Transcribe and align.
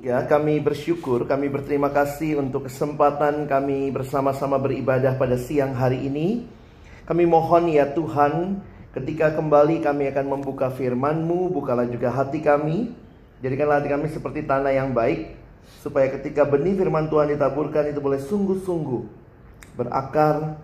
Ya, 0.00 0.24
kami 0.24 0.56
bersyukur, 0.56 1.28
kami 1.28 1.52
berterima 1.52 1.92
kasih 1.92 2.40
untuk 2.40 2.64
kesempatan 2.64 3.44
kami 3.44 3.92
bersama-sama 3.92 4.56
beribadah 4.56 5.20
pada 5.20 5.36
siang 5.36 5.76
hari 5.76 6.08
ini. 6.08 6.48
Kami 7.04 7.28
mohon 7.28 7.68
ya 7.68 7.84
Tuhan, 7.92 8.64
ketika 8.96 9.36
kembali 9.36 9.84
kami 9.84 10.08
akan 10.08 10.26
membuka 10.32 10.72
firman-Mu, 10.72 11.52
bukalah 11.52 11.84
juga 11.92 12.08
hati 12.08 12.40
kami. 12.40 12.96
Jadikanlah 13.44 13.84
hati 13.84 13.92
kami 13.92 14.08
seperti 14.08 14.48
tanah 14.48 14.72
yang 14.72 14.96
baik, 14.96 15.36
supaya 15.84 16.08
ketika 16.08 16.48
benih 16.48 16.72
firman 16.72 17.12
Tuhan 17.12 17.28
ditaburkan 17.28 17.92
itu 17.92 18.00
boleh 18.00 18.24
sungguh-sungguh 18.24 19.02
berakar, 19.76 20.56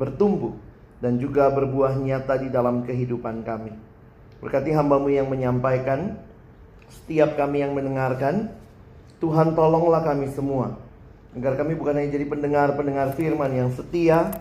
bertumbuh, 0.00 0.56
dan 0.96 1.20
juga 1.20 1.52
berbuah 1.52 2.00
nyata 2.00 2.40
di 2.40 2.48
dalam 2.48 2.88
kehidupan 2.88 3.44
kami. 3.44 3.76
Berkati 4.40 4.72
hambamu 4.72 5.12
yang 5.12 5.28
menyampaikan, 5.28 6.16
setiap 6.88 7.36
kami 7.36 7.60
yang 7.60 7.76
mendengarkan, 7.76 8.61
Tuhan 9.22 9.54
tolonglah 9.54 10.02
kami 10.02 10.26
semua. 10.34 10.74
Agar 11.38 11.54
kami 11.54 11.78
bukan 11.78 11.94
hanya 11.94 12.10
jadi 12.10 12.26
pendengar-pendengar 12.26 13.14
firman 13.14 13.54
yang 13.54 13.70
setia, 13.70 14.34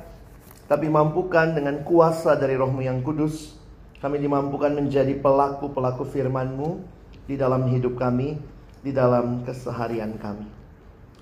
tapi 0.66 0.90
mampukan 0.90 1.54
dengan 1.54 1.86
kuasa 1.86 2.34
dari 2.34 2.58
rohmu 2.58 2.82
yang 2.82 3.06
kudus, 3.06 3.54
kami 4.02 4.18
dimampukan 4.18 4.74
menjadi 4.74 5.14
pelaku-pelaku 5.22 6.10
firman-Mu 6.10 6.82
di 7.30 7.38
dalam 7.38 7.70
hidup 7.70 8.02
kami, 8.02 8.42
di 8.82 8.90
dalam 8.90 9.46
keseharian 9.46 10.18
kami. 10.18 10.50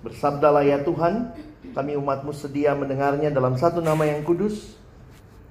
Bersabdalah 0.07 0.63
ya 0.63 0.80
Tuhan, 0.80 1.35
kami 1.75 1.99
umatmu 1.99 2.31
sedia 2.31 2.71
mendengarnya 2.71 3.27
dalam 3.27 3.59
satu 3.59 3.83
nama 3.83 4.07
yang 4.07 4.23
kudus, 4.23 4.80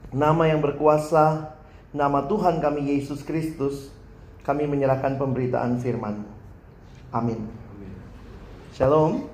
nama 0.09 0.48
yang 0.48 0.65
berkuasa, 0.65 1.52
nama 1.93 2.24
Tuhan 2.24 2.65
kami 2.65 2.96
Yesus 2.96 3.20
Kristus, 3.20 3.93
kami 4.40 4.65
menyerahkan 4.65 5.20
pemberitaan 5.20 5.77
firman 5.84 6.24
Amin. 7.12 7.67
Shalom. 8.78 9.27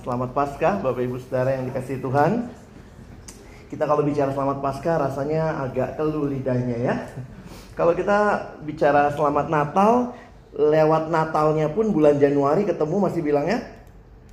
Selamat 0.00 0.32
Paskah 0.32 0.80
Bapak 0.80 1.04
Ibu 1.04 1.20
Saudara 1.20 1.60
yang 1.60 1.68
dikasih 1.68 2.00
Tuhan. 2.00 2.48
Kita 3.68 3.84
kalau 3.84 4.00
bicara 4.00 4.32
selamat 4.32 4.64
Paskah 4.64 4.96
rasanya 4.96 5.60
agak 5.60 6.00
keluh 6.00 6.24
lidahnya 6.24 6.72
ya. 6.80 6.94
Kalau 7.76 7.92
kita 7.92 8.16
bicara 8.64 9.12
selamat 9.12 9.52
Natal, 9.52 10.16
lewat 10.56 11.12
Natalnya 11.12 11.68
pun 11.68 11.92
bulan 11.92 12.16
Januari 12.16 12.64
ketemu 12.64 12.96
masih 12.96 13.20
bilangnya 13.20 13.60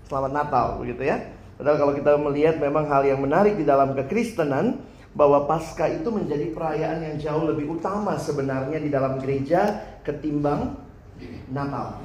selamat 0.07 0.31
Natal 0.31 0.79
begitu 0.79 1.03
ya. 1.03 1.19
Padahal 1.59 1.83
kalau 1.83 1.91
kita 1.91 2.15
melihat 2.15 2.55
memang 2.63 2.87
hal 2.87 3.03
yang 3.03 3.19
menarik 3.19 3.59
di 3.59 3.67
dalam 3.67 3.91
kekristenan 3.91 4.87
bahwa 5.11 5.51
Paskah 5.51 5.99
itu 5.99 6.07
menjadi 6.07 6.47
perayaan 6.55 7.11
yang 7.11 7.15
jauh 7.19 7.43
lebih 7.43 7.75
utama 7.75 8.15
sebenarnya 8.15 8.79
di 8.79 8.87
dalam 8.87 9.19
gereja 9.19 9.83
ketimbang 9.99 10.79
Natal. 11.51 11.99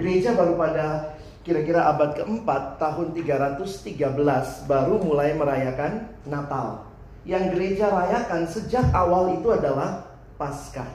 Gereja 0.00 0.32
baru 0.32 0.56
pada 0.56 1.19
kira-kira 1.40 1.88
abad 1.88 2.12
keempat 2.20 2.76
tahun 2.76 3.16
313 3.16 4.68
baru 4.68 5.00
mulai 5.00 5.32
merayakan 5.32 6.12
Natal. 6.28 6.84
Yang 7.24 7.56
gereja 7.56 7.86
rayakan 7.88 8.44
sejak 8.48 8.92
awal 8.92 9.36
itu 9.40 9.48
adalah 9.52 10.04
Paskah. 10.36 10.88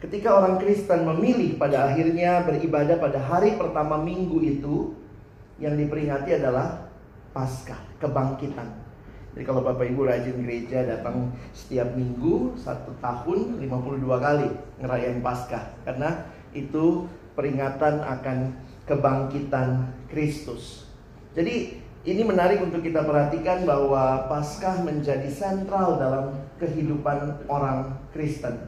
Ketika 0.00 0.32
orang 0.32 0.56
Kristen 0.56 1.04
memilih 1.04 1.60
pada 1.60 1.92
akhirnya 1.92 2.40
beribadah 2.48 2.96
pada 2.96 3.20
hari 3.20 3.60
pertama 3.60 4.00
minggu 4.00 4.40
itu 4.40 4.96
yang 5.60 5.76
diperingati 5.76 6.40
adalah 6.40 6.88
Paskah, 7.36 7.76
kebangkitan. 8.00 8.68
Jadi 9.30 9.44
kalau 9.46 9.62
Bapak 9.62 9.86
Ibu 9.86 10.08
rajin 10.08 10.42
gereja 10.42 10.82
datang 10.82 11.30
setiap 11.54 11.94
minggu 11.94 12.58
satu 12.58 12.90
tahun 12.98 13.62
52 13.62 14.02
kali 14.02 14.48
ngerayain 14.82 15.20
Paskah 15.22 15.70
karena 15.86 16.26
itu 16.50 17.06
peringatan 17.38 18.02
akan 18.02 18.50
kebangkitan 18.90 19.86
Kristus. 20.10 20.90
Jadi 21.38 21.78
ini 22.02 22.22
menarik 22.26 22.58
untuk 22.58 22.82
kita 22.82 23.06
perhatikan 23.06 23.62
bahwa 23.62 24.26
Paskah 24.26 24.82
menjadi 24.82 25.30
sentral 25.30 25.94
dalam 26.02 26.34
kehidupan 26.58 27.46
orang 27.46 27.94
Kristen. 28.10 28.66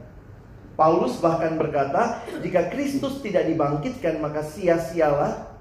Paulus 0.79 1.19
bahkan 1.19 1.59
berkata, 1.59 2.23
jika 2.41 2.71
Kristus 2.71 3.19
tidak 3.21 3.51
dibangkitkan 3.51 4.23
maka 4.23 4.47
sia-sialah 4.47 5.53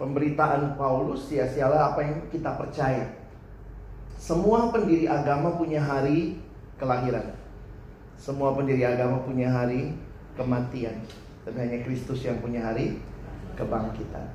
pemberitaan 0.00 0.74
Paulus, 0.80 1.28
sia-sialah 1.28 1.92
apa 1.92 2.00
yang 2.02 2.16
kita 2.32 2.56
percaya. 2.56 3.04
Semua 4.16 4.72
pendiri 4.72 5.04
agama 5.06 5.54
punya 5.54 5.78
hari 5.78 6.40
kelahiran. 6.80 7.36
Semua 8.16 8.56
pendiri 8.56 8.82
agama 8.82 9.20
punya 9.22 9.52
hari 9.52 9.92
kematian. 10.34 11.04
Tapi 11.44 11.58
hanya 11.62 11.78
Kristus 11.84 12.24
yang 12.26 12.40
punya 12.42 12.64
hari 12.64 12.98
kebangkitan. 13.56 14.28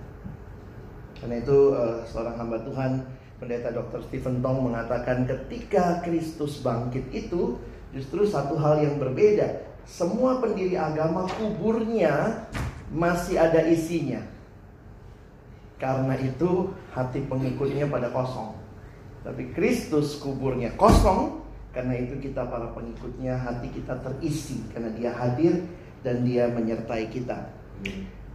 Karena 1.22 1.36
itu 1.38 1.58
uh, 1.78 2.02
seorang 2.10 2.36
hamba 2.42 2.58
Tuhan 2.66 3.06
Pendeta 3.42 3.74
Dr. 3.74 4.06
Stephen 4.06 4.38
Tong 4.46 4.70
mengatakan 4.70 5.26
ketika 5.26 6.06
Kristus 6.06 6.62
bangkit 6.62 7.10
itu 7.10 7.58
justru 7.90 8.26
satu 8.26 8.54
hal 8.58 8.86
yang 8.86 9.02
berbeda. 9.02 9.66
Semua 9.82 10.38
pendiri 10.38 10.78
agama 10.78 11.26
kuburnya 11.26 12.46
masih 12.94 13.42
ada 13.42 13.66
isinya. 13.66 14.22
Karena 15.82 16.14
itu 16.22 16.70
hati 16.94 17.26
pengikutnya 17.26 17.90
pada 17.90 18.14
kosong. 18.14 18.54
Tapi 19.26 19.50
Kristus 19.58 20.22
kuburnya 20.22 20.78
kosong 20.78 21.42
karena 21.74 21.98
itu 21.98 22.22
kita 22.22 22.46
para 22.46 22.70
pengikutnya 22.78 23.42
hati 23.42 23.74
kita 23.74 23.98
terisi 24.06 24.62
karena 24.70 24.94
dia 24.94 25.12
hadir 25.18 25.66
dan 26.06 26.22
dia 26.22 26.46
menyertai 26.46 27.10
kita. 27.10 27.50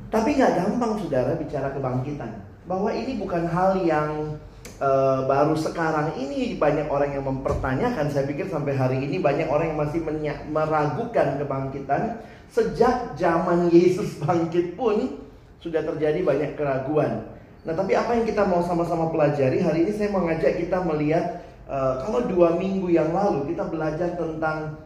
Tapi 0.07 0.39
nggak 0.39 0.53
gampang 0.55 0.93
saudara 1.03 1.35
bicara 1.35 1.75
kebangkitan. 1.75 2.31
Bahwa 2.67 2.91
ini 2.91 3.19
bukan 3.19 3.47
hal 3.47 3.79
yang 3.83 4.39
uh, 4.79 5.27
baru 5.27 5.55
sekarang 5.55 6.15
ini 6.19 6.59
banyak 6.59 6.87
orang 6.87 7.11
yang 7.15 7.25
mempertanyakan. 7.27 8.07
Saya 8.11 8.27
pikir 8.27 8.47
sampai 8.47 8.75
hari 8.75 9.03
ini 9.03 9.19
banyak 9.19 9.51
orang 9.51 9.75
yang 9.75 9.79
masih 9.79 10.03
meragukan 10.51 11.39
kebangkitan. 11.39 12.23
Sejak 12.47 13.19
zaman 13.19 13.69
Yesus 13.75 14.23
bangkit 14.23 14.79
pun 14.79 15.27
sudah 15.59 15.83
terjadi 15.83 16.23
banyak 16.23 16.55
keraguan. 16.55 17.27
Nah 17.67 17.75
tapi 17.75 17.99
apa 17.99 18.15
yang 18.15 18.23
kita 18.23 18.47
mau 18.47 18.63
sama-sama 18.63 19.11
pelajari 19.11 19.59
hari 19.59 19.83
ini 19.83 19.93
saya 19.99 20.15
mau 20.15 20.23
ngajak 20.23 20.63
kita 20.63 20.79
melihat 20.87 21.43
uh, 21.67 21.99
kalau 22.07 22.23
dua 22.31 22.55
minggu 22.55 22.87
yang 22.87 23.11
lalu 23.11 23.51
kita 23.51 23.67
belajar 23.67 24.15
tentang 24.15 24.79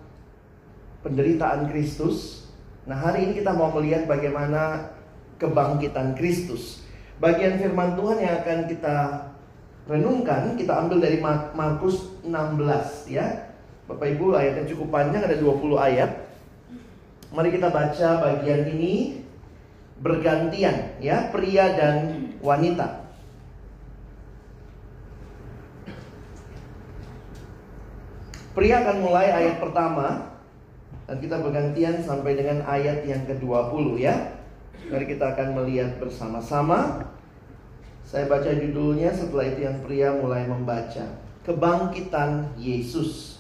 penderitaan 1.04 1.68
Kristus. 1.68 2.48
Nah 2.88 2.96
hari 2.96 3.28
ini 3.28 3.44
kita 3.44 3.52
mau 3.52 3.68
melihat 3.76 4.08
bagaimana 4.08 4.88
kebangkitan 5.40 6.12
Kristus. 6.14 6.84
Bagian 7.16 7.56
firman 7.56 7.96
Tuhan 7.96 8.20
yang 8.20 8.34
akan 8.44 8.58
kita 8.68 8.96
renungkan, 9.88 10.54
kita 10.54 10.72
ambil 10.76 11.00
dari 11.00 11.18
Markus 11.56 12.12
16 12.22 13.08
ya. 13.08 13.50
Bapak 13.88 14.06
Ibu 14.06 14.38
ayatnya 14.38 14.70
cukup 14.70 14.94
panjang 14.94 15.26
ada 15.26 15.34
20 15.34 15.80
ayat. 15.80 16.30
Mari 17.34 17.48
kita 17.50 17.72
baca 17.72 18.08
bagian 18.22 18.70
ini 18.70 19.24
bergantian 19.98 20.94
ya, 21.02 21.32
pria 21.34 21.74
dan 21.74 21.96
wanita. 22.38 23.02
Pria 28.50 28.82
akan 28.82 28.96
mulai 28.98 29.30
ayat 29.30 29.62
pertama 29.62 30.38
dan 31.06 31.16
kita 31.22 31.38
bergantian 31.38 32.02
sampai 32.02 32.34
dengan 32.38 32.66
ayat 32.66 33.06
yang 33.06 33.22
ke-20 33.26 33.98
ya. 33.98 34.39
Mari 34.90 35.06
kita 35.06 35.38
akan 35.38 35.54
melihat 35.54 36.02
bersama-sama. 36.02 37.06
Saya 38.02 38.26
baca 38.26 38.50
judulnya 38.50 39.14
setelah 39.14 39.46
itu 39.46 39.62
yang 39.62 39.86
pria 39.86 40.10
mulai 40.10 40.50
membaca. 40.50 41.14
Kebangkitan 41.46 42.58
Yesus. 42.58 43.38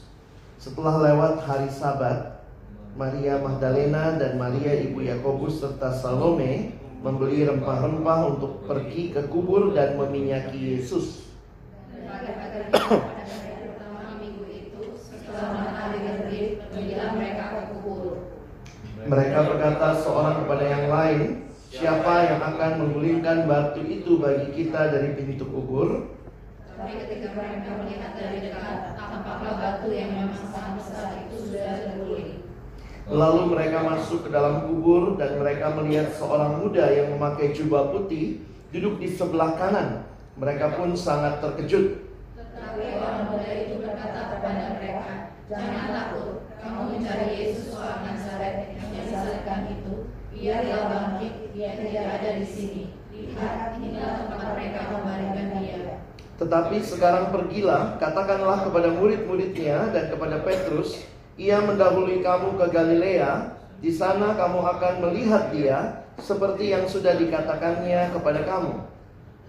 Setelah 0.62 1.02
lewat 1.10 1.42
hari 1.42 1.66
Sabat, 1.66 2.46
Maria 2.94 3.42
Magdalena 3.42 4.14
dan 4.14 4.38
Maria 4.38 4.78
ibu 4.78 5.02
Yakobus 5.02 5.58
serta 5.58 5.90
Salome 5.90 6.70
membeli 7.02 7.42
rempah-rempah 7.42 8.30
untuk 8.30 8.62
pergi 8.70 9.10
ke 9.10 9.26
kubur 9.26 9.74
dan 9.74 9.98
meminyaki 9.98 10.78
Yesus. 10.78 11.34
Mereka 17.10 17.44
berkata 19.08 19.96
seorang 19.96 20.44
kepada 20.44 20.64
yang 20.66 20.84
lain, 20.92 21.20
siapa 21.72 22.28
yang 22.28 22.40
akan 22.44 22.70
menggulingkan 22.84 23.48
batu 23.48 23.80
itu 23.86 24.20
bagi 24.20 24.52
kita 24.52 24.92
dari 24.92 25.16
pintu 25.16 25.48
kubur? 25.48 26.18
Tapi 26.76 26.96
ketika 26.96 27.36
mereka 27.36 27.70
melihat 27.80 28.12
dari 28.16 28.38
dekat, 28.44 28.96
tampaklah 28.96 29.54
batu 29.56 29.88
yang 29.92 30.10
memang 30.12 30.44
sangat 30.48 30.72
besar 30.80 31.08
itu 31.28 31.36
sudah 31.48 31.76
terguling. 31.86 32.40
Lalu 33.10 33.42
mereka 33.52 33.78
masuk 33.84 34.28
ke 34.28 34.30
dalam 34.32 34.68
kubur 34.68 35.16
dan 35.16 35.40
mereka 35.40 35.72
melihat 35.76 36.12
seorang 36.12 36.60
muda 36.60 36.88
yang 36.92 37.16
memakai 37.16 37.52
jubah 37.56 37.92
putih 37.92 38.44
duduk 38.72 39.00
di 39.00 39.08
sebelah 39.10 39.56
kanan. 39.56 40.08
Mereka 40.40 40.78
pun 40.78 40.96
sangat 40.96 41.42
terkejut. 41.44 42.00
Tetapi 42.38 42.84
orang 42.96 43.28
muda 43.28 43.50
itu 43.50 43.82
berkata 43.82 44.20
kepada 44.36 44.64
mereka, 44.78 45.08
Jangan 45.50 45.86
takut, 45.90 46.46
kamu 46.60 46.80
mencari 46.96 47.28
Yesus 47.32 47.72
orang 47.72 48.04
Nazaret 48.04 48.76
yang 48.76 48.90
disalibkan 48.92 49.60
itu. 49.72 49.94
Ia 50.40 50.64
telah 50.64 50.86
bangkit, 50.88 51.34
Dia 51.52 51.76
tidak 51.76 52.06
ada 52.20 52.30
di 52.40 52.46
sini. 52.46 52.84
Lihat, 53.12 53.76
inilah 53.76 54.24
tempat 54.24 54.40
mereka 54.56 54.80
membaringkan 54.92 55.46
dia. 55.60 56.00
Tetapi 56.40 56.76
sekarang 56.80 57.28
pergilah, 57.28 58.00
katakanlah 58.00 58.64
kepada 58.64 58.88
murid-muridnya 58.96 59.92
dan 59.92 60.08
kepada 60.08 60.40
Petrus, 60.40 61.04
ia 61.36 61.60
mendahului 61.60 62.24
kamu 62.24 62.56
ke 62.56 62.66
Galilea, 62.72 63.60
di 63.80 63.92
sana 63.92 64.32
kamu 64.32 64.60
akan 64.64 64.94
melihat 65.04 65.52
dia, 65.52 66.08
seperti 66.16 66.72
yang 66.72 66.88
sudah 66.88 67.16
dikatakannya 67.16 68.12
kepada 68.16 68.40
kamu. 68.48 68.72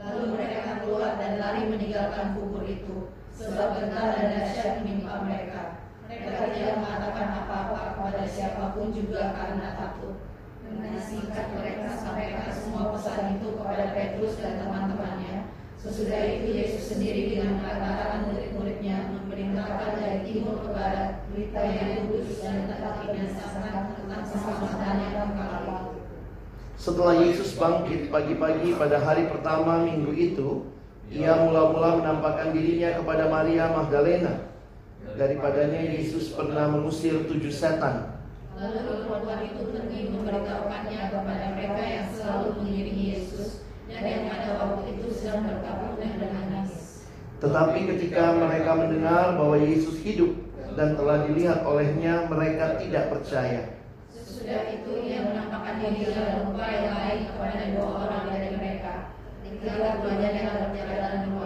Lalu 0.03 0.23
mereka 0.35 0.83
keluar 0.83 1.15
dan 1.15 1.39
lari 1.39 1.67
meninggalkan 1.71 2.35
kubur 2.35 2.63
itu, 2.67 3.11
sebab 3.31 3.79
gentar 3.79 4.11
dan 4.11 4.27
dahsyat 4.35 4.83
menimpa 4.83 5.23
mereka. 5.23 5.80
Mereka 6.11 6.43
tidak 6.51 6.75
mengatakan 6.83 7.27
apa-apa 7.39 7.95
kepada 7.95 8.23
siapa 8.27 8.75
pun 8.75 8.91
juga 8.91 9.31
karena 9.31 9.79
takut. 9.79 10.19
Dengan 10.67 10.99
singkat 10.99 11.55
mereka 11.55 11.87
sampaikan 11.95 12.51
semua 12.51 12.91
pesan 12.91 13.39
itu 13.39 13.55
kepada 13.55 13.95
Petrus 13.95 14.35
dan 14.43 14.59
teman-temannya. 14.59 15.55
Sesudah 15.79 16.19
itu 16.27 16.51
Yesus 16.51 16.93
sendiri 16.93 17.31
dengan 17.31 17.63
mengatakan 17.63 18.27
murid-muridnya 18.27 19.07
memerintahkan 19.07 20.03
dari 20.03 20.19
timur 20.27 20.59
ke 20.61 20.69
barat 20.75 21.23
berita 21.31 21.61
yang 21.63 22.11
kudus 22.11 22.43
dan 22.43 22.67
tetap 22.67 23.01
dinasakan 23.07 23.95
tentang 23.95 24.21
keselamatannya 24.27 25.09
kembali. 25.15 25.75
Setelah 26.75 27.15
Yesus 27.23 27.55
bangkit 27.55 28.11
pagi-pagi 28.11 28.75
pada 28.75 28.99
hari 28.99 29.31
pertama 29.31 29.79
minggu 29.87 30.11
itu, 30.11 30.69
ia 31.07 31.39
mula-mula 31.39 32.03
menampakkan 32.03 32.51
dirinya 32.51 32.99
kepada 32.99 33.31
Maria 33.31 33.71
Magdalena. 33.71 34.50
Daripadanya 35.19 35.81
Yesus 35.91 36.31
pernah 36.31 36.71
mengusir 36.71 37.27
tujuh 37.27 37.51
setan. 37.51 38.15
Lalu 38.55 38.79
perempuan 39.09 39.41
itu 39.43 39.63
pergi 39.73 39.99
memberitahukannya 40.07 41.01
kepada 41.11 41.45
mereka 41.57 41.83
yang 41.83 42.07
selalu 42.15 42.47
mengiringi 42.61 43.05
Yesus 43.17 43.65
dan 43.91 44.03
yang 44.07 44.23
pada 44.31 44.49
waktu 44.55 44.95
itu 44.95 45.07
sedang 45.11 45.43
berkabung 45.49 45.99
dan 45.99 46.13
menangis. 46.15 47.03
Tetapi 47.43 47.79
ketika 47.95 48.37
mereka 48.37 48.71
mendengar 48.77 49.25
bahwa 49.35 49.55
Yesus 49.59 49.99
hidup 50.05 50.31
dan 50.79 50.95
telah 50.95 51.27
dilihat 51.27 51.67
olehnya, 51.67 52.29
mereka 52.31 52.79
tidak 52.79 53.11
percaya. 53.11 53.81
Sesudah 54.13 54.71
itu 54.71 54.91
ia 55.03 55.27
menampakkan 55.27 55.83
diri 55.83 56.07
dalam 56.07 56.53
rupa 56.53 56.65
yang 56.71 56.95
lain 56.95 57.19
kepada 57.27 57.59
dua 57.75 57.87
orang 58.07 58.23
dari 58.31 58.49
mereka. 58.55 58.93
Ketika 59.43 59.99
keduanya 59.99 60.29
keluar 60.47 60.69
kota. 60.71 61.40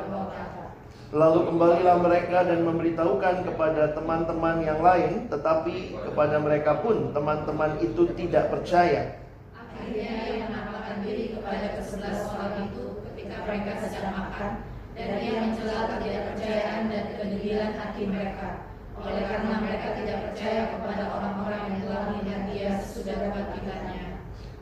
Lalu 1.15 1.47
kembalilah 1.47 2.03
mereka 2.03 2.43
dan 2.43 2.67
memberitahukan 2.67 3.47
kepada 3.47 3.95
teman-teman 3.95 4.59
yang 4.67 4.83
lain, 4.83 5.31
tetapi 5.31 5.95
kepada 6.11 6.43
mereka 6.43 6.83
pun 6.83 7.15
teman-teman 7.15 7.79
itu 7.79 8.03
tidak 8.19 8.51
percaya. 8.51 9.15
Akhirnya 9.55 10.11
ia 10.27 10.43
menampakkan 10.43 11.07
diri 11.07 11.31
kepada 11.39 11.79
kesebelas 11.79 12.19
orang 12.35 12.67
itu 12.67 12.99
ketika 12.99 13.47
mereka 13.47 13.71
sedang 13.87 14.11
makan, 14.11 14.51
dan 14.91 15.07
ia 15.23 15.35
mencela 15.39 15.87
ketidakpercayaan 15.95 16.81
dan 16.91 17.03
kedegilan 17.15 17.71
hati 17.79 18.03
mereka. 18.11 18.49
Oleh 18.99 19.23
karena 19.23 19.53
mereka 19.63 19.87
tidak 19.95 20.19
percaya 20.19 20.61
kepada 20.67 21.03
orang-orang 21.15 21.61
yang 21.71 21.77
telah 21.87 22.03
melihat 22.11 22.41
dia 22.51 22.71
sesudah 22.83 23.15
kebangkitannya. 23.23 24.03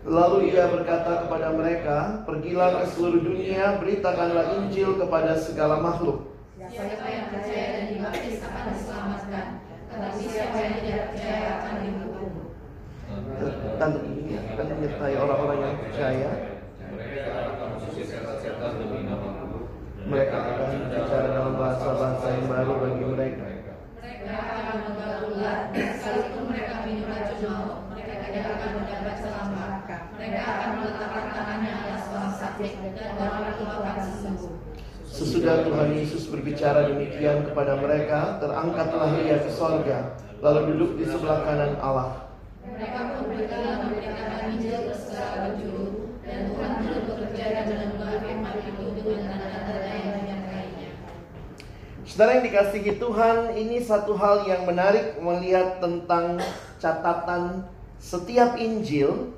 Lalu 0.05 0.53
ia 0.53 0.69
berkata 0.69 1.25
kepada 1.25 1.49
mereka, 1.49 1.97
"Pergilah 2.29 2.77
ke 2.77 2.93
seluruh 2.93 3.25
dunia, 3.25 3.81
beritakanlah 3.81 4.61
Injil 4.61 5.01
kepada 5.01 5.33
segala 5.41 5.81
makhluk. 5.81 6.32
Siapa 6.63 7.07
yang 7.11 7.27
percaya 7.27 7.65
dan 7.75 7.83
dibaptis 7.91 8.39
akan 8.39 8.63
diselamatkan, 8.71 9.47
tetapi 9.91 10.23
siapa 10.31 10.57
yang 10.63 10.75
tidak 10.79 11.03
percaya 11.11 11.47
akan 11.59 11.75
dihukum. 11.83 12.31
Dan 13.75 13.91
ini 14.07 14.33
akan 14.39 14.65
menyertai 14.71 15.15
orang-orang 15.19 15.59
yang 15.59 15.75
percaya. 15.83 16.29
Mereka 16.93 17.31
akan 17.35 17.67
mengusir 17.75 18.05
setan-setan 18.07 18.71
demi 18.79 19.03
namaku. 19.03 19.67
Mereka 20.07 20.35
akan 20.39 20.69
bicara 20.87 21.27
dalam 21.35 21.53
bahasa-bahasa 21.59 22.25
yang 22.31 22.47
baru 22.47 22.73
bagi 22.79 23.05
mereka. 23.11 23.43
Mereka 23.99 24.31
akan 24.31 24.77
menggal 24.87 25.13
ular, 25.35 25.59
sekalipun 25.75 26.43
mereka 26.47 26.73
minum 26.87 27.11
racun 27.11 27.39
maut, 27.43 27.79
mereka 27.91 28.13
tidak 28.23 28.43
akan 28.55 28.69
mendapat 28.79 29.15
celaka. 29.19 29.97
Mereka 30.15 30.41
akan 30.47 30.69
meletakkan 30.79 31.25
tangannya 31.27 31.71
atas 31.75 32.03
orang 32.07 32.35
sakit, 32.39 32.71
dan 32.95 33.11
orang 33.19 33.51
itu 33.51 33.63
akan 33.67 33.97
sembuh. 34.23 34.62
Sesudah 35.13 35.61
Tuhan 35.61 35.93
Yesus 35.93 36.25
berbicara 36.25 36.89
demikian 36.89 37.45
kepada 37.45 37.77
mereka, 37.77 38.41
terangkatlah 38.41 39.13
ia 39.21 39.45
ke 39.45 39.51
sorga, 39.53 40.17
lalu 40.41 40.73
duduk 40.73 40.97
di 40.97 41.05
sebelah 41.05 41.45
kanan 41.45 41.77
Allah. 41.77 42.33
Mereka 42.65 43.13
pun 43.13 43.29
berjalan 43.29 43.93
memberitakan 43.93 44.57
Injil 44.57 44.89
ke 44.89 44.93
segala 44.97 45.53
penjuru, 45.53 46.17
dan 46.25 46.49
Tuhan 46.49 46.71
terus 46.81 47.01
bekerja 47.05 47.45
dan 47.45 47.65
menembak 47.69 48.25
firman 48.25 48.55
itu 48.57 48.85
dengan 49.05 49.37
tanda-tanda 49.37 49.93
yang 49.93 50.13
menyertainya. 50.17 50.89
Saudara 52.09 52.31
yang 52.33 52.45
dikasihi 52.49 52.91
Tuhan, 52.97 53.37
ini 53.53 53.77
satu 53.85 54.17
hal 54.17 54.49
yang 54.49 54.65
menarik 54.65 55.21
melihat 55.21 55.77
tentang 55.77 56.41
catatan 56.81 57.69
setiap 58.01 58.57
Injil 58.57 59.29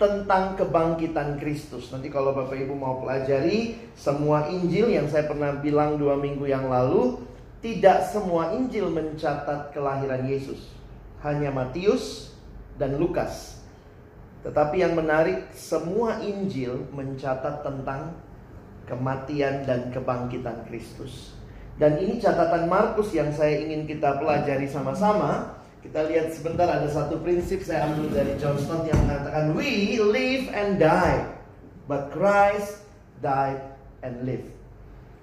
tentang 0.00 0.56
kebangkitan 0.56 1.36
Kristus. 1.36 1.92
Nanti 1.92 2.08
kalau 2.08 2.32
Bapak 2.32 2.56
Ibu 2.56 2.72
mau 2.72 3.04
pelajari 3.04 3.76
semua 3.92 4.48
Injil 4.48 4.88
yang 4.88 5.04
saya 5.04 5.28
pernah 5.28 5.60
bilang 5.60 6.00
dua 6.00 6.16
minggu 6.16 6.48
yang 6.48 6.72
lalu, 6.72 7.20
tidak 7.60 8.08
semua 8.08 8.56
Injil 8.56 8.88
mencatat 8.88 9.76
kelahiran 9.76 10.24
Yesus. 10.24 10.72
Hanya 11.20 11.52
Matius 11.52 12.32
dan 12.80 12.96
Lukas. 12.96 13.60
Tetapi 14.40 14.80
yang 14.80 14.96
menarik, 14.96 15.52
semua 15.52 16.16
Injil 16.24 16.88
mencatat 16.96 17.60
tentang 17.60 18.16
kematian 18.88 19.68
dan 19.68 19.92
kebangkitan 19.92 20.64
Kristus. 20.64 21.36
Dan 21.76 22.00
ini 22.00 22.16
catatan 22.16 22.64
Markus 22.72 23.12
yang 23.12 23.28
saya 23.36 23.60
ingin 23.60 23.84
kita 23.84 24.16
pelajari 24.16 24.64
sama-sama. 24.64 25.59
Kita 25.80 26.04
lihat 26.12 26.36
sebentar 26.36 26.68
ada 26.68 26.84
satu 26.84 27.24
prinsip 27.24 27.64
saya 27.64 27.88
ambil 27.88 28.12
dari 28.12 28.36
John 28.36 28.60
Stott 28.60 28.84
yang 28.84 29.00
mengatakan 29.08 29.56
we 29.56 29.96
live 29.96 30.52
and 30.52 30.76
die, 30.76 31.24
but 31.88 32.12
Christ 32.12 32.84
died 33.24 33.64
and 34.04 34.28
live. 34.28 34.44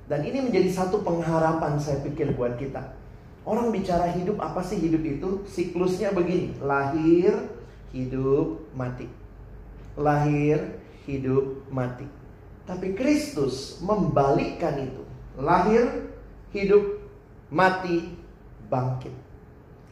Dan 0.10 0.26
ini 0.26 0.50
menjadi 0.50 0.74
satu 0.74 1.06
pengharapan 1.06 1.78
saya 1.78 2.02
pikir 2.02 2.34
buat 2.34 2.58
kita. 2.58 2.82
Orang 3.46 3.70
bicara 3.70 4.10
hidup 4.12 4.42
apa 4.42 4.66
sih 4.66 4.82
hidup 4.82 5.04
itu? 5.06 5.30
Siklusnya 5.46 6.12
begini, 6.12 6.58
lahir, 6.60 7.38
hidup, 7.94 8.66
mati. 8.74 9.08
Lahir, 9.94 10.80
hidup, 11.06 11.64
mati. 11.70 12.10
Tapi 12.66 12.98
Kristus 12.98 13.80
membalikkan 13.80 14.76
itu. 14.84 15.04
Lahir, 15.38 16.12
hidup, 16.52 16.84
mati, 17.54 18.18
bangkit. 18.68 19.27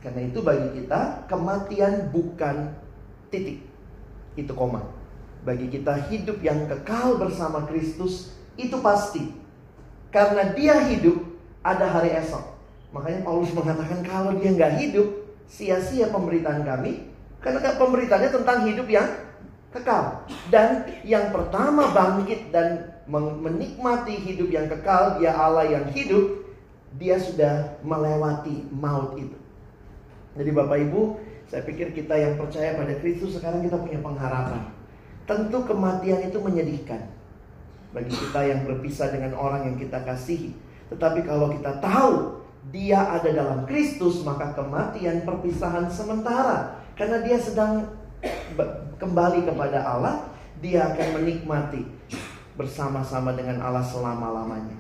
Karena 0.06 0.22
itu 0.22 0.40
bagi 0.46 0.70
kita 0.78 1.26
kematian 1.26 2.14
bukan 2.14 2.78
titik. 3.34 3.66
Itu 4.38 4.54
koma. 4.54 4.86
Bagi 5.42 5.66
kita 5.66 5.98
hidup 6.14 6.46
yang 6.46 6.70
kekal 6.70 7.18
bersama 7.18 7.66
Kristus 7.66 8.38
itu 8.54 8.78
pasti. 8.86 9.34
Karena 10.14 10.54
dia 10.54 10.78
hidup 10.86 11.18
ada 11.66 11.90
hari 11.90 12.14
esok. 12.14 12.54
Makanya 12.94 13.26
Paulus 13.26 13.50
mengatakan 13.58 14.06
kalau 14.06 14.38
dia 14.38 14.54
nggak 14.54 14.78
hidup 14.78 15.10
sia-sia 15.50 16.14
pemberitaan 16.14 16.62
kami. 16.62 17.10
Karena 17.42 17.74
pemberitaannya 17.74 18.30
tentang 18.30 18.58
hidup 18.70 18.86
yang 18.86 19.10
kekal. 19.74 20.22
Dan 20.54 20.86
yang 21.02 21.34
pertama 21.34 21.90
bangkit 21.90 22.54
dan 22.54 22.94
menikmati 23.10 24.22
hidup 24.22 24.54
yang 24.54 24.70
kekal, 24.70 25.18
dia 25.18 25.34
Allah 25.34 25.66
yang 25.66 25.90
hidup, 25.94 26.46
dia 26.98 27.18
sudah 27.18 27.82
melewati 27.82 28.70
maut 28.70 29.18
itu. 29.18 29.45
Jadi 30.36 30.50
Bapak 30.52 30.78
Ibu, 30.92 31.02
saya 31.48 31.64
pikir 31.64 31.96
kita 31.96 32.16
yang 32.16 32.36
percaya 32.36 32.76
pada 32.76 32.94
Kristus 33.00 33.40
sekarang 33.40 33.64
kita 33.64 33.80
punya 33.80 34.00
pengharapan. 34.04 34.68
Tentu 35.26 35.58
kematian 35.66 36.28
itu 36.28 36.38
menyedihkan 36.38 37.02
bagi 37.96 38.12
kita 38.12 38.44
yang 38.44 38.68
berpisah 38.68 39.10
dengan 39.16 39.34
orang 39.40 39.72
yang 39.72 39.76
kita 39.80 40.04
kasihi. 40.04 40.52
Tetapi 40.92 41.24
kalau 41.24 41.50
kita 41.56 41.80
tahu 41.80 42.44
dia 42.70 42.98
ada 42.98 43.30
dalam 43.30 43.64
Kristus, 43.64 44.22
maka 44.26 44.54
kematian 44.58 45.24
perpisahan 45.24 45.88
sementara. 45.88 46.84
Karena 46.98 47.24
dia 47.24 47.38
sedang 47.40 47.88
kembali 49.00 49.46
kepada 49.48 49.86
Allah, 49.86 50.28
dia 50.60 50.92
akan 50.94 51.22
menikmati 51.22 51.86
bersama-sama 52.56 53.36
dengan 53.36 53.62
Allah 53.62 53.84
selama-lamanya. 53.84 54.76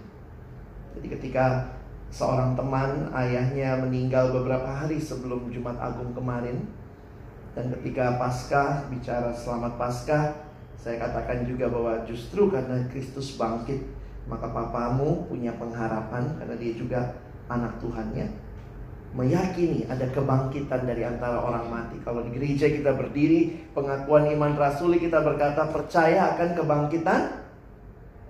Jadi 0.95 1.07
ketika 1.11 1.74
seorang 2.15 2.55
teman 2.55 3.11
ayahnya 3.11 3.75
meninggal 3.83 4.31
beberapa 4.31 4.71
hari 4.71 5.03
sebelum 5.03 5.51
Jumat 5.51 5.75
Agung 5.83 6.15
kemarin 6.15 6.63
dan 7.51 7.67
ketika 7.75 8.15
Paskah 8.15 8.87
bicara 8.87 9.35
selamat 9.35 9.75
Paskah 9.75 10.31
saya 10.79 10.95
katakan 11.03 11.43
juga 11.43 11.67
bahwa 11.67 12.07
justru 12.07 12.47
karena 12.47 12.87
Kristus 12.87 13.35
bangkit 13.35 13.83
maka 14.31 14.47
papamu 14.47 15.27
punya 15.27 15.59
pengharapan 15.59 16.39
karena 16.39 16.55
dia 16.55 16.73
juga 16.79 16.99
anak 17.51 17.83
Tuhannya 17.83 18.31
meyakini 19.11 19.83
ada 19.91 20.07
kebangkitan 20.11 20.83
dari 20.83 21.07
antara 21.07 21.39
orang 21.39 21.71
mati. 21.71 21.95
Kalau 22.03 22.19
di 22.27 22.35
gereja 22.35 22.67
kita 22.67 22.99
berdiri, 22.99 23.71
pengakuan 23.71 24.27
iman 24.27 24.59
rasuli 24.59 24.99
kita 24.99 25.23
berkata 25.23 25.71
percaya 25.71 26.35
akan 26.35 26.51
kebangkitan 26.51 27.44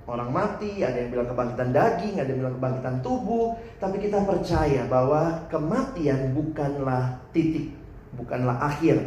orang 0.06 0.30
mati, 0.30 0.86
ada 0.86 1.02
yang 1.02 1.10
bilang 1.10 1.30
kebangkitan 1.34 1.74
daging, 1.74 2.16
ada 2.22 2.30
yang 2.30 2.40
bilang 2.46 2.56
kebangkitan 2.62 2.96
tubuh, 3.02 3.58
tapi 3.82 3.98
kita 3.98 4.22
percaya 4.22 4.86
bahwa 4.86 5.50
kematian 5.50 6.34
bukanlah 6.38 7.26
titik, 7.34 7.74
bukanlah 8.14 8.62
akhir. 8.62 9.02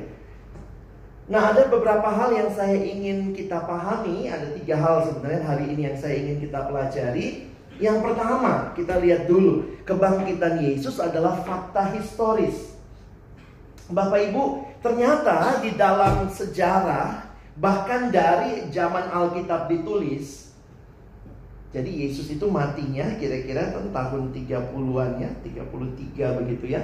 Nah, 1.29 1.53
ada 1.53 1.69
beberapa 1.69 2.09
hal 2.09 2.33
yang 2.35 2.51
saya 2.51 2.75
ingin 2.75 3.37
kita 3.37 3.63
pahami, 3.63 4.33
ada 4.33 4.49
tiga 4.57 4.81
hal 4.81 5.07
sebenarnya 5.07 5.45
hari 5.45 5.65
ini 5.77 5.93
yang 5.93 5.99
saya 6.01 6.17
ingin 6.19 6.41
kita 6.41 6.67
pelajari. 6.67 7.53
Yang 7.79 7.99
pertama, 8.03 8.75
kita 8.75 8.99
lihat 8.99 9.31
dulu, 9.31 9.79
kebangkitan 9.87 10.59
Yesus 10.59 10.99
adalah 10.99 11.39
fakta 11.47 11.95
historis. 11.95 12.75
Bapak 13.93 14.33
Ibu, 14.33 14.67
ternyata 14.83 15.63
di 15.63 15.77
dalam 15.79 16.27
sejarah, 16.27 17.29
bahkan 17.61 18.11
dari 18.11 18.67
zaman 18.73 19.13
Alkitab 19.13 19.69
ditulis, 19.69 20.48
jadi 21.69 21.91
Yesus 22.09 22.33
itu 22.33 22.49
matinya 22.49 23.05
kira-kira 23.21 23.77
tahun 23.93 24.33
30-an 24.33 25.11
ya, 25.21 25.31
33 25.45 26.39
begitu 26.41 26.65
ya. 26.73 26.81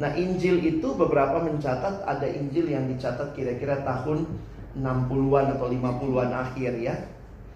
Nah 0.00 0.08
Injil 0.16 0.56
itu 0.64 0.88
beberapa 0.96 1.44
mencatat 1.44 2.08
ada 2.08 2.24
Injil 2.24 2.72
yang 2.72 2.88
dicatat 2.88 3.36
kira-kira 3.36 3.84
tahun 3.84 4.24
60-an 4.80 5.46
atau 5.52 5.68
50-an 5.68 6.30
akhir 6.32 6.72
ya. 6.80 6.96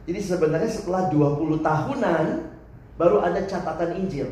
Jadi 0.04 0.20
sebenarnya 0.20 0.68
setelah 0.68 1.08
20 1.08 1.64
tahunan 1.64 2.24
baru 3.00 3.24
ada 3.24 3.40
catatan 3.48 3.96
Injil. 3.96 4.28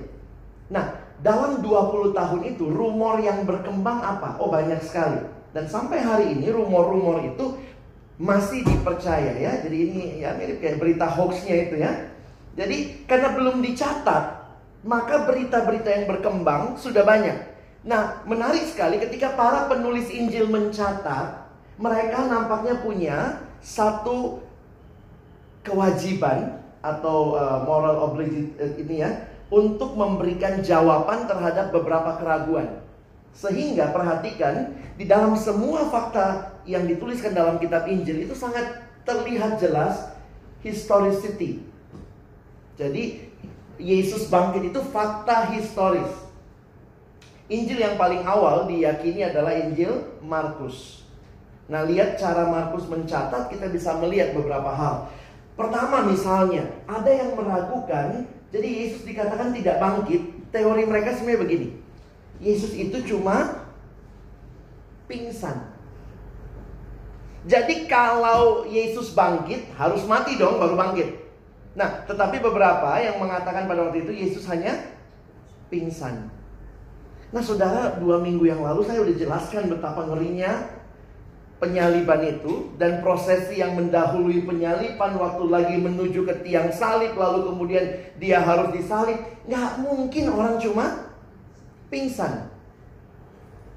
Nah, 0.68 1.00
dalam 1.24 1.64
20 1.64 2.12
tahun 2.12 2.40
itu 2.44 2.68
rumor 2.68 3.24
yang 3.24 3.48
berkembang 3.48 4.04
apa? 4.04 4.36
Oh, 4.36 4.52
banyak 4.52 4.84
sekali. 4.84 5.24
Dan 5.56 5.64
sampai 5.64 6.04
hari 6.04 6.36
ini 6.36 6.52
rumor-rumor 6.52 7.24
itu 7.24 7.56
masih 8.20 8.62
dipercaya 8.68 9.32
ya. 9.34 9.52
Jadi 9.64 9.76
ini 9.76 10.00
ya 10.20 10.36
mirip 10.36 10.60
kayak 10.60 10.78
berita 10.78 11.08
hoaxnya 11.08 11.54
itu 11.68 11.80
ya. 11.80 12.13
Jadi 12.54 13.06
karena 13.11 13.34
belum 13.34 13.58
dicatat, 13.61 14.25
maka 14.87 15.26
berita-berita 15.26 15.88
yang 15.90 16.06
berkembang 16.06 16.78
sudah 16.78 17.02
banyak. 17.02 17.34
Nah, 17.84 18.25
menarik 18.25 18.64
sekali 18.64 18.96
ketika 18.96 19.37
para 19.37 19.68
penulis 19.68 20.08
Injil 20.08 20.49
mencatat, 20.49 21.44
mereka 21.76 22.25
nampaknya 22.30 22.80
punya 22.80 23.18
satu 23.58 24.40
kewajiban 25.66 26.62
atau 26.84 27.34
uh, 27.34 27.64
moral 27.64 28.12
obligation 28.12 28.52
uh, 28.61 28.76
ini 28.76 29.00
ya 29.00 29.11
untuk 29.49 29.96
memberikan 29.96 30.61
jawaban 30.61 31.25
terhadap 31.25 31.73
beberapa 31.73 32.20
keraguan. 32.20 32.80
Sehingga 33.34 33.90
perhatikan 33.90 34.78
di 34.94 35.11
dalam 35.11 35.34
semua 35.34 35.90
fakta 35.90 36.54
yang 36.68 36.87
dituliskan 36.87 37.34
dalam 37.34 37.58
kitab 37.58 37.88
Injil 37.90 38.30
itu 38.30 38.37
sangat 38.37 38.84
terlihat 39.02 39.58
jelas 39.58 40.14
historicity. 40.62 41.74
Jadi 42.75 43.31
Yesus 43.78 44.31
bangkit 44.31 44.71
itu 44.75 44.81
fakta 44.90 45.50
historis. 45.54 46.11
Injil 47.50 47.76
yang 47.76 48.00
paling 48.00 48.25
awal 48.25 48.64
diyakini 48.64 49.26
adalah 49.26 49.52
Injil 49.52 50.00
Markus. 50.25 51.04
Nah, 51.69 51.85
lihat 51.85 52.16
cara 52.21 52.49
Markus 52.49 52.88
mencatat 52.88 53.49
kita 53.52 53.69
bisa 53.69 53.97
melihat 54.00 54.37
beberapa 54.37 54.69
hal. 54.73 55.09
Pertama 55.54 56.02
misalnya, 56.04 56.66
ada 56.85 57.09
yang 57.09 57.37
meragukan, 57.37 58.26
jadi 58.50 58.69
Yesus 58.69 59.07
dikatakan 59.07 59.54
tidak 59.54 59.81
bangkit. 59.81 60.23
Teori 60.50 60.87
mereka 60.87 61.14
sebenarnya 61.14 61.43
begini. 61.43 61.69
Yesus 62.38 62.75
itu 62.75 63.02
cuma 63.07 63.66
pingsan. 65.11 65.75
Jadi 67.45 67.90
kalau 67.90 68.64
Yesus 68.64 69.12
bangkit, 69.12 69.69
harus 69.76 70.07
mati 70.09 70.40
dong 70.40 70.57
baru 70.57 70.78
bangkit. 70.78 71.24
Nah, 71.75 72.07
tetapi 72.07 72.38
beberapa 72.38 72.95
yang 73.02 73.19
mengatakan 73.19 73.66
pada 73.66 73.90
waktu 73.90 74.07
itu 74.07 74.12
Yesus 74.14 74.47
hanya 74.47 74.78
pingsan. 75.66 76.31
Nah, 77.35 77.43
saudara, 77.43 77.99
dua 77.99 78.23
minggu 78.23 78.47
yang 78.47 78.62
lalu 78.62 78.87
saya 78.87 79.02
sudah 79.02 79.16
jelaskan 79.19 79.66
betapa 79.66 80.07
ngerinya 80.07 80.71
penyaliban 81.59 82.23
itu 82.23 82.71
dan 82.78 83.02
prosesi 83.02 83.59
yang 83.59 83.75
mendahului 83.75 84.47
penyaliban 84.47 85.19
waktu 85.19 85.45
lagi 85.50 85.76
menuju 85.83 86.23
ke 86.28 86.35
tiang 86.47 86.71
salib 86.71 87.19
lalu 87.19 87.50
kemudian 87.50 87.85
dia 88.23 88.38
harus 88.38 88.71
disalib. 88.71 89.19
Nggak 89.50 89.83
mungkin 89.83 90.25
orang 90.31 90.62
cuma 90.62 91.11
pingsan. 91.90 92.54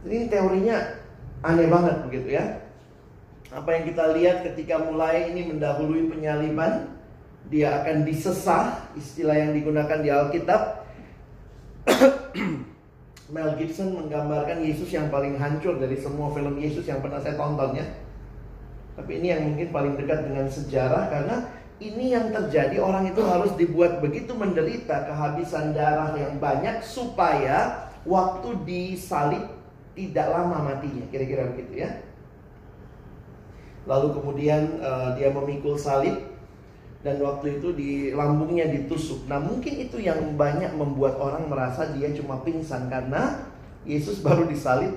Ini 0.06 0.30
teorinya 0.30 1.02
aneh 1.42 1.66
banget 1.66 1.96
begitu 2.06 2.38
ya. 2.38 2.62
Apa 3.50 3.74
yang 3.74 3.84
kita 3.90 4.14
lihat 4.14 4.38
ketika 4.54 4.78
mulai 4.86 5.34
ini 5.34 5.50
mendahului 5.50 6.14
penyaliban 6.14 6.97
dia 7.48 7.84
akan 7.84 8.04
disesah 8.04 8.92
istilah 9.00 9.36
yang 9.36 9.52
digunakan 9.56 10.00
di 10.04 10.10
Alkitab 10.12 10.62
Mel 13.34 13.52
Gibson 13.60 13.92
menggambarkan 13.96 14.64
Yesus 14.64 14.92
yang 14.92 15.12
paling 15.12 15.36
hancur 15.36 15.80
dari 15.80 16.00
semua 16.00 16.32
film 16.32 16.56
Yesus 16.60 16.88
yang 16.88 17.04
pernah 17.04 17.20
saya 17.20 17.36
tonton 17.36 17.76
ya. 17.76 17.88
Tapi 18.96 19.20
ini 19.20 19.28
yang 19.36 19.44
mungkin 19.52 19.68
paling 19.70 19.94
dekat 20.00 20.32
dengan 20.32 20.48
sejarah 20.48 21.12
karena 21.12 21.36
ini 21.78 22.16
yang 22.16 22.34
terjadi 22.34 22.82
orang 22.82 23.12
itu 23.12 23.22
harus 23.22 23.54
dibuat 23.60 24.00
begitu 24.02 24.34
menderita 24.34 25.06
kehabisan 25.06 25.76
darah 25.76 26.16
yang 26.18 26.40
banyak 26.42 26.82
supaya 26.82 27.92
waktu 28.08 28.50
disalib 28.64 29.44
tidak 29.94 30.28
lama 30.32 30.74
matinya 30.74 31.04
kira-kira 31.12 31.52
begitu 31.52 31.84
ya. 31.84 31.90
Lalu 33.88 34.08
kemudian 34.20 34.80
uh, 34.80 35.16
dia 35.20 35.32
memikul 35.32 35.76
salib 35.76 36.37
dan 37.08 37.24
waktu 37.24 37.64
itu 37.64 37.72
di 37.72 38.12
lambungnya 38.12 38.68
ditusuk. 38.68 39.32
Nah, 39.32 39.40
mungkin 39.40 39.80
itu 39.80 39.96
yang 40.04 40.36
banyak 40.36 40.76
membuat 40.76 41.16
orang 41.24 41.48
merasa 41.48 41.88
dia 41.96 42.12
cuma 42.12 42.44
pingsan 42.44 42.92
karena 42.92 43.48
Yesus 43.88 44.20
baru 44.20 44.44
disalib 44.44 44.92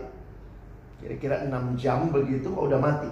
kira-kira 0.99 1.47
6 1.47 1.79
jam 1.79 2.11
begitu 2.11 2.51
kok 2.51 2.67
udah 2.67 2.83
mati. 2.83 3.07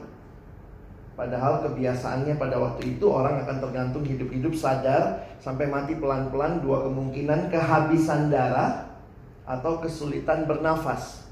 Padahal 1.14 1.62
kebiasaannya 1.62 2.42
pada 2.42 2.58
waktu 2.58 2.98
itu 2.98 3.06
orang 3.06 3.46
akan 3.46 3.62
tergantung 3.62 4.02
hidup-hidup 4.02 4.50
sadar 4.58 5.30
sampai 5.38 5.70
mati 5.70 5.94
pelan-pelan 5.94 6.58
dua 6.58 6.90
kemungkinan 6.90 7.54
kehabisan 7.54 8.34
darah 8.34 8.98
atau 9.46 9.78
kesulitan 9.78 10.50
bernafas. 10.50 11.30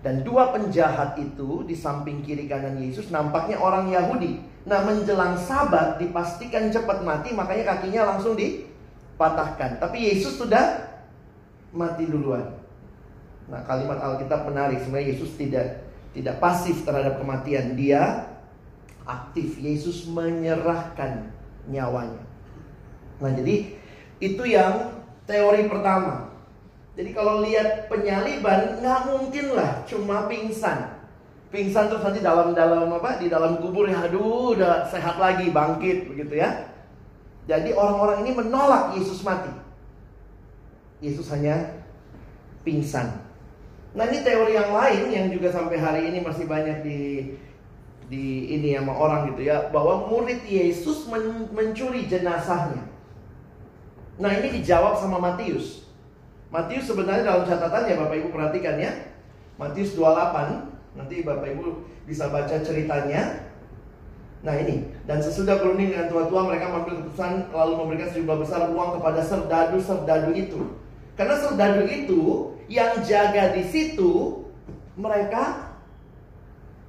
Dan 0.00 0.24
dua 0.24 0.56
penjahat 0.56 1.20
itu 1.20 1.68
di 1.68 1.76
samping 1.76 2.24
kiri 2.24 2.48
kanan 2.48 2.80
Yesus 2.80 3.12
nampaknya 3.12 3.60
orang 3.60 3.92
Yahudi 3.92 4.53
Nah 4.64 4.80
menjelang 4.80 5.36
sabat 5.36 6.00
dipastikan 6.00 6.72
cepat 6.72 7.04
mati 7.04 7.36
makanya 7.36 7.76
kakinya 7.76 8.16
langsung 8.16 8.32
dipatahkan. 8.32 9.76
Tapi 9.76 10.08
Yesus 10.08 10.40
sudah 10.40 10.96
mati 11.68 12.08
duluan. 12.08 12.48
Nah 13.44 13.60
kalimat 13.68 14.00
Alkitab 14.00 14.48
menarik 14.48 14.80
sebenarnya 14.80 15.12
Yesus 15.12 15.36
tidak 15.36 15.84
tidak 16.16 16.40
pasif 16.40 16.80
terhadap 16.80 17.20
kematian. 17.20 17.76
Dia 17.76 18.32
aktif. 19.04 19.60
Yesus 19.60 20.08
menyerahkan 20.08 21.28
nyawanya. 21.68 22.24
Nah 23.20 23.30
jadi 23.36 23.76
itu 24.16 24.42
yang 24.48 24.96
teori 25.28 25.68
pertama. 25.68 26.32
Jadi 26.94 27.10
kalau 27.12 27.44
lihat 27.44 27.92
penyaliban 27.92 28.80
nggak 28.80 29.00
mungkin 29.12 29.46
lah 29.52 29.82
cuma 29.84 30.24
pingsan 30.30 30.93
pingsan 31.54 31.86
terus 31.86 32.02
nanti 32.02 32.18
dalam 32.18 32.50
dalam 32.50 32.90
apa 32.90 33.22
di 33.22 33.30
dalam 33.30 33.62
kubur 33.62 33.86
ya 33.86 34.02
aduh 34.02 34.58
udah 34.58 34.90
sehat 34.90 35.22
lagi 35.22 35.54
bangkit 35.54 36.10
begitu 36.10 36.42
ya. 36.42 36.74
Jadi 37.46 37.70
orang-orang 37.70 38.26
ini 38.26 38.34
menolak 38.34 38.98
Yesus 38.98 39.22
mati. 39.22 39.54
Yesus 40.98 41.30
hanya 41.30 41.78
pingsan. 42.66 43.22
Nah 43.94 44.10
ini 44.10 44.26
teori 44.26 44.58
yang 44.58 44.74
lain 44.74 45.06
yang 45.14 45.26
juga 45.30 45.54
sampai 45.54 45.78
hari 45.78 46.10
ini 46.10 46.18
masih 46.26 46.50
banyak 46.50 46.82
di 46.82 47.00
di 48.10 48.50
ini 48.58 48.74
sama 48.74 48.92
orang 48.92 49.32
gitu 49.32 49.46
ya 49.46 49.70
bahwa 49.70 50.10
murid 50.10 50.42
Yesus 50.42 51.06
men 51.06 51.46
mencuri 51.54 52.10
jenazahnya. 52.10 52.82
Nah 54.18 54.30
ini 54.34 54.58
dijawab 54.58 54.98
sama 54.98 55.22
Matius. 55.22 55.86
Matius 56.50 56.90
sebenarnya 56.90 57.22
dalam 57.22 57.46
catatannya 57.46 57.94
Bapak 57.94 58.16
Ibu 58.18 58.28
perhatikan 58.34 58.74
ya. 58.82 58.92
Matius 59.54 59.94
28 59.94 60.73
Nanti 60.94 61.26
Bapak 61.26 61.50
Ibu 61.54 61.66
bisa 62.06 62.30
baca 62.30 62.56
ceritanya. 62.62 63.50
Nah 64.44 64.54
ini, 64.60 64.92
dan 65.08 65.24
sesudah 65.24 65.56
berunding 65.56 65.96
dengan 65.96 66.12
tua-tua 66.12 66.44
mereka 66.44 66.68
mengambil 66.68 67.00
keputusan 67.00 67.48
lalu 67.48 67.72
memberikan 67.80 68.08
sejumlah 68.12 68.38
besar 68.44 68.60
uang 68.68 69.00
kepada 69.00 69.20
serdadu-serdadu 69.24 70.30
itu. 70.36 70.60
Karena 71.16 71.36
serdadu 71.40 71.88
itu 71.88 72.22
yang 72.68 73.00
jaga 73.08 73.56
di 73.56 73.64
situ 73.64 74.44
mereka 75.00 75.74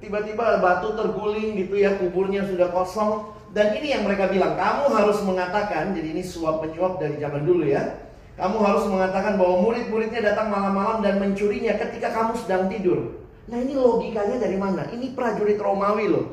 tiba-tiba 0.04 0.60
batu 0.60 0.92
terguling 0.92 1.56
gitu 1.56 1.80
ya 1.80 1.96
kuburnya 1.96 2.44
sudah 2.44 2.68
kosong 2.68 3.32
dan 3.56 3.72
ini 3.72 3.96
yang 3.96 4.04
mereka 4.04 4.28
bilang 4.28 4.52
kamu 4.52 4.92
harus 4.92 5.18
mengatakan 5.24 5.96
jadi 5.96 6.12
ini 6.12 6.20
suap 6.20 6.60
menyuap 6.60 7.00
dari 7.00 7.16
zaman 7.16 7.48
dulu 7.48 7.64
ya 7.64 8.04
Kamu 8.36 8.60
harus 8.60 8.84
mengatakan 8.84 9.40
bahwa 9.40 9.64
murid-muridnya 9.64 10.20
datang 10.20 10.52
malam-malam 10.52 11.00
dan 11.00 11.16
mencurinya 11.16 11.72
ketika 11.80 12.12
kamu 12.12 12.36
sedang 12.36 12.68
tidur. 12.68 13.16
Nah 13.46 13.58
ini 13.62 13.74
logikanya 13.78 14.42
dari 14.42 14.58
mana? 14.58 14.90
Ini 14.90 15.14
prajurit 15.14 15.58
Romawi 15.58 16.06
loh. 16.10 16.26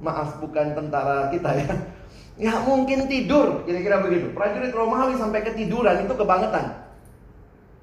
Maaf 0.00 0.38
bukan 0.38 0.72
tentara 0.78 1.28
kita 1.34 1.50
ya. 1.58 1.70
Ya 2.40 2.56
mungkin 2.64 3.04
tidur, 3.04 3.68
kira-kira 3.68 4.00
begitu. 4.00 4.32
Prajurit 4.32 4.72
Romawi 4.72 5.18
sampai 5.20 5.44
ketiduran 5.44 6.08
itu 6.08 6.14
kebangetan. 6.16 6.88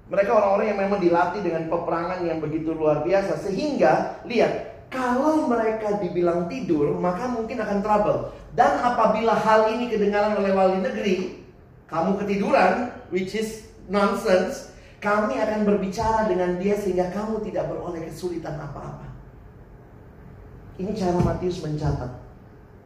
Mereka 0.07 0.31
orang-orang 0.33 0.67
yang 0.71 0.79
memang 0.81 0.99
dilatih 1.03 1.43
dengan 1.43 1.67
peperangan 1.67 2.25
yang 2.25 2.39
begitu 2.39 2.71
luar 2.71 3.03
biasa 3.03 3.43
sehingga 3.43 4.23
lihat 4.23 4.79
kalau 4.87 5.51
mereka 5.51 5.99
dibilang 5.99 6.47
tidur 6.47 6.95
maka 6.95 7.27
mungkin 7.27 7.59
akan 7.59 7.79
trouble. 7.83 8.31
Dan 8.55 8.81
apabila 8.81 9.35
hal 9.35 9.75
ini 9.75 9.91
kedengaran 9.91 10.39
oleh 10.39 10.55
wali 10.55 10.79
negeri, 10.81 11.43
kamu 11.91 12.17
ketiduran, 12.23 12.89
which 13.11 13.35
is 13.35 13.67
nonsense, 13.91 14.71
kami 14.97 15.37
akan 15.37 15.61
berbicara 15.61 16.25
dengan 16.25 16.57
dia 16.57 16.73
sehingga 16.73 17.13
kamu 17.13 17.45
tidak 17.45 17.69
beroleh 17.69 18.09
kesulitan 18.09 18.57
apa-apa. 18.57 19.05
Ini 20.77 20.93
cara 20.93 21.21
Matius 21.21 21.61
mencatat. 21.61 22.25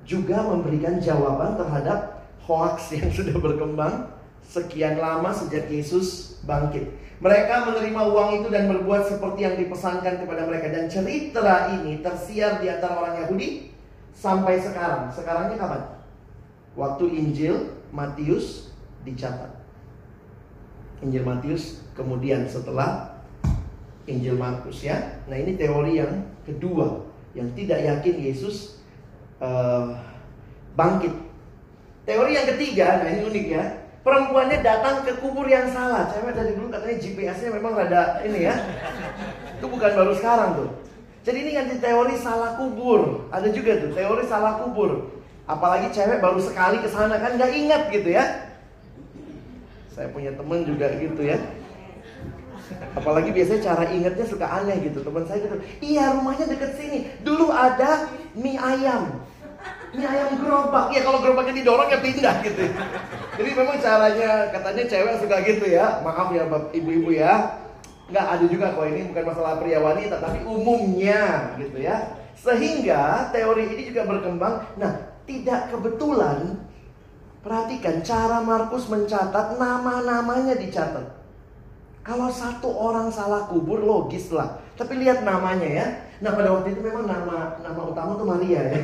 Juga 0.03 0.43
memberikan 0.43 0.99
jawaban 0.99 1.55
terhadap 1.55 2.27
hoax 2.43 2.91
yang 2.95 3.11
sudah 3.17 3.35
berkembang 3.39 4.11
sekian 4.43 4.99
lama 4.99 5.31
sejak 5.31 5.71
Yesus 5.71 6.39
bangkit. 6.43 6.91
Mereka 7.21 7.69
menerima 7.69 8.01
uang 8.11 8.29
itu 8.41 8.47
dan 8.49 8.65
berbuat 8.65 9.05
seperti 9.05 9.45
yang 9.45 9.55
dipesankan 9.55 10.25
kepada 10.25 10.49
mereka. 10.49 10.73
Dan 10.73 10.89
cerita 10.89 11.69
ini 11.77 12.01
tersiar 12.01 12.59
di 12.59 12.67
antara 12.67 12.97
orang 12.97 13.23
Yahudi 13.23 13.71
sampai 14.11 14.57
sekarang. 14.57 15.13
Sekarangnya 15.13 15.55
kapan? 15.55 16.01
Waktu 16.73 17.05
Injil 17.13 17.77
Matius 17.93 18.73
dicatat. 19.05 19.60
Injil 21.01 21.25
Matius 21.25 21.81
kemudian 21.97 22.45
setelah 22.45 23.17
Injil 24.05 24.37
Markus 24.37 24.85
ya. 24.85 25.21
Nah 25.29 25.37
ini 25.37 25.57
teori 25.57 25.97
yang 26.01 26.25
kedua 26.45 27.05
yang 27.37 27.49
tidak 27.57 27.81
yakin 27.81 28.15
Yesus 28.21 28.81
uh, 29.41 29.97
bangkit. 30.77 31.13
Teori 32.01 32.33
yang 32.33 32.47
ketiga, 32.57 33.05
nah 33.05 33.09
ini 33.13 33.21
unik 33.29 33.45
ya. 33.49 33.63
Perempuannya 34.01 34.65
datang 34.65 35.05
ke 35.05 35.21
kubur 35.21 35.45
yang 35.45 35.69
salah. 35.69 36.09
Cewek 36.09 36.33
dari 36.33 36.57
dulu 36.57 36.73
katanya 36.73 36.97
GPS-nya 36.97 37.53
memang 37.53 37.77
rada 37.77 38.25
ini 38.25 38.49
ya. 38.49 38.57
Itu 39.61 39.69
bukan 39.69 39.91
baru 39.93 40.13
sekarang 40.17 40.57
tuh. 40.57 40.69
Jadi 41.21 41.37
ini 41.45 41.51
ganti 41.53 41.77
teori 41.77 42.17
salah 42.17 42.57
kubur. 42.57 43.29
Ada 43.29 43.53
juga 43.53 43.77
tuh 43.77 43.93
teori 43.93 44.25
salah 44.25 44.57
kubur. 44.57 45.21
Apalagi 45.45 45.93
cewek 45.93 46.17
baru 46.17 46.41
sekali 46.41 46.81
ke 46.81 46.89
sana 46.89 47.21
kan 47.21 47.37
nggak 47.37 47.53
ingat 47.53 47.81
gitu 47.93 48.09
ya. 48.09 48.50
Saya 50.01 50.17
punya 50.17 50.33
temen 50.33 50.65
juga 50.65 50.89
gitu 50.97 51.21
ya. 51.21 51.37
Apalagi 52.97 53.29
biasanya 53.29 53.61
cara 53.69 53.85
ingatnya 53.93 54.25
suka 54.25 54.49
aneh 54.49 54.81
gitu. 54.81 55.05
Teman 55.05 55.29
saya 55.29 55.45
gitu, 55.45 55.61
iya 55.77 56.09
rumahnya 56.17 56.49
deket 56.49 56.73
sini. 56.73 57.05
Dulu 57.21 57.53
ada 57.53 58.09
mie 58.33 58.57
ayam. 58.57 59.21
Mie 59.93 60.09
ayam 60.09 60.41
gerobak. 60.41 60.89
Ya 60.89 61.05
kalau 61.05 61.21
gerobaknya 61.21 61.61
didorong 61.61 61.85
ya 61.85 62.01
pindah 62.01 62.33
gitu. 62.41 62.65
Jadi 63.37 63.49
memang 63.53 63.77
caranya 63.77 64.49
katanya 64.49 64.83
cewek 64.89 65.15
suka 65.21 65.37
gitu 65.45 65.65
ya. 65.69 66.01
Maaf 66.01 66.33
ya 66.33 66.49
ibu-ibu 66.49 67.13
ya. 67.13 67.61
Nggak 68.09 68.25
ada 68.25 68.45
juga 68.49 68.73
kok 68.73 68.89
ini 68.89 69.05
bukan 69.13 69.23
masalah 69.29 69.61
pria 69.61 69.77
wanita 69.85 70.17
tapi 70.17 70.41
umumnya 70.49 71.53
gitu 71.61 71.77
ya. 71.77 72.17
Sehingga 72.41 73.29
teori 73.29 73.69
ini 73.69 73.93
juga 73.93 74.09
berkembang. 74.09 74.65
Nah, 74.81 75.13
tidak 75.29 75.69
kebetulan 75.69 76.57
perhatikan 77.41 78.05
cara 78.05 78.41
Markus 78.41 78.87
mencatat 78.87 79.57
nama-namanya 79.57 80.57
dicatat. 80.57 81.21
Kalau 82.01 82.29
satu 82.33 82.69
orang 82.69 83.13
salah 83.13 83.45
kubur 83.45 83.81
logis 83.81 84.33
lah. 84.33 84.57
Tapi 84.73 84.97
lihat 84.97 85.21
namanya 85.21 85.69
ya. 85.69 85.85
Nah 86.21 86.33
pada 86.33 86.49
waktu 86.53 86.73
itu 86.73 86.81
memang 86.81 87.05
nama 87.05 87.61
nama 87.61 87.81
utama 87.85 88.17
tuh 88.17 88.25
Maria 88.25 88.61
ya. 88.73 88.81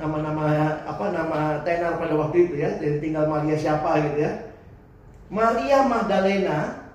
Nama-nama 0.00 0.44
apa 0.88 1.04
nama 1.12 1.60
tenar 1.60 2.00
pada 2.00 2.16
waktu 2.16 2.48
itu 2.48 2.54
ya. 2.64 2.80
Jadi 2.80 3.04
tinggal 3.04 3.28
Maria 3.28 3.56
siapa 3.56 4.00
gitu 4.00 4.24
ya. 4.24 4.32
Maria 5.28 5.84
Magdalena 5.84 6.88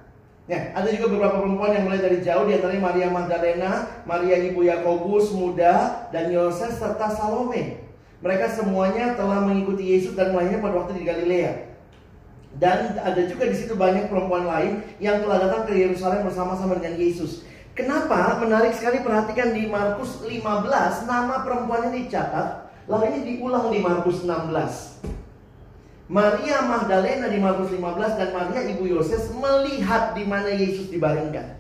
Ya, 0.44 0.76
ada 0.76 0.92
juga 0.92 1.08
beberapa 1.08 1.40
perempuan 1.40 1.72
yang 1.72 1.88
mulai 1.88 2.04
dari 2.04 2.20
jauh 2.20 2.44
di 2.44 2.60
antaranya 2.60 2.84
Maria 2.84 3.08
Magdalena, 3.08 3.72
Maria 4.04 4.44
ibu 4.44 4.60
Yakobus 4.68 5.32
muda 5.32 6.04
dan 6.12 6.36
Yoses 6.36 6.76
serta 6.76 7.08
Salome. 7.08 7.80
Mereka 8.24 8.56
semuanya 8.56 9.20
telah 9.20 9.44
mengikuti 9.44 9.84
Yesus 9.84 10.16
dan 10.16 10.32
lainnya 10.32 10.64
pada 10.64 10.80
waktu 10.80 10.96
di 10.96 11.04
Galilea. 11.04 11.76
Dan 12.56 12.96
ada 12.96 13.22
juga 13.28 13.52
di 13.52 13.56
situ 13.60 13.76
banyak 13.76 14.08
perempuan 14.08 14.48
lain 14.48 14.80
yang 15.04 15.20
telah 15.20 15.44
datang 15.44 15.68
ke 15.68 15.76
Yerusalem 15.76 16.24
bersama-sama 16.24 16.80
dengan 16.80 16.96
Yesus. 16.96 17.44
Kenapa? 17.76 18.40
Menarik 18.40 18.80
sekali 18.80 19.04
perhatikan 19.04 19.52
di 19.52 19.68
Markus 19.68 20.24
15 20.24 20.40
nama 21.04 21.44
perempuannya 21.44 21.92
dicatat, 22.00 22.72
lalu 22.88 23.04
ini 23.12 23.20
diulang 23.36 23.74
di 23.74 23.84
Markus 23.84 24.24
16. 24.24 25.04
Maria 26.08 26.62
Magdalena 26.64 27.28
di 27.28 27.42
Markus 27.42 27.74
15 27.74 28.22
dan 28.22 28.30
Maria 28.32 28.62
ibu 28.70 28.86
Yoses 28.88 29.34
melihat 29.36 30.16
di 30.16 30.24
mana 30.24 30.48
Yesus 30.54 30.88
dibaringkan. 30.94 31.60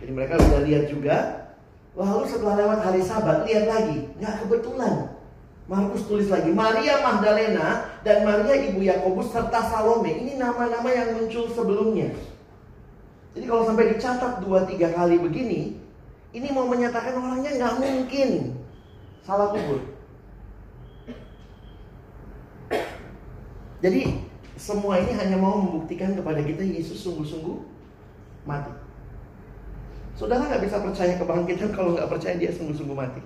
Jadi 0.00 0.10
mereka 0.14 0.40
sudah 0.40 0.62
lihat 0.64 0.88
juga. 0.88 1.16
Lalu 1.98 2.24
setelah 2.30 2.54
lewat 2.62 2.80
hari 2.86 3.02
Sabat 3.02 3.44
lihat 3.44 3.66
lagi, 3.66 4.08
nggak 4.22 4.46
kebetulan. 4.46 5.19
Markus 5.70 6.02
tulis 6.10 6.26
lagi 6.26 6.50
Maria 6.50 6.98
Magdalena 6.98 7.94
dan 8.02 8.26
Maria 8.26 8.58
ibu 8.58 8.82
Yakobus 8.82 9.30
serta 9.30 9.70
Salome. 9.70 10.18
Ini 10.18 10.34
nama-nama 10.34 10.90
yang 10.90 11.14
muncul 11.14 11.46
sebelumnya. 11.46 12.10
Jadi 13.38 13.46
kalau 13.46 13.62
sampai 13.62 13.94
dicatat 13.94 14.42
dua 14.42 14.66
tiga 14.66 14.90
kali 14.90 15.22
begini, 15.22 15.78
ini 16.34 16.48
mau 16.50 16.66
menyatakan 16.66 17.14
orangnya 17.14 17.54
nggak 17.54 17.74
mungkin 17.86 18.58
salah 19.22 19.54
kubur. 19.54 19.86
Jadi 23.78 24.26
semua 24.58 24.98
ini 24.98 25.14
hanya 25.14 25.38
mau 25.38 25.54
membuktikan 25.54 26.18
kepada 26.18 26.42
kita 26.42 26.66
Yesus 26.66 26.98
sungguh-sungguh 27.06 27.62
mati. 28.42 28.74
Saudara 30.18 30.50
nggak 30.50 30.66
bisa 30.66 30.82
percaya 30.82 31.14
kebangkitan 31.14 31.70
kalau 31.70 31.94
nggak 31.94 32.10
percaya 32.10 32.34
dia 32.34 32.50
sungguh-sungguh 32.50 32.98
mati. 32.98 33.22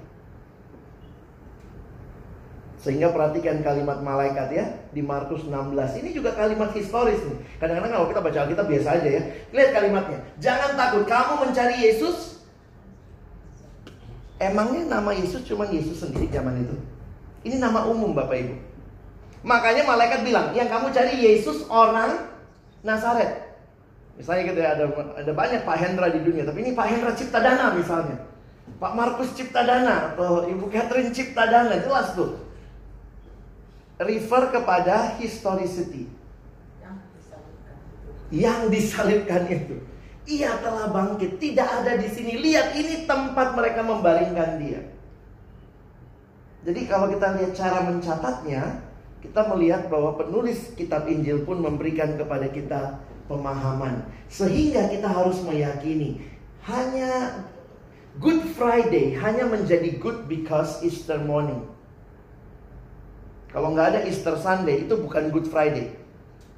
Sehingga 2.85 3.09
perhatikan 3.17 3.65
kalimat 3.65 4.05
malaikat 4.05 4.53
ya 4.53 4.69
di 4.93 5.01
Markus 5.01 5.49
16. 5.49 6.05
Ini 6.05 6.13
juga 6.13 6.37
kalimat 6.37 6.69
historis 6.77 7.17
nih. 7.17 7.41
Kadang-kadang 7.57 7.97
kalau 7.97 8.07
kita 8.13 8.21
baca 8.21 8.39
Alkitab 8.45 8.67
biasa 8.69 8.89
aja 9.01 9.09
ya. 9.09 9.23
Lihat 9.57 9.71
kalimatnya. 9.73 10.19
Jangan 10.37 10.77
takut 10.77 11.09
kamu 11.09 11.33
mencari 11.49 11.81
Yesus. 11.81 12.45
Emangnya 14.37 15.01
nama 15.01 15.17
Yesus 15.17 15.49
cuma 15.49 15.65
Yesus 15.65 16.05
sendiri 16.05 16.29
zaman 16.29 16.61
itu? 16.61 16.77
Ini 17.49 17.57
nama 17.57 17.89
umum 17.89 18.13
Bapak 18.13 18.37
Ibu. 18.37 18.55
Makanya 19.49 19.89
malaikat 19.89 20.21
bilang, 20.21 20.53
yang 20.53 20.69
kamu 20.69 20.93
cari 20.93 21.17
Yesus 21.25 21.65
orang 21.73 22.21
Nazaret. 22.85 23.57
Misalnya 24.21 24.43
gitu 24.53 24.61
ya, 24.61 24.77
ada, 24.77 24.85
ada 25.25 25.33
banyak 25.33 25.65
Pak 25.65 25.77
Hendra 25.81 26.13
di 26.13 26.21
dunia, 26.21 26.45
tapi 26.45 26.61
ini 26.61 26.77
Pak 26.77 26.85
Hendra 26.85 27.17
Cipta 27.17 27.41
Dana 27.41 27.73
misalnya. 27.73 28.21
Pak 28.77 28.93
Markus 28.93 29.33
Cipta 29.33 29.65
Dana 29.65 30.13
atau 30.13 30.45
Ibu 30.45 30.69
Catherine 30.69 31.13
Cipta 31.17 31.49
Dana, 31.49 31.81
jelas 31.81 32.13
tuh. 32.13 32.44
Refer 34.01 34.51
kepada 34.51 35.15
historicity. 35.19 36.11
Yang 38.35 38.61
disalibkan 38.73 39.47
itu. 39.47 39.77
Ia 40.25 40.57
telah 40.59 40.89
bangkit, 40.89 41.37
tidak 41.37 41.69
ada 41.69 42.01
di 42.01 42.09
sini. 42.09 42.41
Lihat 42.41 42.75
ini 42.75 43.05
tempat 43.05 43.55
mereka 43.55 43.85
membaringkan 43.85 44.51
dia. 44.59 44.81
Jadi 46.65 46.81
kalau 46.89 47.13
kita 47.13 47.37
lihat 47.37 47.53
cara 47.53 47.85
mencatatnya, 47.85 48.81
kita 49.21 49.41
melihat 49.53 49.93
bahwa 49.93 50.17
penulis 50.17 50.73
kitab 50.73 51.05
Injil 51.09 51.45
pun 51.45 51.61
memberikan 51.61 52.17
kepada 52.17 52.49
kita 52.49 53.05
pemahaman 53.25 54.05
sehingga 54.29 54.89
kita 54.93 55.09
harus 55.09 55.41
meyakini 55.45 56.21
hanya 56.69 57.45
Good 58.15 58.55
Friday 58.55 59.19
hanya 59.19 59.51
menjadi 59.51 59.99
good 59.99 60.31
because 60.31 60.79
Easter 60.87 61.19
morning. 61.19 61.67
Kalau 63.55 63.71
nggak 63.71 63.87
ada 63.95 64.01
Easter 64.03 64.35
Sunday 64.35 64.83
itu 64.83 64.99
bukan 64.99 65.31
Good 65.31 65.47
Friday. 65.47 65.95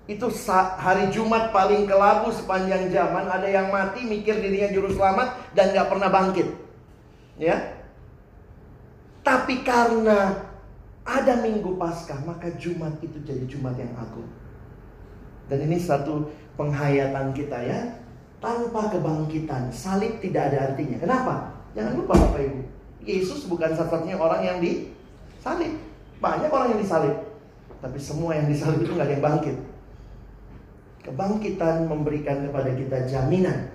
Itu 0.08 0.32
hari 0.80 1.12
Jumat 1.12 1.52
paling 1.52 1.84
kelabu 1.84 2.32
sepanjang 2.32 2.88
zaman. 2.88 3.28
Ada 3.28 3.52
yang 3.52 3.68
mati 3.68 4.08
mikir 4.08 4.40
dirinya 4.40 4.72
juru 4.72 4.88
selamat 4.96 5.52
dan 5.52 5.76
nggak 5.76 5.92
pernah 5.92 6.08
bangkit. 6.08 6.48
Ya. 7.36 7.76
Tapi 9.20 9.60
karena 9.60 10.40
ada 11.04 11.34
minggu 11.44 11.76
Paskah, 11.76 12.24
maka 12.24 12.48
Jumat 12.56 12.96
itu 13.04 13.20
jadi 13.28 13.44
Jumat 13.44 13.76
yang 13.76 13.92
agung. 14.00 14.30
Dan 15.52 15.68
ini 15.68 15.76
satu 15.76 16.32
penghayatan 16.56 17.36
kita 17.36 17.60
ya. 17.60 17.80
Tanpa 18.40 18.88
kebangkitan, 18.88 19.68
salib 19.68 20.16
tidak 20.24 20.54
ada 20.54 20.72
artinya. 20.72 20.96
Kenapa? 20.96 21.34
Jangan 21.76 21.92
lupa 21.92 22.14
Bapak 22.16 22.40
Ibu. 22.40 22.60
Yesus 23.04 23.44
bukan 23.46 23.74
satu-satunya 23.76 24.16
orang 24.16 24.42
yang 24.42 24.58
disalib. 24.64 25.85
Banyak 26.20 26.48
orang 26.48 26.76
yang 26.76 26.80
disalib. 26.80 27.16
Tapi 27.80 27.98
semua 28.00 28.32
yang 28.34 28.48
disalib 28.48 28.82
itu 28.82 28.92
nggak 28.96 29.06
ada 29.06 29.14
yang 29.14 29.24
bangkit. 29.24 29.56
Kebangkitan 31.04 31.86
memberikan 31.86 32.48
kepada 32.48 32.70
kita 32.72 32.98
jaminan. 33.06 33.70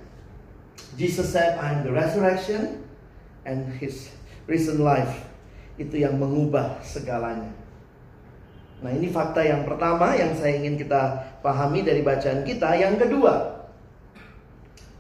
Jesus 0.99 1.31
said, 1.31 1.55
I'm 1.61 1.85
the 1.85 1.93
resurrection 1.93 2.83
and 3.47 3.71
his 3.79 4.11
risen 4.49 4.83
life. 4.83 5.29
Itu 5.79 5.95
yang 5.95 6.19
mengubah 6.19 6.81
segalanya. 6.83 7.49
Nah 8.81 8.91
ini 8.91 9.13
fakta 9.13 9.45
yang 9.45 9.63
pertama 9.63 10.17
yang 10.17 10.33
saya 10.33 10.57
ingin 10.57 10.75
kita 10.75 11.21
pahami 11.45 11.85
dari 11.85 12.01
bacaan 12.01 12.41
kita. 12.41 12.73
Yang 12.73 13.07
kedua, 13.07 13.63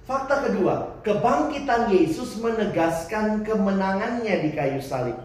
fakta 0.05 0.45
kedua, 0.45 1.01
kebangkitan 1.01 1.89
Yesus 1.89 2.37
menegaskan 2.37 3.41
kemenangannya 3.41 4.45
di 4.45 4.49
kayu 4.53 4.77
salib. 4.79 5.17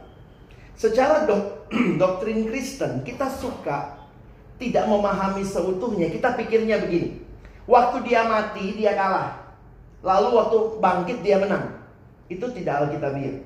Secara 0.77 1.29
dok 1.29 1.56
doktrin 2.01 2.47
Kristen, 2.47 3.03
kita 3.03 3.27
suka 3.31 3.97
tidak 4.57 4.89
memahami 4.89 5.45
seutuhnya. 5.45 6.09
Kita 6.09 6.35
pikirnya 6.39 6.81
begini. 6.81 7.21
Waktu 7.67 8.07
dia 8.07 8.25
mati, 8.25 8.79
dia 8.79 8.95
kalah. 8.95 9.53
Lalu 10.01 10.29
waktu 10.39 10.57
bangkit, 10.79 11.19
dia 11.21 11.37
menang. 11.43 11.83
Itu 12.31 12.49
tidak 12.55 12.87
Alkitabiah. 12.87 13.43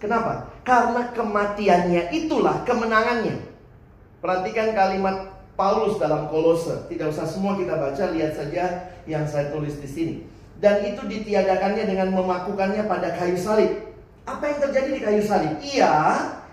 Kenapa? 0.00 0.48
Karena 0.64 1.12
kematiannya 1.12 2.08
itulah 2.16 2.64
kemenangannya. 2.64 3.36
Perhatikan 4.24 4.72
kalimat 4.72 5.28
Paulus 5.60 6.00
dalam 6.00 6.32
Kolose. 6.32 6.88
Tidak 6.88 7.12
usah 7.12 7.28
semua 7.28 7.60
kita 7.60 7.76
baca, 7.76 8.04
lihat 8.16 8.32
saja 8.32 8.88
yang 9.04 9.28
saya 9.28 9.52
tulis 9.52 9.76
di 9.76 9.88
sini. 9.88 10.14
Dan 10.56 10.84
itu 10.84 11.04
ditiadakannya 11.04 11.84
dengan 11.84 12.16
memakukannya 12.16 12.84
pada 12.88 13.12
kayu 13.16 13.36
salib. 13.36 13.92
Apa 14.24 14.56
yang 14.56 14.58
terjadi 14.68 14.88
di 14.92 15.00
kayu 15.04 15.22
salib? 15.24 15.52
Iya, 15.60 15.92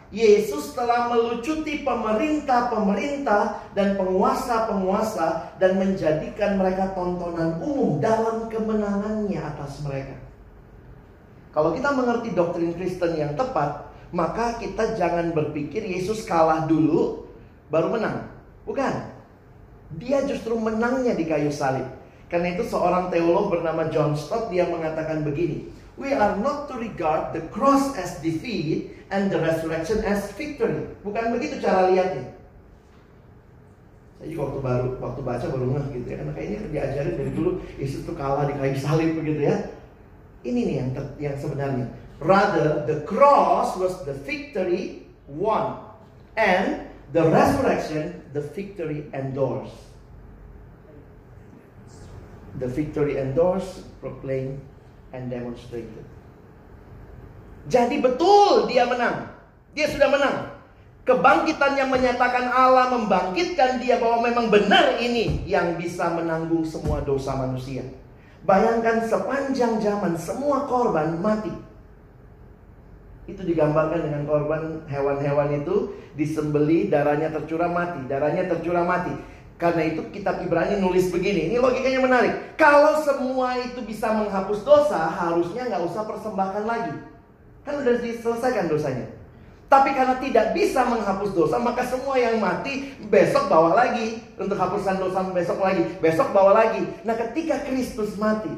Yesus 0.08 0.72
telah 0.72 1.12
melucuti 1.12 1.84
pemerintah-pemerintah 1.84 3.76
dan 3.76 4.00
penguasa-penguasa 4.00 5.60
dan 5.60 5.76
menjadikan 5.76 6.56
mereka 6.56 6.96
tontonan 6.96 7.60
umum 7.60 8.00
dalam 8.00 8.48
kemenangannya 8.48 9.36
atas 9.36 9.84
mereka. 9.84 10.15
Kalau 11.52 11.76
kita 11.76 11.91
mengerti 11.91 12.32
doktrin 12.32 12.72
Kristen 12.72 13.20
yang 13.20 13.36
tepat, 13.36 13.84
maka 14.15 14.56
kita 14.56 14.96
jangan 14.96 15.36
berpikir 15.36 15.84
Yesus 15.84 16.24
kalah 16.24 16.63
dulu 16.63 17.28
baru 17.67 17.91
menang. 17.91 18.32
Bukan. 18.63 19.20
Dia 20.00 20.24
justru 20.24 20.56
menangnya 20.56 21.15
di 21.15 21.28
kayu 21.28 21.52
salib. 21.52 21.88
Karena 22.28 22.56
itu 22.56 22.63
seorang 22.67 23.08
teolog 23.08 23.48
bernama 23.48 23.88
John 23.88 24.12
Stott 24.15 24.52
dia 24.52 24.67
mengatakan 24.67 25.24
begini, 25.24 25.72
we 25.97 26.13
are 26.13 26.38
not 26.38 26.69
to 26.69 26.77
regard 26.77 27.33
the 27.33 27.41
cross 27.49 27.97
as 27.97 28.21
defeat 28.21 28.93
and 29.10 29.33
the 29.33 29.41
resurrection 29.41 30.05
as 30.05 30.29
victory. 30.38 30.86
Bukan 31.01 31.33
begitu 31.33 31.57
cara 31.57 31.89
lihatnya. 31.89 32.38
Saya 34.17 34.33
juga 34.33 34.41
waktu 34.49 34.60
baru 34.65 34.88
waktu 34.97 35.21
baca 35.21 35.45
baru 35.45 35.65
ngeh 35.77 35.86
gitu 35.93 36.07
ya, 36.10 36.17
karena 36.21 36.33
kayaknya 36.33 36.60
diajarin 36.73 37.13
dari 37.21 37.31
dulu 37.38 37.51
Yesus 37.77 38.01
itu 38.01 38.13
kalah 38.17 38.49
di 38.49 38.53
kayu 38.57 38.77
salib 38.77 39.13
begitu 39.13 39.41
ya. 39.45 39.55
Ini 40.41 40.60
nih 40.63 40.75
yang 40.81 40.89
yang 41.21 41.38
sebenarnya. 41.38 41.86
Rather 42.17 42.81
the 42.89 43.05
cross 43.05 43.77
was 43.77 43.93
the 44.10 44.17
victory 44.25 45.05
won 45.29 45.77
and 46.33 46.89
the 47.13 47.21
resurrection 47.29 48.25
the 48.33 48.41
victory 48.41 49.05
endorsed. 49.13 49.86
The 52.57 52.65
victory 52.65 53.21
endorsed, 53.21 53.86
proclaimed, 54.01 54.57
and 55.15 55.32
demonstrated. 55.32 56.04
Jadi 57.67 58.00
betul 58.00 58.72
dia 58.72 58.88
menang. 58.88 59.28
Dia 59.76 59.91
sudah 59.91 60.08
menang. 60.08 60.58
Kebangkitan 61.08 61.80
yang 61.80 61.88
menyatakan 61.88 62.52
Allah 62.52 62.91
membangkitkan 62.91 63.80
dia 63.80 63.96
bahwa 63.96 64.28
memang 64.28 64.52
benar 64.52 65.00
ini 65.00 65.48
yang 65.48 65.80
bisa 65.80 66.12
menanggung 66.12 66.67
semua 66.67 67.00
dosa 67.00 67.32
manusia. 67.36 67.84
Bayangkan 68.43 69.08
sepanjang 69.08 69.80
zaman 69.80 70.20
semua 70.20 70.67
korban 70.67 71.15
mati. 71.20 71.52
Itu 73.28 73.43
digambarkan 73.43 74.08
dengan 74.08 74.24
korban 74.24 74.88
hewan-hewan 74.88 75.63
itu 75.63 75.96
disembeli 76.15 76.88
darahnya 76.88 77.32
tercurah 77.32 77.67
mati, 77.67 78.04
darahnya 78.08 78.48
tercurah 78.48 78.88
mati. 78.88 79.12
Karena 79.58 79.89
itu 79.89 80.06
kitab 80.13 80.38
Ibrani 80.46 80.78
nulis 80.78 81.10
begini. 81.10 81.50
Ini 81.50 81.58
logikanya 81.58 81.98
menarik. 81.98 82.34
Kalau 82.54 83.02
semua 83.02 83.58
itu 83.58 83.82
bisa 83.82 84.13
menghapus 84.13 84.62
dosa, 84.62 85.10
harusnya 85.10 85.65
nggak 85.65 85.82
usah 85.82 86.06
persembahkan 86.06 86.63
lagi. 86.70 86.93
Kan 87.65 87.82
udah 87.82 87.98
diselesaikan 87.98 88.70
dosanya. 88.70 89.17
Tapi 89.67 89.91
karena 89.91 90.15
tidak 90.24 90.56
bisa 90.56 90.88
menghapus 90.88 91.36
dosa, 91.36 91.60
maka 91.60 91.84
semua 91.84 92.15
yang 92.15 92.39
mati 92.39 92.96
besok 93.12 93.52
bawa 93.52 93.76
lagi 93.76 94.24
untuk 94.39 94.56
hapuskan 94.56 94.96
dosa 94.96 95.28
besok 95.36 95.60
lagi, 95.60 95.84
besok 96.00 96.32
bawa 96.32 96.56
lagi. 96.56 96.88
Nah, 97.04 97.20
ketika 97.20 97.67
Kristus 97.67 98.15
mati, 98.15 98.54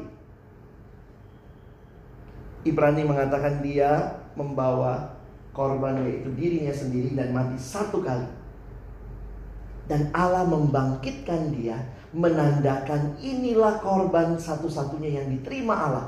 Ibrani 2.62 3.02
mengatakan 3.02 3.58
dia 3.58 4.22
membawa 4.38 5.18
korban 5.50 5.98
yaitu 6.06 6.30
dirinya 6.38 6.70
sendiri 6.70 7.10
dan 7.18 7.34
mati 7.34 7.58
satu 7.58 8.04
kali. 8.06 8.39
Dan 9.90 10.06
Allah 10.14 10.46
membangkitkan 10.46 11.50
dia, 11.50 11.74
menandakan 12.14 13.18
inilah 13.18 13.82
korban 13.82 14.38
satu-satunya 14.38 15.18
yang 15.18 15.26
diterima 15.34 15.74
Allah 15.74 16.06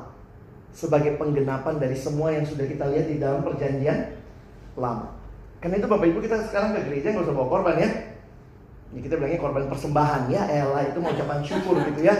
sebagai 0.70 1.18
penggenapan 1.18 1.82
dari 1.82 1.98
semua 1.98 2.30
yang 2.30 2.46
sudah 2.46 2.62
kita 2.62 2.86
lihat 2.94 3.06
di 3.10 3.18
dalam 3.18 3.42
perjanjian 3.42 4.22
lama. 4.78 5.10
Karena 5.58 5.82
itu 5.82 5.90
Bapak 5.90 6.06
Ibu 6.06 6.18
kita 6.22 6.46
sekarang 6.46 6.78
ke 6.78 6.86
gereja 6.86 7.10
nggak 7.10 7.26
usah 7.26 7.34
bawa 7.34 7.48
korban 7.58 7.76
ya. 7.82 7.90
Ini 8.94 9.00
kita 9.02 9.14
bilangnya 9.18 9.40
korban 9.42 9.66
persembahan 9.66 10.30
ya, 10.30 10.42
Ella 10.46 10.80
itu 10.86 10.98
mau 11.02 11.10
ucapan 11.10 11.40
syukur 11.42 11.74
gitu 11.82 12.00
ya. 12.06 12.14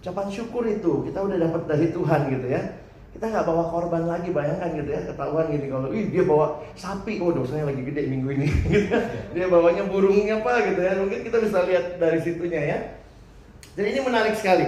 Ucapan 0.00 0.26
syukur 0.32 0.64
itu 0.64 0.92
kita 1.12 1.18
udah 1.20 1.36
dapat 1.44 1.62
dari 1.68 1.92
Tuhan 1.92 2.20
gitu 2.32 2.46
ya. 2.48 2.62
Kita 3.08 3.24
nggak 3.24 3.46
bawa 3.48 3.64
korban 3.72 4.04
lagi, 4.04 4.30
bayangkan 4.30 4.78
gitu 4.78 4.90
ya, 4.92 5.00
ketahuan 5.08 5.48
gini 5.48 5.66
kalau 5.72 5.88
ih 5.90 6.12
dia 6.12 6.22
bawa 6.28 6.60
sapi, 6.76 7.18
oh 7.24 7.32
dosanya 7.32 7.72
lagi 7.72 7.82
gede 7.82 8.06
minggu 8.06 8.28
ini 8.36 8.46
gitu. 8.72 8.94
Dia 9.32 9.46
bawanya 9.48 9.88
burungnya 9.88 10.44
apa 10.44 10.68
gitu 10.70 10.80
ya. 10.84 10.92
Mungkin 11.00 11.20
kita 11.24 11.38
bisa 11.40 11.64
lihat 11.64 11.96
dari 11.96 12.20
situnya 12.20 12.60
ya. 12.62 12.78
Jadi 13.74 13.88
ini 13.96 14.00
menarik 14.04 14.34
sekali. 14.36 14.66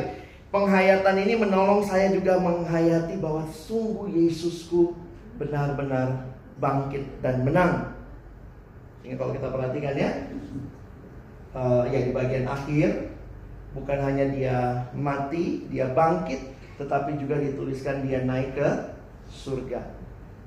Penghayatan 0.50 1.16
ini 1.22 1.38
menolong 1.38 1.86
saya 1.86 2.10
juga 2.10 2.42
menghayati 2.42 3.14
bahwa 3.22 3.46
sungguh 3.46 4.10
Yesusku 4.10 4.98
benar-benar 5.38 6.26
bangkit 6.58 7.06
dan 7.22 7.46
menang. 7.46 7.94
Ini 9.06 9.14
kalau 9.16 9.32
kita 9.32 9.48
perhatikan 9.48 9.94
ya, 9.96 10.10
uh, 11.56 11.86
ya 11.88 11.98
di 12.04 12.12
bagian 12.12 12.46
akhir 12.50 13.14
bukan 13.72 13.98
hanya 14.02 14.26
dia 14.34 14.56
mati, 14.92 15.64
dia 15.70 15.90
bangkit, 15.94 16.42
tetapi 16.80 17.20
juga 17.20 17.36
dituliskan 17.36 18.00
dia 18.08 18.24
naik 18.24 18.56
ke 18.56 18.68
surga. 19.28 19.84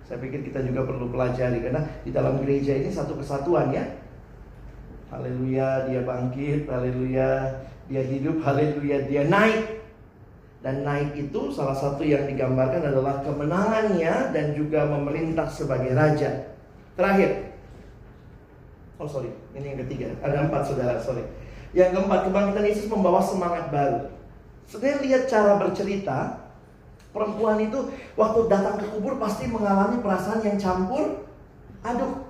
Saya 0.04 0.18
pikir 0.18 0.42
kita 0.50 0.66
juga 0.66 0.84
perlu 0.84 1.14
pelajari 1.14 1.62
karena 1.62 1.86
di 2.02 2.10
dalam 2.10 2.42
gereja 2.42 2.74
ini 2.74 2.90
satu 2.90 3.16
kesatuan 3.22 3.70
ya. 3.70 3.86
Haleluya, 5.14 5.86
dia 5.86 6.02
bangkit, 6.02 6.66
haleluya, 6.66 7.62
dia 7.86 8.02
hidup, 8.02 8.42
haleluya, 8.42 9.06
dia 9.06 9.30
naik. 9.30 9.86
Dan 10.66 10.82
naik 10.82 11.14
itu 11.14 11.54
salah 11.54 11.76
satu 11.76 12.02
yang 12.02 12.26
digambarkan 12.26 12.82
adalah 12.82 13.22
kemenangannya 13.22 14.34
dan 14.34 14.58
juga 14.58 14.90
memerintah 14.90 15.46
sebagai 15.46 15.94
raja. 15.94 16.50
Terakhir. 16.98 17.54
Oh 18.98 19.06
sorry, 19.06 19.30
ini 19.54 19.76
yang 19.76 19.80
ketiga. 19.86 20.10
Ada 20.24 20.50
empat 20.50 20.62
saudara, 20.66 20.98
sorry. 20.98 21.22
Yang 21.76 22.00
keempat, 22.00 22.20
kebangkitan 22.30 22.66
Yesus 22.66 22.88
membawa 22.90 23.20
semangat 23.22 23.70
baru. 23.70 24.23
Sebenarnya 24.68 25.00
lihat 25.04 25.24
cara 25.30 25.60
bercerita, 25.60 26.44
perempuan 27.14 27.62
itu 27.62 27.94
waktu 28.18 28.40
datang 28.50 28.82
ke 28.82 28.86
kubur 28.90 29.22
pasti 29.22 29.46
mengalami 29.48 30.02
perasaan 30.02 30.42
yang 30.42 30.58
campur. 30.58 31.24
Aduh, 31.84 32.24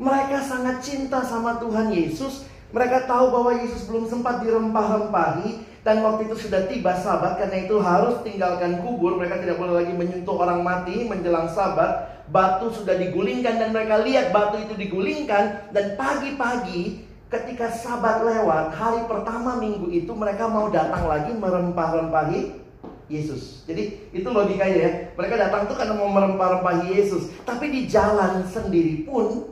mereka 0.00 0.40
sangat 0.40 0.80
cinta 0.80 1.20
sama 1.20 1.60
Tuhan 1.60 1.92
Yesus. 1.92 2.48
Mereka 2.70 3.10
tahu 3.10 3.34
bahwa 3.34 3.52
Yesus 3.58 3.90
belum 3.90 4.06
sempat 4.06 4.46
dirempah-rempahi 4.46 5.68
dan 5.82 6.04
waktu 6.06 6.30
itu 6.30 6.46
sudah 6.46 6.70
tiba 6.70 6.94
sabat 6.94 7.40
karena 7.40 7.66
itu 7.66 7.76
harus 7.82 8.22
tinggalkan 8.22 8.78
kubur. 8.84 9.18
Mereka 9.18 9.42
tidak 9.42 9.58
boleh 9.58 9.82
lagi 9.82 9.92
menyentuh 9.96 10.38
orang 10.38 10.62
mati 10.62 11.04
menjelang 11.04 11.50
sabat. 11.50 12.22
Batu 12.30 12.70
sudah 12.70 12.94
digulingkan 12.94 13.58
dan 13.58 13.74
mereka 13.74 14.06
lihat 14.06 14.30
batu 14.30 14.62
itu 14.62 14.78
digulingkan 14.78 15.74
dan 15.74 15.98
pagi-pagi 15.98 17.09
ketika 17.30 17.70
sabat 17.70 18.26
lewat 18.26 18.74
hari 18.74 19.06
pertama 19.06 19.54
minggu 19.56 19.86
itu 19.94 20.10
mereka 20.10 20.50
mau 20.50 20.66
datang 20.66 21.06
lagi 21.06 21.30
merempah-rempahi 21.30 22.58
Yesus. 23.06 23.62
Jadi 23.66 24.10
itu 24.10 24.26
logikanya 24.26 24.78
ya. 24.78 24.90
Mereka 25.14 25.34
datang 25.38 25.70
tuh 25.70 25.78
karena 25.78 25.94
mau 25.94 26.10
merempah-rempahi 26.10 26.90
Yesus. 26.90 27.30
Tapi 27.46 27.70
di 27.70 27.80
jalan 27.86 28.42
sendiri 28.50 29.06
pun 29.06 29.50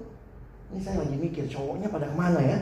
ini 0.75 0.81
saya 0.85 1.01
lagi 1.01 1.17
mikir 1.17 1.47
cowoknya 1.49 1.89
pada 1.89 2.11
ke 2.11 2.17
mana 2.19 2.41
ya? 2.43 2.59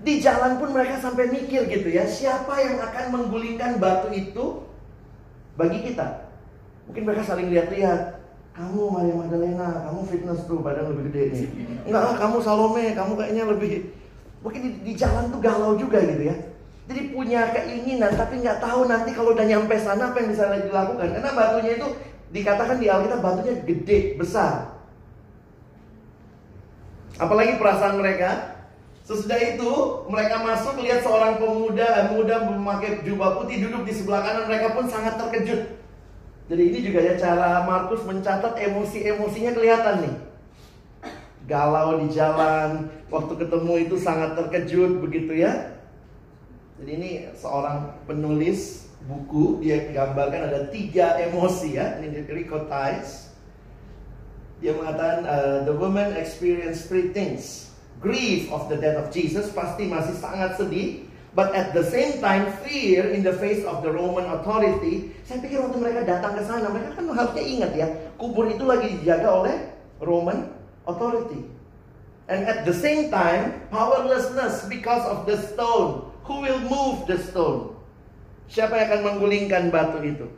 Di 0.00 0.16
jalan 0.22 0.56
pun 0.56 0.72
mereka 0.72 0.96
sampai 0.96 1.28
mikir 1.28 1.68
gitu 1.68 1.92
ya, 1.92 2.08
siapa 2.08 2.56
yang 2.56 2.80
akan 2.80 3.04
menggulingkan 3.12 3.76
batu 3.76 4.08
itu 4.16 4.64
bagi 5.60 5.84
kita? 5.84 6.30
Mungkin 6.88 7.04
mereka 7.04 7.22
saling 7.28 7.52
lihat-lihat. 7.52 8.19
Kamu 8.60 8.92
Maria 8.92 9.16
Magdalena, 9.16 9.88
kamu 9.88 10.00
fitness 10.04 10.44
tuh 10.44 10.60
badan 10.60 10.92
lebih 10.92 11.08
gede 11.08 11.22
nih. 11.32 11.46
Enggak, 11.88 12.20
kamu 12.20 12.36
Salome, 12.44 12.92
kamu 12.92 13.12
kayaknya 13.16 13.44
lebih 13.48 13.88
mungkin 14.44 14.60
di, 14.60 14.70
di 14.84 14.92
jalan 14.92 15.32
tuh 15.32 15.40
galau 15.40 15.80
juga 15.80 15.96
gitu 16.04 16.28
ya. 16.28 16.36
Jadi 16.84 17.16
punya 17.16 17.56
keinginan 17.56 18.12
tapi 18.20 18.44
nggak 18.44 18.60
tahu 18.60 18.84
nanti 18.84 19.16
kalau 19.16 19.32
udah 19.32 19.48
nyampe 19.48 19.80
sana 19.80 20.12
apa 20.12 20.20
yang 20.20 20.28
bisa 20.28 20.52
dilakukan. 20.60 21.08
Karena 21.08 21.32
batunya 21.32 21.72
itu 21.80 21.88
dikatakan 22.36 22.76
di 22.76 22.86
Alkitab 22.92 23.24
batunya 23.24 23.54
gede, 23.64 24.20
besar. 24.20 24.76
Apalagi 27.16 27.56
perasaan 27.56 27.96
mereka. 27.96 28.60
Sesudah 29.00 29.40
itu 29.40 29.70
mereka 30.06 30.38
masuk 30.44 30.78
lihat 30.84 31.00
seorang 31.00 31.40
pemuda 31.40 32.12
muda 32.12 32.46
memakai 32.46 33.02
jubah 33.02 33.40
putih 33.40 33.66
duduk 33.66 33.82
di 33.88 33.90
sebelah 33.96 34.22
kanan 34.22 34.46
mereka 34.46 34.76
pun 34.76 34.86
sangat 34.86 35.16
terkejut. 35.16 35.80
Jadi 36.50 36.62
ini 36.66 36.78
juga 36.82 36.98
ya 36.98 37.14
cara 37.14 37.62
Markus 37.62 38.02
mencatat 38.02 38.58
emosi-emosinya 38.58 39.54
kelihatan 39.54 39.96
nih. 40.02 40.16
Galau 41.46 42.02
di 42.02 42.10
jalan, 42.10 42.90
waktu 43.06 43.38
ketemu 43.38 43.74
itu 43.86 43.96
sangat 44.02 44.34
terkejut 44.34 44.98
begitu 44.98 45.38
ya. 45.46 45.78
Jadi 46.82 46.90
ini 46.90 47.10
seorang 47.38 48.02
penulis 48.10 48.90
buku 49.06 49.62
dia 49.62 49.94
gambarkan 49.94 50.50
ada 50.50 50.66
tiga 50.74 51.22
emosi 51.22 51.78
ya. 51.78 52.02
Ini 52.02 52.26
Rico 52.26 52.66
Tice 52.66 53.30
dia 54.60 54.76
mengatakan 54.76 55.24
uh, 55.24 55.58
the 55.64 55.72
woman 55.72 56.12
experience 56.20 56.84
three 56.84 57.14
things. 57.16 57.72
Grief 58.00 58.48
of 58.52 58.68
the 58.68 58.76
death 58.76 58.96
of 58.96 59.08
Jesus 59.12 59.52
pasti 59.52 59.88
masih 59.88 60.16
sangat 60.16 60.56
sedih, 60.56 61.04
but 61.34 61.54
at 61.54 61.72
the 61.76 61.84
same 61.86 62.18
time 62.18 62.50
fear 62.66 63.10
in 63.10 63.22
the 63.22 63.34
face 63.38 63.62
of 63.66 63.82
the 63.82 63.90
Roman 63.90 64.26
authority. 64.30 65.14
Saya 65.26 65.42
pikir 65.42 65.62
waktu 65.62 65.78
mereka 65.78 66.00
datang 66.06 66.38
ke 66.38 66.42
sana, 66.46 66.70
mereka 66.70 66.98
kan 66.98 67.04
harusnya 67.10 67.44
ingat 67.44 67.72
ya, 67.76 67.88
kubur 68.18 68.50
itu 68.50 68.64
lagi 68.66 68.98
dijaga 69.00 69.28
oleh 69.30 69.56
Roman 70.02 70.50
authority. 70.86 71.46
And 72.30 72.46
at 72.46 72.62
the 72.62 72.74
same 72.74 73.10
time, 73.10 73.66
powerlessness 73.74 74.66
because 74.70 75.02
of 75.06 75.26
the 75.26 75.38
stone. 75.50 76.06
Who 76.30 76.46
will 76.46 76.62
move 76.70 77.10
the 77.10 77.18
stone? 77.18 77.74
Siapa 78.46 78.78
yang 78.78 78.86
akan 78.86 79.00
menggulingkan 79.02 79.74
batu 79.74 79.98
itu? 80.06 80.30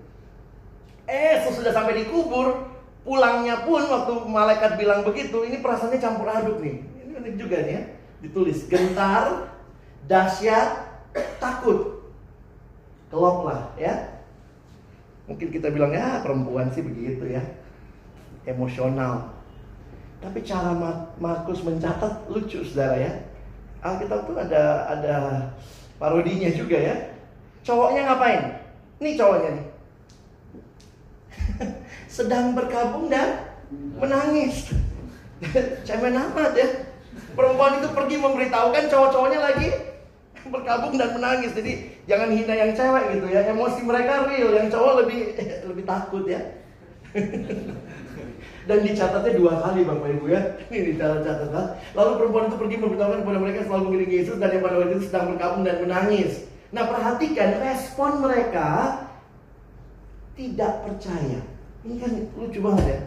Eh, 1.05 1.45
sesudah 1.45 1.77
sampai 1.77 2.01
di 2.01 2.05
kubur, 2.09 2.73
Pulangnya 3.03 3.67
pun 3.67 3.83
waktu 3.83 4.15
malaikat 4.31 4.79
bilang 4.79 5.03
begitu, 5.03 5.43
ini 5.43 5.59
perasaannya 5.59 5.99
campur 5.99 6.31
aduk 6.31 6.63
nih. 6.63 6.87
Ini 7.03 7.13
unik 7.19 7.35
juga 7.35 7.57
nih 7.59 7.73
ya. 7.75 7.83
Ditulis 8.23 8.63
gentar, 8.71 9.52
dahsyat, 10.07 10.89
takut. 11.39 12.03
Kelop 13.13 13.45
lah 13.45 13.69
ya. 13.77 14.25
Mungkin 15.29 15.53
kita 15.53 15.69
bilang 15.69 15.93
ya 15.93 16.25
perempuan 16.25 16.73
sih 16.73 16.81
begitu 16.81 17.29
ya. 17.29 17.45
Emosional. 18.49 19.31
Tapi 20.23 20.41
cara 20.47 20.73
Markus 21.19 21.61
mencatat 21.61 22.27
lucu 22.31 22.65
saudara 22.65 22.97
ya. 22.97 23.13
Alkitab 23.83 24.31
tuh 24.31 24.39
ada 24.39 24.89
ada 24.89 25.15
parodinya 26.01 26.49
juga 26.55 26.79
ya. 26.79 26.97
Cowoknya 27.63 28.09
ngapain? 28.09 28.43
Ini 29.03 29.19
cowoknya 29.19 29.51
nih 29.59 29.67
sedang 32.17 32.55
berkabung 32.55 33.11
dan 33.11 33.51
menangis. 33.99 34.73
Cemen 35.87 36.15
amat 36.17 36.53
ya. 36.55 36.69
Perempuan 37.33 37.81
itu 37.81 37.89
pergi 37.93 38.17
memberitahukan 38.21 38.85
cowok-cowoknya 38.93 39.41
lagi 39.41 39.92
berkabung 40.49 40.99
dan 40.99 41.15
menangis. 41.15 41.55
Jadi 41.55 42.03
jangan 42.11 42.35
hina 42.35 42.55
yang 42.55 42.73
cewek 42.75 43.05
gitu 43.19 43.27
ya. 43.31 43.41
Emosi 43.47 43.81
mereka 43.87 44.27
real, 44.27 44.51
yang 44.51 44.69
cowok 44.73 45.07
lebih 45.07 45.21
lebih 45.71 45.85
takut 45.87 46.25
ya. 46.27 46.41
dan 48.63 48.79
dicatatnya 48.87 49.33
dua 49.35 49.59
kali 49.59 49.83
Bapak 49.83 50.09
Ibu 50.19 50.27
ya. 50.31 50.41
Ini 50.75 50.95
dalam 50.99 51.21
catatan. 51.27 51.67
Lalu 51.99 52.11
perempuan 52.19 52.45
itu 52.51 52.57
pergi 52.59 52.77
memberitahukan 52.79 53.21
kepada 53.27 53.39
mereka 53.43 53.59
selalu 53.67 53.83
mengiringi 53.91 54.17
Yesus 54.23 54.37
dan 54.39 54.51
yang 54.55 54.63
pada 54.63 54.77
waktu 54.79 54.95
itu 54.99 55.05
sedang 55.11 55.27
berkabung 55.35 55.63
dan 55.67 55.77
menangis. 55.83 56.33
Nah 56.73 56.85
perhatikan 56.89 57.51
respon 57.61 58.11
mereka 58.23 58.69
tidak 60.39 60.73
percaya. 60.87 61.41
Ini 61.83 61.95
kan 61.99 62.13
lucu 62.39 62.61
banget 62.63 62.85
ya. 62.87 63.01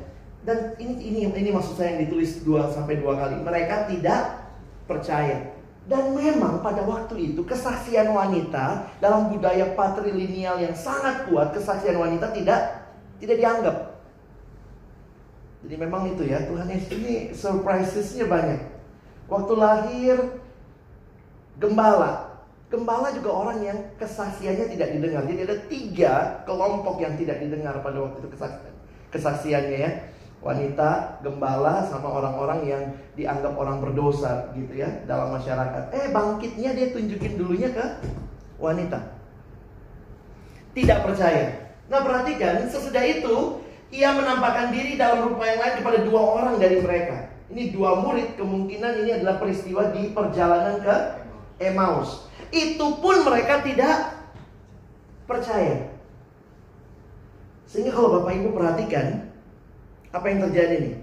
Dan 0.46 0.58
ini 0.78 0.94
ini 1.02 1.20
ini 1.32 1.50
maksud 1.50 1.74
saya 1.80 1.98
yang 1.98 2.06
ditulis 2.06 2.44
dua 2.46 2.70
sampai 2.70 3.00
dua 3.02 3.18
kali. 3.18 3.40
Mereka 3.42 3.90
tidak 3.90 4.46
percaya. 4.86 5.55
Dan 5.86 6.18
memang 6.18 6.66
pada 6.66 6.82
waktu 6.82 7.34
itu 7.34 7.46
kesaksian 7.46 8.10
wanita 8.10 8.90
dalam 8.98 9.30
budaya 9.30 9.78
patrilineal 9.78 10.58
yang 10.58 10.74
sangat 10.74 11.30
kuat, 11.30 11.54
kesaksian 11.54 12.02
wanita 12.02 12.34
tidak 12.34 12.90
tidak 13.22 13.38
dianggap. 13.38 13.78
Jadi 15.66 15.76
memang 15.78 16.10
itu 16.10 16.26
ya, 16.26 16.42
Tuhan 16.46 16.70
Yesus 16.70 16.92
ini 16.94 17.14
surprisesnya 17.34 18.26
banyak. 18.26 18.62
Waktu 19.30 19.54
lahir 19.58 20.18
gembala 21.58 22.36
Gembala 22.66 23.14
juga 23.14 23.30
orang 23.30 23.62
yang 23.62 23.78
kesaksiannya 24.02 24.74
tidak 24.74 24.90
didengar. 24.98 25.22
Jadi 25.30 25.40
ada 25.46 25.58
tiga 25.70 26.14
kelompok 26.50 26.98
yang 26.98 27.14
tidak 27.14 27.38
didengar 27.38 27.78
pada 27.86 28.02
waktu 28.02 28.26
itu 28.26 28.30
kesaksian, 28.34 28.74
kesaksiannya 29.14 29.78
ya. 29.78 29.92
Wanita, 30.44 31.20
gembala, 31.26 31.82
sama 31.88 32.06
orang-orang 32.12 32.60
yang 32.68 32.84
dianggap 33.18 33.58
orang 33.58 33.82
berdosa 33.82 34.54
gitu 34.54 34.78
ya 34.78 34.90
dalam 35.10 35.34
masyarakat. 35.34 35.90
Eh 35.96 36.14
bangkitnya 36.14 36.76
dia 36.78 36.94
tunjukin 36.94 37.40
dulunya 37.40 37.74
ke 37.74 37.86
wanita. 38.62 39.00
Tidak 40.76 41.00
percaya. 41.02 41.76
Nah 41.90 42.04
perhatikan 42.04 42.68
sesudah 42.68 43.02
itu 43.02 43.64
ia 43.90 44.12
menampakkan 44.14 44.70
diri 44.74 45.00
dalam 45.00 45.34
rupa 45.34 45.48
yang 45.48 45.60
lain 45.62 45.76
kepada 45.82 46.00
dua 46.04 46.22
orang 46.22 46.56
dari 46.62 46.78
mereka. 46.84 47.32
Ini 47.50 47.72
dua 47.74 48.02
murid 48.02 48.38
kemungkinan 48.38 49.06
ini 49.06 49.12
adalah 49.22 49.38
peristiwa 49.38 49.94
di 49.94 50.10
perjalanan 50.14 50.82
ke 50.82 50.96
Emmaus. 51.62 52.26
Itu 52.50 53.00
pun 53.00 53.22
mereka 53.22 53.62
tidak 53.62 54.18
percaya. 55.30 55.94
Sehingga 57.70 57.94
kalau 57.94 58.22
Bapak 58.22 58.34
Ibu 58.34 58.50
perhatikan 58.54 59.25
apa 60.16 60.26
yang 60.32 60.40
terjadi 60.48 60.76
nih. 60.80 60.96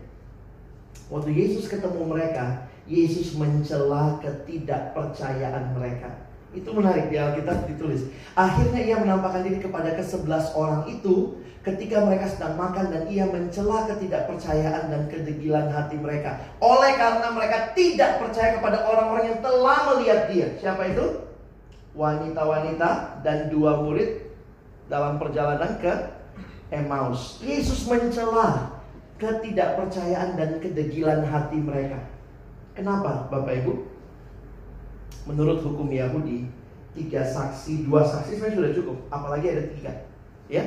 Waktu 1.12 1.31
Yesus 1.37 1.68
ketemu 1.68 2.09
mereka, 2.09 2.64
Yesus 2.88 3.37
mencela 3.37 4.16
ketidakpercayaan 4.25 5.77
mereka. 5.77 6.09
Itu 6.57 6.72
menarik 6.72 7.12
di 7.12 7.20
Alkitab 7.20 7.68
ditulis. 7.68 8.09
Akhirnya 8.33 8.81
ia 8.81 8.96
menampakkan 8.96 9.44
diri 9.44 9.61
kepada 9.61 9.92
kesebelas 9.92 10.57
orang 10.57 10.88
itu 10.88 11.37
ketika 11.61 12.03
mereka 12.03 12.27
sedang 12.33 12.57
makan 12.57 12.90
dan 12.90 13.03
ia 13.12 13.29
mencela 13.29 13.85
ketidakpercayaan 13.92 14.88
dan 14.88 15.03
kedegilan 15.12 15.68
hati 15.68 16.01
mereka. 16.01 16.40
Oleh 16.64 16.96
karena 16.96 17.29
mereka 17.33 17.77
tidak 17.77 18.20
percaya 18.20 18.57
kepada 18.57 18.88
orang-orang 18.88 19.37
yang 19.37 19.40
telah 19.44 19.79
melihat 19.92 20.20
dia. 20.33 20.48
Siapa 20.61 20.88
itu? 20.88 21.33
wanita-wanita 21.92 23.20
dan 23.20 23.53
dua 23.53 23.85
murid 23.85 24.33
dalam 24.88 25.20
perjalanan 25.20 25.77
ke 25.77 25.92
Emmaus. 26.72 27.40
Yesus 27.44 27.85
mencela 27.85 28.71
ketidakpercayaan 29.22 30.35
dan 30.35 30.58
kedegilan 30.58 31.22
hati 31.22 31.62
mereka. 31.62 32.02
Kenapa, 32.74 33.30
Bapak 33.30 33.62
Ibu? 33.62 33.72
Menurut 35.30 35.62
hukum 35.62 35.87
Yahudi, 35.87 36.50
tiga 36.98 37.22
saksi, 37.22 37.87
dua 37.87 38.02
saksi 38.02 38.42
sebenarnya 38.42 38.58
sudah 38.58 38.72
cukup. 38.74 38.96
Apalagi 39.14 39.46
ada 39.54 39.64
tiga, 39.70 39.92
ya. 40.50 40.66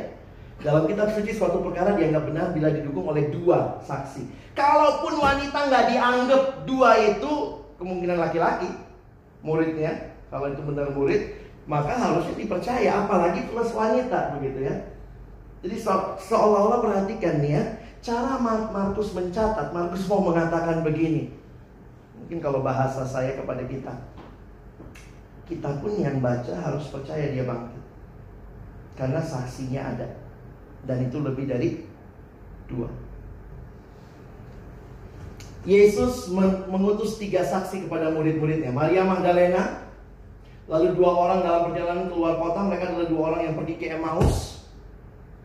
Dalam 0.63 0.87
kitab 0.87 1.11
suci 1.11 1.35
suatu 1.35 1.59
perkara 1.59 1.99
dianggap 1.99 2.31
benar 2.31 2.55
bila 2.55 2.71
didukung 2.71 3.11
oleh 3.11 3.27
dua 3.27 3.75
saksi. 3.83 4.55
Kalaupun 4.55 5.19
wanita 5.19 5.67
nggak 5.67 5.85
dianggap 5.91 6.43
dua 6.63 6.95
itu 6.95 7.59
kemungkinan 7.75 8.15
laki-laki 8.15 8.71
muridnya 9.43 10.15
kalau 10.31 10.47
itu 10.47 10.63
benar 10.63 10.95
murid, 10.95 11.35
maka 11.67 11.91
harusnya 11.91 12.39
dipercaya, 12.39 13.03
apalagi 13.03 13.51
plus 13.51 13.75
wanita 13.75 14.39
begitu 14.39 14.63
ya. 14.63 14.75
Jadi 15.59 15.75
seolah-olah 16.23 16.79
perhatikan 16.79 17.43
nih 17.43 17.51
ya, 17.59 17.63
cara 18.05 18.37
Markus 18.69 19.17
mencatat, 19.17 19.73
Markus 19.73 20.05
mau 20.05 20.21
mengatakan 20.21 20.85
begini. 20.85 21.33
Mungkin 22.21 22.37
kalau 22.37 22.61
bahasa 22.61 23.01
saya 23.01 23.33
kepada 23.33 23.65
kita, 23.65 23.93
kita 25.49 25.81
pun 25.81 25.97
yang 25.97 26.21
baca 26.21 26.53
harus 26.53 26.85
percaya 26.93 27.33
dia 27.33 27.49
bangkit. 27.49 27.81
Karena 28.93 29.17
saksinya 29.17 29.81
ada. 29.97 30.07
Dan 30.85 31.09
itu 31.09 31.17
lebih 31.17 31.49
dari 31.49 31.81
dua. 32.69 32.85
Yesus 35.65 36.29
mengutus 36.69 37.17
tiga 37.17 37.41
saksi 37.41 37.89
kepada 37.89 38.13
murid-muridnya. 38.13 38.69
Maria 38.69 39.01
Magdalena, 39.01 39.85
Lalu 40.65 40.97
dua 40.97 41.11
orang 41.13 41.39
dalam 41.45 41.61
perjalanan 41.69 42.09
keluar 42.09 42.41
kota, 42.41 42.65
mereka 42.65 42.89
adalah 42.89 43.05
dua 43.09 43.21
orang 43.29 43.41
yang 43.45 43.53
pergi 43.53 43.73
ke 43.77 43.85
Emmaus. 43.93 44.65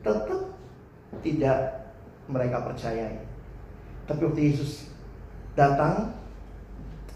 Tetap 0.01 0.57
tidak 1.20 1.80
mereka 2.31 2.62
percayai. 2.64 3.21
Tapi 4.07 4.21
waktu 4.27 4.43
Yesus 4.51 4.90
datang, 5.55 6.14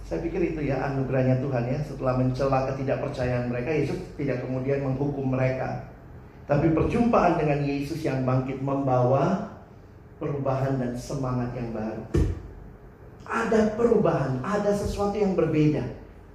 saya 0.04 0.20
pikir 0.20 0.54
itu 0.54 0.60
ya 0.68 0.84
anugerahnya 0.92 1.40
Tuhan 1.40 1.64
ya. 1.64 1.78
Setelah 1.80 2.14
mencela 2.20 2.68
ketidakpercayaan 2.70 3.48
mereka, 3.48 3.72
Yesus 3.72 3.98
tidak 4.20 4.44
kemudian 4.44 4.84
menghukum 4.84 5.32
mereka. 5.32 5.90
Tapi 6.44 6.76
perjumpaan 6.76 7.40
dengan 7.40 7.64
Yesus 7.64 8.04
yang 8.04 8.22
bangkit 8.28 8.60
membawa 8.60 9.56
perubahan 10.20 10.76
dan 10.76 10.92
semangat 10.92 11.56
yang 11.56 11.72
baru. 11.72 12.04
Ada 13.24 13.72
perubahan, 13.80 14.44
ada 14.44 14.70
sesuatu 14.76 15.16
yang 15.16 15.32
berbeda. 15.32 15.80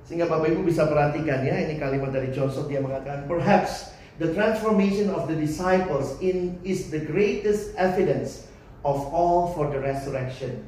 Sehingga 0.09 0.25
Bapak 0.25 0.49
Ibu 0.49 0.65
bisa 0.65 0.89
perhatikan 0.89 1.45
ya, 1.45 1.53
ini 1.69 1.77
kalimat 1.77 2.09
dari 2.09 2.33
Joseph 2.33 2.65
dia 2.65 2.81
mengatakan, 2.81 3.29
perhaps 3.29 3.93
the 4.17 4.33
transformation 4.33 5.13
of 5.13 5.29
the 5.29 5.37
disciples 5.37 6.17
in 6.17 6.57
is 6.65 6.89
the 6.89 7.05
greatest 7.05 7.77
evidence 7.77 8.48
of 8.83 8.99
all 9.11 9.51
for 9.51 9.67
the 9.71 9.79
resurrection. 9.79 10.63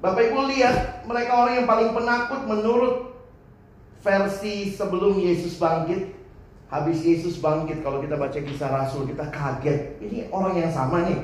Bapak 0.00 0.32
Ibu 0.32 0.48
lihat, 0.48 1.04
mereka 1.04 1.44
orang 1.44 1.54
yang 1.60 1.68
paling 1.68 1.90
penakut 1.92 2.40
menurut 2.48 2.94
versi 4.00 4.72
sebelum 4.72 5.20
Yesus 5.20 5.60
bangkit. 5.60 6.16
Habis 6.72 7.04
Yesus 7.04 7.36
bangkit, 7.36 7.84
kalau 7.84 8.00
kita 8.00 8.16
baca 8.16 8.38
kisah 8.38 8.70
Rasul, 8.72 9.04
kita 9.10 9.28
kaget. 9.28 10.00
Ini 10.00 10.32
orang 10.32 10.56
yang 10.56 10.72
sama 10.72 11.04
nih. 11.04 11.20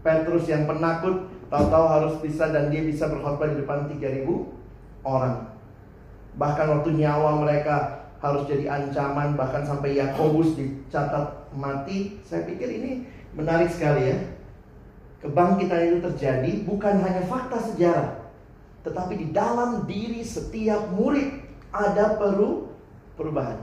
Petrus 0.00 0.48
yang 0.48 0.64
penakut, 0.64 1.28
tahu-tahu 1.52 1.84
harus 1.84 2.14
bisa 2.24 2.48
dan 2.48 2.72
dia 2.72 2.80
bisa 2.86 3.10
berkhotbah 3.10 3.50
di 3.50 3.60
depan 3.60 3.90
3000 3.90 4.24
orang. 5.04 5.52
Bahkan 6.38 6.66
waktu 6.80 6.90
nyawa 6.96 7.42
mereka 7.42 8.06
harus 8.22 8.46
jadi 8.46 8.70
ancaman, 8.70 9.34
bahkan 9.34 9.66
sampai 9.66 9.98
Yakobus 9.98 10.54
dicatat 10.54 11.50
mati. 11.52 12.16
Saya 12.22 12.46
pikir 12.46 12.70
ini 12.70 13.04
menarik 13.34 13.68
sekali 13.68 14.14
ya. 14.14 14.18
Kebangkitan 15.18 15.80
itu 15.90 15.98
terjadi 15.98 16.50
bukan 16.62 17.02
hanya 17.02 17.26
fakta 17.26 17.58
sejarah, 17.58 18.30
tetapi 18.86 19.18
di 19.18 19.26
dalam 19.34 19.82
diri 19.82 20.22
setiap 20.22 20.94
murid 20.94 21.42
ada 21.74 22.14
perlu 22.14 22.70
perubahan. 23.18 23.58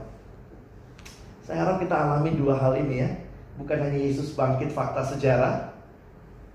Saya 1.40 1.64
harap 1.64 1.80
kita 1.80 1.96
alami 1.96 2.36
dua 2.36 2.60
hal 2.60 2.76
ini 2.76 2.96
ya. 3.00 3.10
Bukan 3.56 3.78
hanya 3.80 3.96
Yesus 3.96 4.36
bangkit 4.36 4.68
fakta 4.68 5.00
sejarah, 5.00 5.72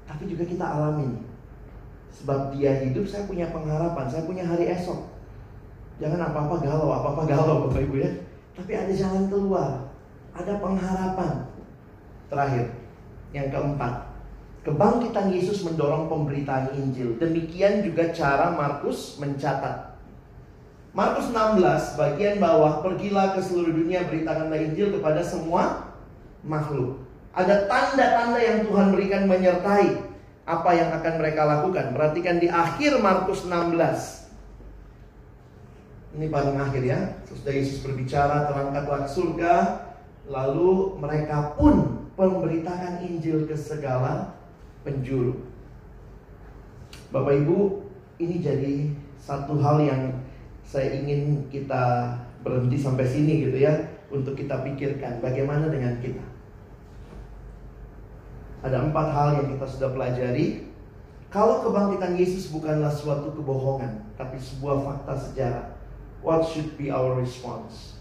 tapi 0.06 0.30
juga 0.30 0.46
kita 0.46 0.62
alami. 0.62 1.18
Sebab 2.14 2.54
dia 2.54 2.78
hidup, 2.86 3.10
saya 3.10 3.26
punya 3.26 3.50
pengharapan, 3.50 4.06
saya 4.06 4.28
punya 4.30 4.46
hari 4.46 4.70
esok. 4.70 5.10
Jangan 5.98 6.30
apa-apa 6.30 6.62
galau, 6.62 6.94
apa-apa 6.94 7.26
galau 7.26 7.66
Bapak 7.66 7.90
Ibu 7.90 7.96
ya. 8.06 8.12
Tapi 8.54 8.78
ada 8.78 8.94
jalan 8.94 9.26
keluar, 9.32 9.90
ada 10.38 10.54
pengharapan. 10.62 11.50
Terakhir, 12.30 12.66
yang 13.34 13.48
keempat, 13.50 14.11
kebangkitan 14.62 15.34
Yesus 15.34 15.66
mendorong 15.66 16.06
pemberitaan 16.06 16.78
Injil. 16.78 17.18
Demikian 17.18 17.82
juga 17.82 18.14
cara 18.14 18.54
Markus 18.54 19.18
mencatat. 19.18 19.98
Markus 20.92 21.32
16 21.32 21.96
bagian 21.96 22.36
bawah 22.38 22.84
pergilah 22.84 23.34
ke 23.34 23.42
seluruh 23.42 23.72
dunia 23.72 24.04
beritakanlah 24.06 24.60
Injil 24.60 25.00
kepada 25.00 25.24
semua 25.24 25.88
makhluk. 26.44 27.00
Ada 27.32 27.66
tanda-tanda 27.66 28.44
yang 28.44 28.68
Tuhan 28.68 28.92
berikan 28.92 29.24
menyertai 29.24 30.04
apa 30.44 30.70
yang 30.76 30.92
akan 31.00 31.14
mereka 31.16 31.48
lakukan. 31.48 31.96
Perhatikan 31.96 32.44
di 32.44 32.52
akhir 32.52 33.00
Markus 33.00 33.48
16. 33.48 33.72
Ini 36.12 36.28
paling 36.28 36.60
akhir 36.60 36.84
ya. 36.84 37.00
Sesudah 37.24 37.56
Yesus 37.56 37.80
berbicara 37.80 38.52
terangkatlah 38.52 39.08
ke 39.08 39.10
surga, 39.16 39.54
lalu 40.28 41.00
mereka 41.00 41.56
pun 41.56 42.04
memberitakan 42.20 43.00
Injil 43.08 43.48
ke 43.48 43.56
segala 43.56 44.41
penjuru. 44.82 45.38
Bapak 47.12 47.44
Ibu, 47.44 47.84
ini 48.24 48.40
jadi 48.40 48.88
satu 49.20 49.60
hal 49.60 49.84
yang 49.84 50.02
saya 50.64 50.96
ingin 50.96 51.46
kita 51.52 52.16
berhenti 52.42 52.80
sampai 52.80 53.06
sini 53.06 53.50
gitu 53.50 53.58
ya 53.62 53.74
untuk 54.10 54.34
kita 54.34 54.64
pikirkan 54.66 55.20
bagaimana 55.20 55.68
dengan 55.70 56.00
kita. 56.00 56.24
Ada 58.62 58.90
empat 58.90 59.08
hal 59.12 59.30
yang 59.42 59.48
kita 59.58 59.66
sudah 59.66 59.90
pelajari. 59.92 60.70
Kalau 61.32 61.64
kebangkitan 61.64 62.20
Yesus 62.20 62.52
bukanlah 62.52 62.92
suatu 62.92 63.32
kebohongan, 63.32 64.04
tapi 64.20 64.36
sebuah 64.36 64.84
fakta 64.84 65.14
sejarah, 65.16 65.68
what 66.20 66.44
should 66.44 66.76
be 66.76 66.92
our 66.92 67.16
response? 67.16 67.96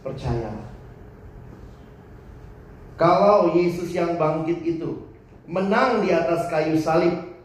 Percayalah. 0.00 0.72
Kalau 2.96 3.52
Yesus 3.52 3.92
yang 3.92 4.16
bangkit 4.16 4.64
itu 4.64 5.13
menang 5.44 6.04
di 6.04 6.10
atas 6.12 6.48
kayu 6.48 6.76
salib, 6.76 7.36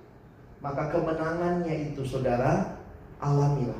maka 0.63 0.91
kemenangannya 0.91 1.91
itu 1.91 2.03
saudara 2.03 2.79
alamilah. 3.19 3.79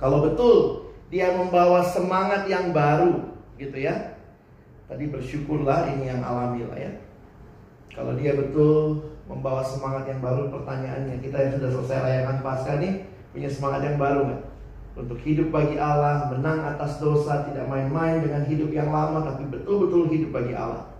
Kalau 0.00 0.24
betul 0.24 0.58
dia 1.12 1.32
membawa 1.36 1.84
semangat 1.84 2.48
yang 2.48 2.72
baru, 2.72 3.32
gitu 3.60 3.76
ya. 3.76 4.16
Tadi 4.88 5.08
bersyukurlah 5.08 5.88
ini 5.96 6.12
yang 6.12 6.20
alamilah 6.20 6.76
ya. 6.76 6.92
Kalau 7.92 8.16
dia 8.16 8.36
betul 8.36 9.08
membawa 9.28 9.64
semangat 9.64 10.08
yang 10.08 10.20
baru, 10.20 10.52
pertanyaannya 10.52 11.20
kita 11.20 11.36
yang 11.36 11.52
sudah 11.60 11.70
selesai 11.72 11.98
rayakan 12.00 12.38
Paskah 12.44 12.76
nih 12.80 13.04
punya 13.32 13.48
semangat 13.48 13.80
yang 13.88 13.96
baru 13.96 14.20
nggak? 14.28 14.42
Untuk 14.92 15.16
hidup 15.24 15.48
bagi 15.48 15.80
Allah, 15.80 16.28
menang 16.28 16.60
atas 16.76 17.00
dosa, 17.00 17.48
tidak 17.48 17.64
main-main 17.64 18.20
dengan 18.20 18.44
hidup 18.44 18.68
yang 18.68 18.92
lama, 18.92 19.24
tapi 19.24 19.48
betul-betul 19.48 20.12
hidup 20.12 20.36
bagi 20.36 20.52
Allah. 20.52 20.91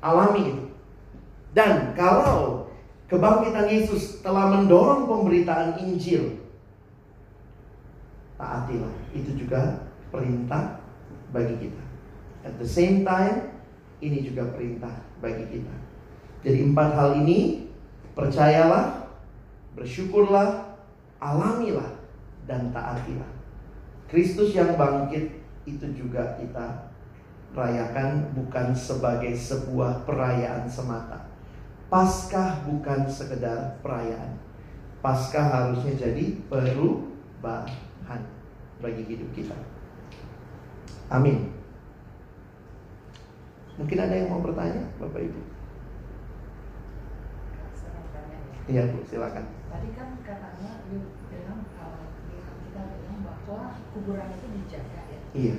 Alami 0.00 0.42
itu. 0.54 0.64
Dan 1.56 1.96
kalau 1.98 2.68
Kebangkitan 3.08 3.72
Yesus 3.72 4.20
telah 4.20 4.52
mendorong 4.52 5.08
pemberitaan 5.08 5.80
Injil. 5.80 6.44
Taatilah. 8.36 8.92
Itu 9.16 9.32
juga 9.32 9.88
perintah 10.12 10.84
bagi 11.32 11.56
kita. 11.56 11.84
At 12.44 12.60
the 12.60 12.68
same 12.68 13.08
time, 13.08 13.64
ini 14.04 14.20
juga 14.28 14.52
perintah 14.52 14.92
bagi 15.24 15.48
kita. 15.48 15.74
Jadi 16.44 16.68
empat 16.68 16.88
hal 17.00 17.10
ini, 17.24 17.72
percayalah, 18.12 19.08
bersyukurlah, 19.72 20.76
alamilah, 21.16 21.96
dan 22.44 22.68
taatilah. 22.76 23.32
Kristus 24.12 24.52
yang 24.52 24.76
bangkit 24.76 25.32
itu 25.64 25.86
juga 25.96 26.36
kita 26.36 26.87
rayakan 27.56 28.32
bukan 28.36 28.72
sebagai 28.76 29.32
sebuah 29.32 30.04
perayaan 30.04 30.68
semata 30.68 31.28
Paskah 31.88 32.68
bukan 32.68 33.08
sekedar 33.08 33.80
perayaan. 33.80 34.36
Paskah 35.00 35.48
harusnya 35.48 35.96
jadi 35.96 36.36
perubahan 36.52 38.20
bagi 38.84 39.08
hidup 39.08 39.32
kita. 39.32 39.56
Amin. 41.08 41.48
Mungkin 43.80 43.98
ada 44.04 44.12
yang 44.12 44.28
mau 44.28 44.44
bertanya, 44.44 44.84
Bapak 45.00 45.16
Ibu? 45.16 45.40
Iya 48.68 48.92
Bu, 48.92 49.00
silakan. 49.08 49.48
Tadi 49.48 49.88
kan 49.96 50.12
katanya 50.20 50.84
bilang 50.92 51.64
uh, 51.80 52.04
kita 52.68 52.80
bilang 52.84 53.18
bahwa 53.24 53.80
kuburan 53.96 54.28
itu 54.36 54.46
dijaga 54.60 55.00
ya. 55.08 55.20
Iya. 55.32 55.56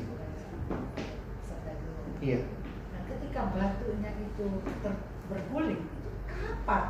Iya. 2.19 2.43
Nah, 2.91 3.01
ketika 3.08 3.41
batunya 3.55 4.12
itu 4.19 4.47
ter 4.84 4.93
berguling, 5.32 5.88
kapan? 6.27 6.84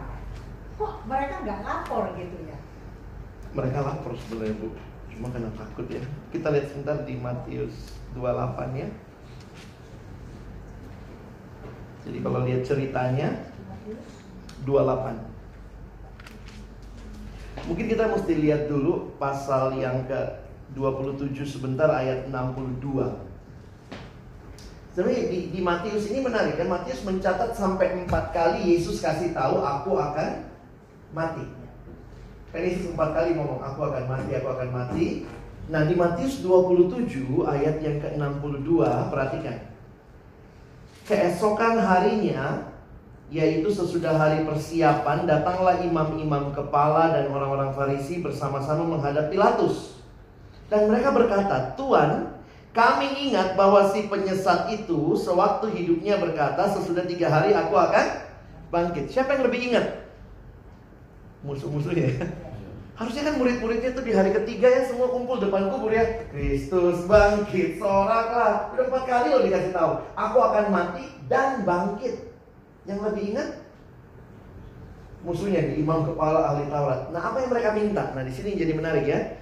Kok 0.81 1.05
mereka 1.05 1.35
nggak 1.45 1.61
lapor 1.61 2.17
gitu 2.17 2.37
ya? 2.49 2.57
Mereka 3.53 3.77
lapor 3.81 4.17
sebenarnya 4.17 4.57
Bu, 4.57 4.73
cuma 5.13 5.29
karena 5.29 5.51
takut 5.53 5.85
ya. 5.85 6.01
Kita 6.33 6.49
lihat 6.49 6.65
sebentar 6.73 6.97
di 7.05 7.13
Matius 7.17 7.93
28 8.17 8.73
ya. 8.73 8.89
Jadi 12.09 12.17
kalau 12.25 12.41
lihat 12.41 12.61
ceritanya 12.65 13.27
28. 14.65 15.29
Mungkin 17.69 17.85
kita 17.85 18.09
mesti 18.09 18.33
lihat 18.33 18.65
dulu 18.65 19.13
pasal 19.21 19.77
yang 19.77 20.09
ke 20.09 20.17
27 20.73 21.45
sebentar 21.45 21.91
ayat 21.91 22.25
62. 22.33 23.28
Sebenarnya 24.89 25.29
di, 25.29 25.39
di 25.53 25.59
Matius 25.61 26.09
ini 26.09 26.19
menarik 26.25 26.57
kan 26.57 26.65
Matius 26.65 27.05
mencatat 27.05 27.53
sampai 27.53 27.93
empat 28.03 28.33
kali 28.33 28.73
Yesus 28.73 29.05
kasih 29.05 29.37
tahu 29.37 29.61
aku 29.61 29.93
akan 29.93 30.49
mati. 31.13 31.45
Kan 32.49 32.61
Yesus 32.65 32.97
empat 32.97 33.13
kali 33.13 33.37
ngomong 33.37 33.61
aku 33.61 33.85
akan 33.85 34.09
mati, 34.09 34.33
aku 34.33 34.49
akan 34.49 34.69
mati. 34.73 35.05
Nah 35.69 35.85
di 35.85 35.93
Matius 35.93 36.41
27 36.41 37.45
ayat 37.45 37.77
yang 37.85 38.01
ke-62 38.01 38.69
perhatikan. 39.13 39.57
Keesokan 41.05 41.77
harinya 41.77 42.73
yaitu 43.29 43.69
sesudah 43.69 44.17
hari 44.17 44.41
persiapan 44.41 45.29
datanglah 45.29 45.85
imam-imam 45.85 46.49
kepala 46.49 47.13
dan 47.13 47.29
orang-orang 47.29 47.69
Farisi 47.77 48.25
bersama-sama 48.25 48.89
menghadap 48.89 49.29
Pilatus. 49.29 50.01
Dan 50.65 50.89
mereka 50.89 51.13
berkata, 51.13 51.77
"Tuan, 51.77 52.38
kami 52.79 53.27
ingat 53.27 53.59
bahwa 53.59 53.91
si 53.91 54.07
penyesat 54.07 54.71
itu 54.71 55.19
sewaktu 55.19 55.67
hidupnya 55.67 56.15
berkata 56.15 56.63
sesudah 56.71 57.03
tiga 57.03 57.27
hari 57.27 57.51
aku 57.51 57.75
akan 57.75 58.23
bangkit. 58.71 59.11
Siapa 59.11 59.35
yang 59.35 59.43
lebih 59.51 59.67
ingat? 59.67 60.07
Musuh-musuhnya. 61.43 62.23
Harusnya 62.99 63.31
kan 63.31 63.35
murid-muridnya 63.39 63.95
itu 63.95 64.03
di 64.03 64.11
hari 64.11 64.31
ketiga 64.35 64.67
ya 64.67 64.83
semua 64.87 65.07
kumpul 65.11 65.39
depan 65.39 65.71
kubur 65.71 65.91
ya. 65.91 66.23
Kristus 66.31 67.03
bangkit, 67.07 67.79
soraklah. 67.79 68.75
Empat 68.75 69.03
kali 69.07 69.27
loh 69.31 69.43
dikasih 69.43 69.71
tahu. 69.75 70.03
Aku 70.15 70.37
akan 70.39 70.65
mati 70.71 71.07
dan 71.31 71.63
bangkit. 71.67 72.31
Yang 72.87 72.99
lebih 73.11 73.23
ingat 73.35 73.49
musuhnya 75.23 75.67
di 75.67 75.83
imam 75.83 76.07
kepala 76.07 76.55
ahli 76.55 76.67
Taurat. 76.71 77.11
Nah 77.11 77.21
apa 77.23 77.43
yang 77.43 77.51
mereka 77.51 77.69
minta? 77.75 78.03
Nah 78.15 78.23
di 78.23 78.31
sini 78.35 78.55
jadi 78.59 78.71
menarik 78.75 79.03
ya. 79.07 79.38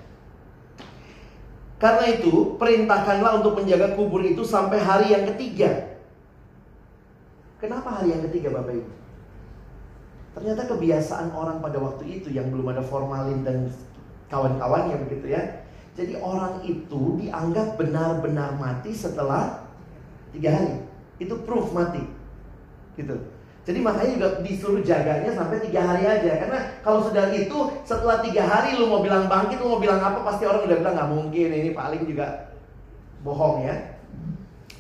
Karena 1.78 2.10
itu, 2.10 2.58
perintahkanlah 2.58 3.42
untuk 3.42 3.62
menjaga 3.62 3.94
kubur 3.94 4.26
itu 4.26 4.42
sampai 4.42 4.82
hari 4.82 5.14
yang 5.14 5.30
ketiga. 5.34 6.02
Kenapa 7.62 8.02
hari 8.02 8.14
yang 8.14 8.26
ketiga 8.30 8.54
Bapak 8.54 8.74
Ibu? 8.82 8.92
Ternyata 10.38 10.70
kebiasaan 10.70 11.34
orang 11.34 11.62
pada 11.62 11.82
waktu 11.82 12.22
itu 12.22 12.30
yang 12.30 12.54
belum 12.54 12.70
ada 12.74 12.86
formalin 12.86 13.42
dan 13.42 13.70
kawan-kawannya 14.30 15.02
begitu 15.06 15.34
ya. 15.34 15.66
Jadi 15.98 16.14
orang 16.22 16.62
itu 16.62 17.18
dianggap 17.18 17.74
benar-benar 17.82 18.54
mati 18.62 18.94
setelah 18.94 19.66
tiga 20.30 20.54
hari. 20.54 20.86
Itu 21.18 21.42
proof 21.42 21.74
mati. 21.74 22.06
Gitu. 22.94 23.18
Jadi 23.68 23.84
makanya 23.84 24.12
juga 24.16 24.28
disuruh 24.48 24.80
jaganya 24.80 25.36
sampai 25.36 25.60
tiga 25.60 25.84
hari 25.84 26.08
aja. 26.08 26.40
Karena 26.40 26.60
kalau 26.80 27.04
sudah 27.04 27.28
itu 27.36 27.68
setelah 27.84 28.24
tiga 28.24 28.48
hari 28.48 28.80
lu 28.80 28.88
mau 28.88 29.04
bilang 29.04 29.28
bangkit, 29.28 29.60
lu 29.60 29.76
mau 29.76 29.82
bilang 29.84 30.00
apa 30.00 30.24
pasti 30.24 30.48
orang 30.48 30.64
udah 30.64 30.78
bilang 30.80 30.96
nggak 30.96 31.12
mungkin. 31.12 31.48
Ini 31.52 31.70
paling 31.76 32.08
juga 32.08 32.48
bohong 33.28 33.68
ya. 33.68 33.76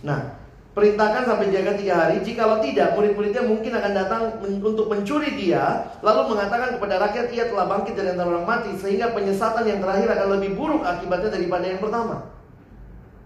Nah, 0.07 0.37
Perintahkan 0.77 1.25
sampai 1.25 1.49
jaga 1.49 1.73
tiga 1.73 2.05
hari. 2.05 2.21
Jikalau 2.21 2.61
tidak, 2.61 2.93
murid-muridnya 2.93 3.41
mungkin 3.49 3.73
akan 3.73 3.91
datang 3.97 4.21
untuk 4.45 4.85
mencuri 4.85 5.33
dia, 5.33 5.89
lalu 6.05 6.37
mengatakan 6.37 6.77
kepada 6.77 7.01
rakyat 7.01 7.33
ia 7.33 7.49
telah 7.49 7.65
bangkit 7.65 7.97
dari 7.97 8.13
antara 8.13 8.29
orang 8.29 8.45
mati, 8.45 8.77
sehingga 8.77 9.09
penyesatan 9.09 9.65
yang 9.65 9.81
terakhir 9.81 10.05
akan 10.05 10.37
lebih 10.37 10.53
buruk 10.53 10.85
akibatnya 10.85 11.33
daripada 11.33 11.65
yang 11.65 11.81
pertama. 11.81 12.29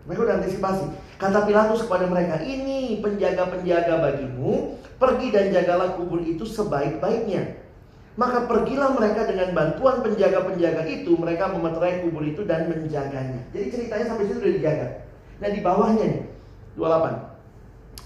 Mereka 0.07 0.21
udah 0.23 0.35
antisipasi. 0.39 0.85
Kata 1.19 1.43
Pilatus 1.43 1.83
kepada 1.91 2.07
mereka, 2.07 2.39
ini 2.39 3.03
penjaga-penjaga 3.03 3.99
bagimu, 3.99 4.79
pergi 5.01 5.27
dan 5.33 5.49
jagalah 5.49 5.97
kubur 5.97 6.21
itu 6.21 6.45
sebaik-baiknya. 6.45 7.57
Maka 8.13 8.45
pergilah 8.45 8.93
mereka 8.93 9.25
dengan 9.25 9.55
bantuan 9.57 10.05
penjaga-penjaga 10.05 10.85
itu, 10.85 11.17
mereka 11.17 11.49
memeterai 11.49 12.05
kubur 12.05 12.21
itu 12.21 12.45
dan 12.45 12.69
menjaganya. 12.69 13.49
Jadi 13.49 13.65
ceritanya 13.73 14.05
sampai 14.13 14.29
situ 14.29 14.37
sudah 14.37 14.53
dijaga. 14.61 14.87
Nah 15.41 15.49
di 15.49 15.59
bawahnya 15.65 16.05
nih, 16.05 16.23
28. 16.77 17.31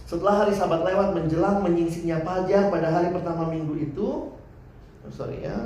Setelah 0.05 0.45
hari 0.45 0.53
sabat 0.53 0.85
lewat 0.85 1.17
menjelang 1.17 1.65
menyingsingnya 1.65 2.21
fajar 2.21 2.69
pada 2.69 2.93
hari 2.93 3.09
pertama 3.09 3.49
minggu 3.49 3.73
itu 3.73 4.37
oh, 5.01 5.09
Sorry 5.09 5.41
ya 5.41 5.57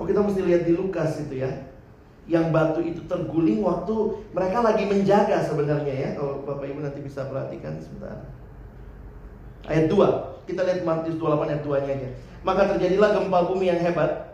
Oh 0.00 0.08
kita 0.08 0.24
mesti 0.24 0.40
lihat 0.40 0.64
di 0.64 0.72
Lukas 0.72 1.20
itu 1.20 1.44
ya 1.44 1.69
Yang 2.30 2.46
batu 2.54 2.80
itu 2.86 3.02
terguling 3.10 3.58
waktu 3.66 4.22
mereka 4.30 4.62
lagi 4.62 4.86
menjaga 4.86 5.42
sebenarnya 5.42 5.94
ya 5.94 6.08
Kalau 6.14 6.46
Bapak 6.46 6.70
Ibu 6.70 6.80
nanti 6.86 7.02
bisa 7.02 7.26
perhatikan 7.26 7.82
sebentar 7.82 8.30
Ayat 9.66 9.90
2 9.90 10.46
Kita 10.46 10.62
lihat 10.62 10.86
Matius 10.86 11.18
28 11.18 11.50
ayat 11.50 11.62
2 11.66 11.84
nya 11.84 11.92
aja 11.98 12.08
Maka 12.46 12.62
terjadilah 12.70 13.10
gempa 13.18 13.38
bumi 13.50 13.66
yang 13.66 13.82
hebat 13.82 14.30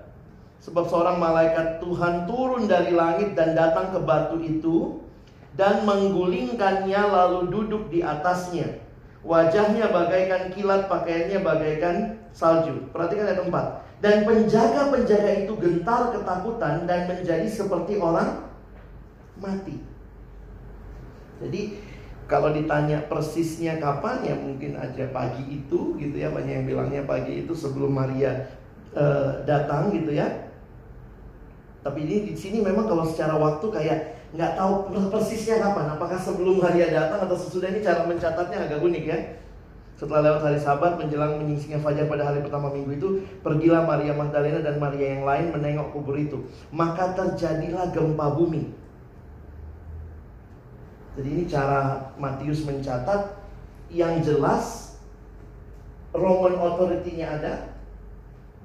Sebab 0.61 0.85
seorang 0.89 1.17
malaikat 1.21 1.79
Tuhan 1.85 2.27
turun 2.27 2.65
dari 2.67 2.93
langit 2.93 3.37
dan 3.37 3.53
datang 3.55 3.93
ke 3.93 4.01
batu 4.03 4.41
itu 4.41 5.05
dan 5.57 5.89
menggulingkannya 5.89 7.01
lalu 7.01 7.41
duduk 7.49 7.89
di 7.89 8.05
atasnya. 8.05 8.83
Wajahnya 9.27 9.91
bagaikan 9.91 10.55
kilat, 10.55 10.87
pakaiannya 10.87 11.39
bagaikan 11.43 11.97
salju. 12.31 12.91
Perhatikan 12.95 13.27
ayat 13.27 13.43
4. 13.43 13.86
Dan 13.97 14.29
penjaga-penjaga 14.29 15.49
itu 15.49 15.53
gentar 15.57 16.13
ketakutan 16.13 16.85
dan 16.85 17.09
menjadi 17.09 17.49
seperti 17.49 17.97
orang 17.97 18.45
mati. 19.41 19.81
Jadi 21.41 21.81
kalau 22.27 22.53
ditanya 22.53 23.07
persisnya 23.07 23.79
kapan 23.79 24.27
ya 24.27 24.35
mungkin 24.35 24.75
aja 24.77 25.07
pagi 25.15 25.63
itu 25.63 25.95
gitu 25.97 26.17
ya 26.17 26.29
banyak 26.35 26.61
yang 26.61 26.67
bilangnya 26.67 27.03
pagi 27.07 27.47
itu 27.47 27.55
sebelum 27.55 27.95
Maria 27.95 28.51
uh, 28.93 29.47
datang 29.47 29.95
gitu 29.95 30.13
ya. 30.13 30.29
Tapi 31.87 32.03
ini 32.03 32.17
di 32.27 32.35
sini 32.35 32.59
memang 32.61 32.91
kalau 32.91 33.07
secara 33.07 33.39
waktu 33.39 33.67
kayak 33.71 33.99
nggak 34.35 34.59
tahu 34.59 34.91
persisnya 35.09 35.63
kapan. 35.63 35.95
Apakah 35.95 36.19
sebelum 36.19 36.59
hari 36.59 36.83
datang 36.91 37.23
atau 37.25 37.39
sesudah 37.39 37.71
ini 37.71 37.81
cara 37.81 38.05
mencatatnya 38.05 38.67
agak 38.67 38.83
unik 38.83 39.05
ya. 39.07 39.19
Setelah 39.97 40.29
lewat 40.29 40.43
hari 40.45 40.61
sabat 40.61 41.01
menjelang 41.01 41.41
menyingsingnya 41.41 41.81
fajar 41.81 42.05
pada 42.05 42.29
hari 42.29 42.45
pertama 42.45 42.69
minggu 42.69 43.01
itu 43.01 43.09
Pergilah 43.41 43.89
Maria 43.89 44.13
Magdalena 44.13 44.61
dan 44.61 44.77
Maria 44.77 45.17
yang 45.17 45.25
lain 45.25 45.57
menengok 45.57 45.97
kubur 45.97 46.21
itu. 46.21 46.45
Maka 46.69 47.17
terjadilah 47.17 47.89
gempa 47.97 48.37
bumi. 48.37 48.77
Jadi 51.17 51.29
ini 51.33 51.45
cara 51.49 52.13
Matius 52.21 52.61
mencatat 52.69 53.41
Yang 53.89 54.15
jelas 54.33 54.65
Roman 56.13 56.61
authority-nya 56.61 57.41
ada 57.41 57.53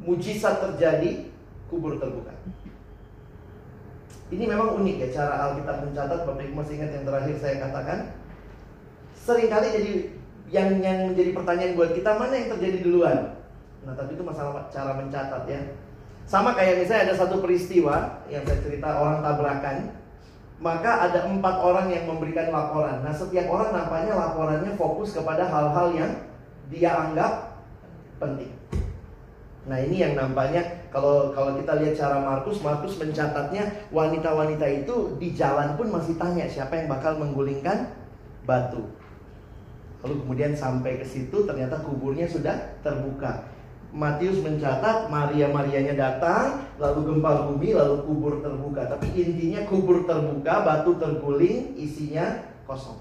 Mujizat 0.03 0.59
terjadi 0.59 1.31
Kubur 1.71 1.95
terbuka. 1.95 2.35
Ini 4.31 4.43
memang 4.47 4.79
unik 4.79 4.95
ya 5.07 5.07
cara 5.15 5.33
Alkitab 5.51 5.87
mencatat 5.87 6.27
Bapak 6.27 6.43
Ibu 6.43 6.55
masih 6.59 6.79
ingat 6.79 6.91
yang 6.95 7.03
terakhir 7.07 7.35
saya 7.39 7.55
katakan. 7.63 7.99
Seringkali 9.15 9.67
jadi 9.71 9.91
yang 10.51 10.83
yang 10.83 11.15
menjadi 11.15 11.31
pertanyaan 11.31 11.73
buat 11.79 11.91
kita 11.95 12.11
mana 12.19 12.33
yang 12.35 12.49
terjadi 12.53 12.77
duluan? 12.83 13.19
Nah 13.87 13.93
tapi 13.95 14.13
itu 14.19 14.23
masalah 14.23 14.67
cara 14.67 14.99
mencatat 14.99 15.43
ya. 15.47 15.61
Sama 16.27 16.53
kayak 16.53 16.85
misalnya 16.85 17.11
ada 17.11 17.15
satu 17.17 17.41
peristiwa 17.41 18.21
yang 18.29 18.43
saya 18.45 18.59
cerita 18.61 18.87
orang 19.01 19.25
tabrakan 19.25 19.97
Maka 20.61 21.09
ada 21.09 21.25
empat 21.25 21.57
orang 21.57 21.89
yang 21.89 22.05
memberikan 22.05 22.53
laporan. 22.53 23.01
Nah 23.01 23.09
setiap 23.09 23.49
orang 23.49 23.73
nampaknya 23.73 24.13
laporannya 24.13 24.77
fokus 24.77 25.17
kepada 25.17 25.49
hal-hal 25.49 25.89
yang 25.97 26.11
dia 26.69 26.93
anggap 26.93 27.57
penting. 28.21 28.53
Nah 29.65 29.81
ini 29.81 30.05
yang 30.05 30.13
nampaknya 30.13 30.85
kalau 30.93 31.33
kalau 31.33 31.57
kita 31.57 31.81
lihat 31.81 31.97
cara 31.97 32.21
Markus, 32.21 32.61
Markus 32.61 32.93
mencatatnya 33.01 33.89
wanita-wanita 33.89 34.85
itu 34.85 35.17
di 35.17 35.33
jalan 35.33 35.73
pun 35.81 35.89
masih 35.89 36.21
tanya 36.21 36.45
siapa 36.45 36.77
yang 36.77 36.85
bakal 36.93 37.17
menggulingkan 37.17 37.89
batu. 38.45 38.85
Lalu 40.01 40.15
kemudian 40.25 40.51
sampai 40.57 40.97
ke 40.97 41.05
situ 41.05 41.45
ternyata 41.45 41.77
kuburnya 41.85 42.25
sudah 42.25 42.57
terbuka. 42.81 43.45
Matius 43.91 44.39
mencatat 44.39 45.11
Maria 45.11 45.51
Marianya 45.51 45.99
datang, 45.99 46.63
lalu 46.79 47.11
gempa 47.11 47.51
bumi, 47.51 47.75
lalu 47.75 48.07
kubur 48.07 48.39
terbuka. 48.39 48.87
Tapi 48.87 49.11
intinya 49.19 49.67
kubur 49.67 50.07
terbuka, 50.07 50.63
batu 50.63 50.95
terguling, 50.95 51.75
isinya 51.75 52.39
kosong. 52.63 52.97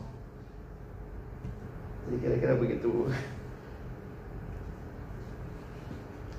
Jadi 2.07 2.17
kira-kira 2.19 2.55
begitu. 2.59 2.93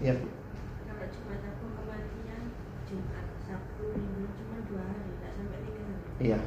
Ya. 0.01 0.17
Kalau 0.17 1.05
Jumat 1.13 1.45
aku 1.45 1.77
kematian 1.77 2.41
Jumat, 2.89 3.25
Sabtu, 3.45 3.93
Minggu 3.93 4.33
cuma 4.33 4.57
dua 4.65 4.81
hari, 4.89 5.13
tidak 5.13 5.31
sampai 5.37 5.59
tiga 5.61 5.81
hari. 5.85 6.01
Iya. 6.25 6.39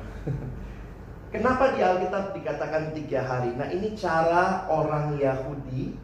Kenapa 1.35 1.75
di 1.75 1.83
Alkitab 1.83 2.31
dikatakan 2.31 2.95
tiga 2.95 3.27
hari? 3.27 3.59
Nah 3.59 3.67
ini 3.67 3.99
cara 3.99 4.71
orang 4.71 5.19
Yahudi 5.19 5.99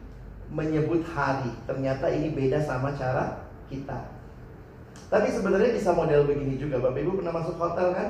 menyebut 0.51 1.07
hari. 1.07 1.55
Ternyata 1.63 2.11
ini 2.11 2.35
beda 2.35 2.59
sama 2.59 2.91
cara 2.99 3.39
kita. 3.71 4.11
Tapi 5.07 5.31
sebenarnya 5.31 5.71
bisa 5.71 5.95
model 5.95 6.27
begini 6.27 6.59
juga. 6.59 6.83
Bapak 6.83 6.99
Ibu 6.99 7.23
pernah 7.23 7.31
masuk 7.31 7.55
hotel 7.55 7.95
kan? 7.95 8.09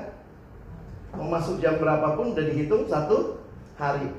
Mau 1.14 1.30
masuk 1.30 1.62
jam 1.62 1.78
berapapun 1.78 2.34
udah 2.34 2.42
dihitung 2.42 2.90
satu 2.90 3.38
hari. 3.78 4.10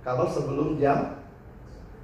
Kalau 0.00 0.24
sebelum 0.24 0.80
jam 0.80 1.20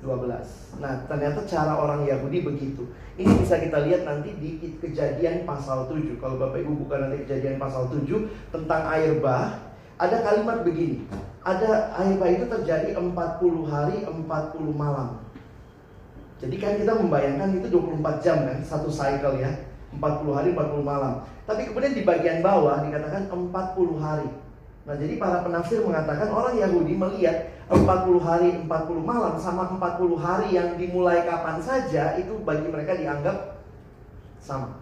12. 0.04 0.80
Nah, 0.84 1.00
ternyata 1.08 1.48
cara 1.48 1.80
orang 1.80 2.04
Yahudi 2.04 2.44
begitu. 2.44 2.92
Ini 3.16 3.40
bisa 3.40 3.56
kita 3.56 3.88
lihat 3.88 4.04
nanti 4.04 4.36
di 4.36 4.60
kejadian 4.84 5.48
pasal 5.48 5.88
7. 5.88 6.20
Kalau 6.20 6.36
Bapak 6.36 6.60
Ibu 6.60 6.84
buka 6.84 7.00
nanti 7.08 7.24
kejadian 7.24 7.56
pasal 7.56 7.88
7 7.88 8.04
tentang 8.52 8.84
air 8.88 9.16
bah, 9.20 9.69
ada 10.00 10.16
kalimat 10.24 10.64
begini. 10.64 11.04
Ada 11.44 11.96
bah 12.16 12.28
itu 12.32 12.44
terjadi 12.48 12.96
40 12.96 13.12
hari, 13.68 13.96
40 14.04 14.24
malam. 14.72 15.20
Jadi 16.40 16.56
kan 16.56 16.72
kita 16.80 16.96
membayangkan 16.96 17.60
itu 17.60 17.68
24 17.68 18.24
jam 18.24 18.48
kan, 18.48 18.58
satu 18.64 18.88
cycle 18.88 19.36
ya. 19.36 19.52
40 19.92 20.36
hari, 20.36 20.48
40 20.56 20.80
malam. 20.80 21.20
Tapi 21.44 21.68
kemudian 21.68 21.92
di 21.92 22.04
bagian 22.04 22.40
bawah 22.40 22.80
dikatakan 22.80 23.28
40 23.28 24.00
hari. 24.00 24.28
Nah 24.88 24.96
jadi 24.96 25.20
para 25.20 25.44
penafsir 25.44 25.84
mengatakan 25.84 26.32
orang 26.32 26.56
Yahudi 26.56 26.96
melihat 26.96 27.52
40 27.68 27.84
hari 28.24 28.48
40 28.64 28.70
malam 29.04 29.34
sama 29.36 29.68
40 29.76 30.16
hari 30.16 30.56
yang 30.56 30.80
dimulai 30.80 31.26
kapan 31.28 31.60
saja 31.60 32.16
itu 32.16 32.40
bagi 32.40 32.70
mereka 32.72 32.96
dianggap 32.96 33.60
sama. 34.40 34.80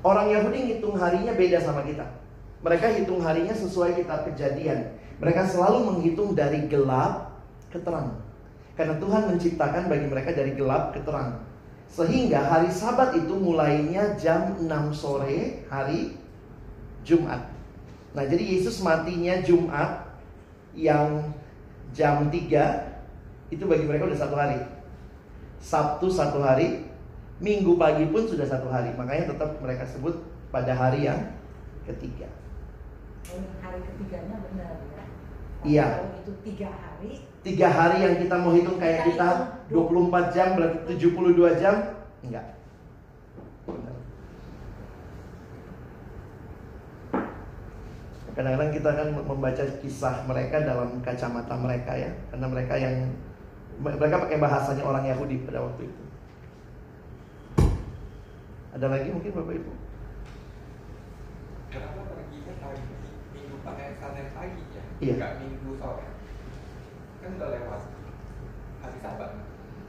Orang 0.00 0.32
Yahudi 0.32 0.58
ngitung 0.72 0.96
harinya 0.96 1.36
beda 1.36 1.60
sama 1.60 1.84
kita. 1.84 2.21
Mereka 2.62 2.86
hitung 2.98 3.22
harinya 3.22 3.54
sesuai 3.54 3.98
kitab 3.98 4.26
kejadian. 4.30 4.94
Mereka 5.18 5.50
selalu 5.50 5.92
menghitung 5.92 6.34
dari 6.34 6.66
gelap 6.70 7.34
ke 7.70 7.78
terang. 7.82 8.22
Karena 8.78 8.96
Tuhan 8.98 9.22
menciptakan 9.34 9.90
bagi 9.90 10.06
mereka 10.06 10.30
dari 10.34 10.54
gelap 10.54 10.94
ke 10.94 11.02
terang. 11.02 11.42
Sehingga 11.92 12.40
hari 12.48 12.72
sabat 12.72 13.12
itu 13.18 13.34
mulainya 13.36 14.16
jam 14.16 14.56
6 14.56 14.66
sore 14.96 15.66
hari 15.68 16.16
Jumat. 17.04 17.52
Nah, 18.16 18.24
jadi 18.24 18.40
Yesus 18.40 18.80
matinya 18.80 19.42
Jumat 19.44 20.08
yang 20.72 21.34
jam 21.92 22.32
3 22.32 23.52
itu 23.52 23.64
bagi 23.68 23.84
mereka 23.84 24.08
udah 24.08 24.20
satu 24.22 24.36
hari. 24.38 24.58
Sabtu 25.60 26.08
satu 26.08 26.40
hari, 26.40 26.92
Minggu 27.42 27.74
pagi 27.74 28.06
pun 28.06 28.22
sudah 28.22 28.46
satu 28.46 28.70
hari, 28.70 28.94
makanya 28.94 29.34
tetap 29.34 29.58
mereka 29.58 29.82
sebut 29.82 30.14
pada 30.54 30.78
hari 30.78 31.10
yang 31.10 31.18
ketiga. 31.82 32.30
Oh, 33.30 33.42
hari 33.62 33.78
ketiganya 33.86 34.36
benar 34.42 34.74
ya. 34.82 35.04
Iya. 35.62 35.86
Kalau 35.94 36.18
itu 36.18 36.32
tiga 36.42 36.68
hari, 36.74 37.10
Tiga 37.42 37.66
hari 37.74 38.06
yang 38.06 38.22
kita 38.22 38.38
mau 38.38 38.54
hitung 38.54 38.78
kayak 38.78 39.02
kita 39.02 39.58
24 39.74 40.30
jam 40.30 40.54
berarti 40.54 40.94
72 40.94 41.58
jam? 41.58 41.74
Enggak. 42.22 42.54
Kadang-kadang 48.32 48.70
kita 48.70 48.90
kan 48.94 49.08
membaca 49.26 49.64
kisah 49.82 50.22
mereka 50.30 50.62
dalam 50.62 51.02
kacamata 51.02 51.54
mereka 51.58 51.92
ya, 51.98 52.14
karena 52.30 52.46
mereka 52.46 52.74
yang 52.78 53.10
mereka 53.82 54.22
pakai 54.22 54.38
bahasanya 54.38 54.86
orang 54.86 55.04
Yahudi 55.10 55.42
pada 55.42 55.66
waktu 55.66 55.90
itu. 55.90 56.02
Ada 58.72 58.86
lagi 58.86 59.10
mungkin 59.10 59.34
Bapak 59.34 59.54
Ibu? 59.58 59.72
Kenapa 61.74 62.00
perginya 62.06 62.54
pagi? 62.62 63.01
Pagi, 63.62 63.84
Senin 63.94 64.26
pagi 64.34 64.62
ya? 64.74 64.82
Iya. 64.98 65.14
Nggak 65.18 65.34
minggu 65.38 65.70
sore. 65.78 66.06
Kan 67.22 67.30
udah 67.38 67.48
lewat 67.54 67.82
hari 68.82 68.98
Sabat. 68.98 69.30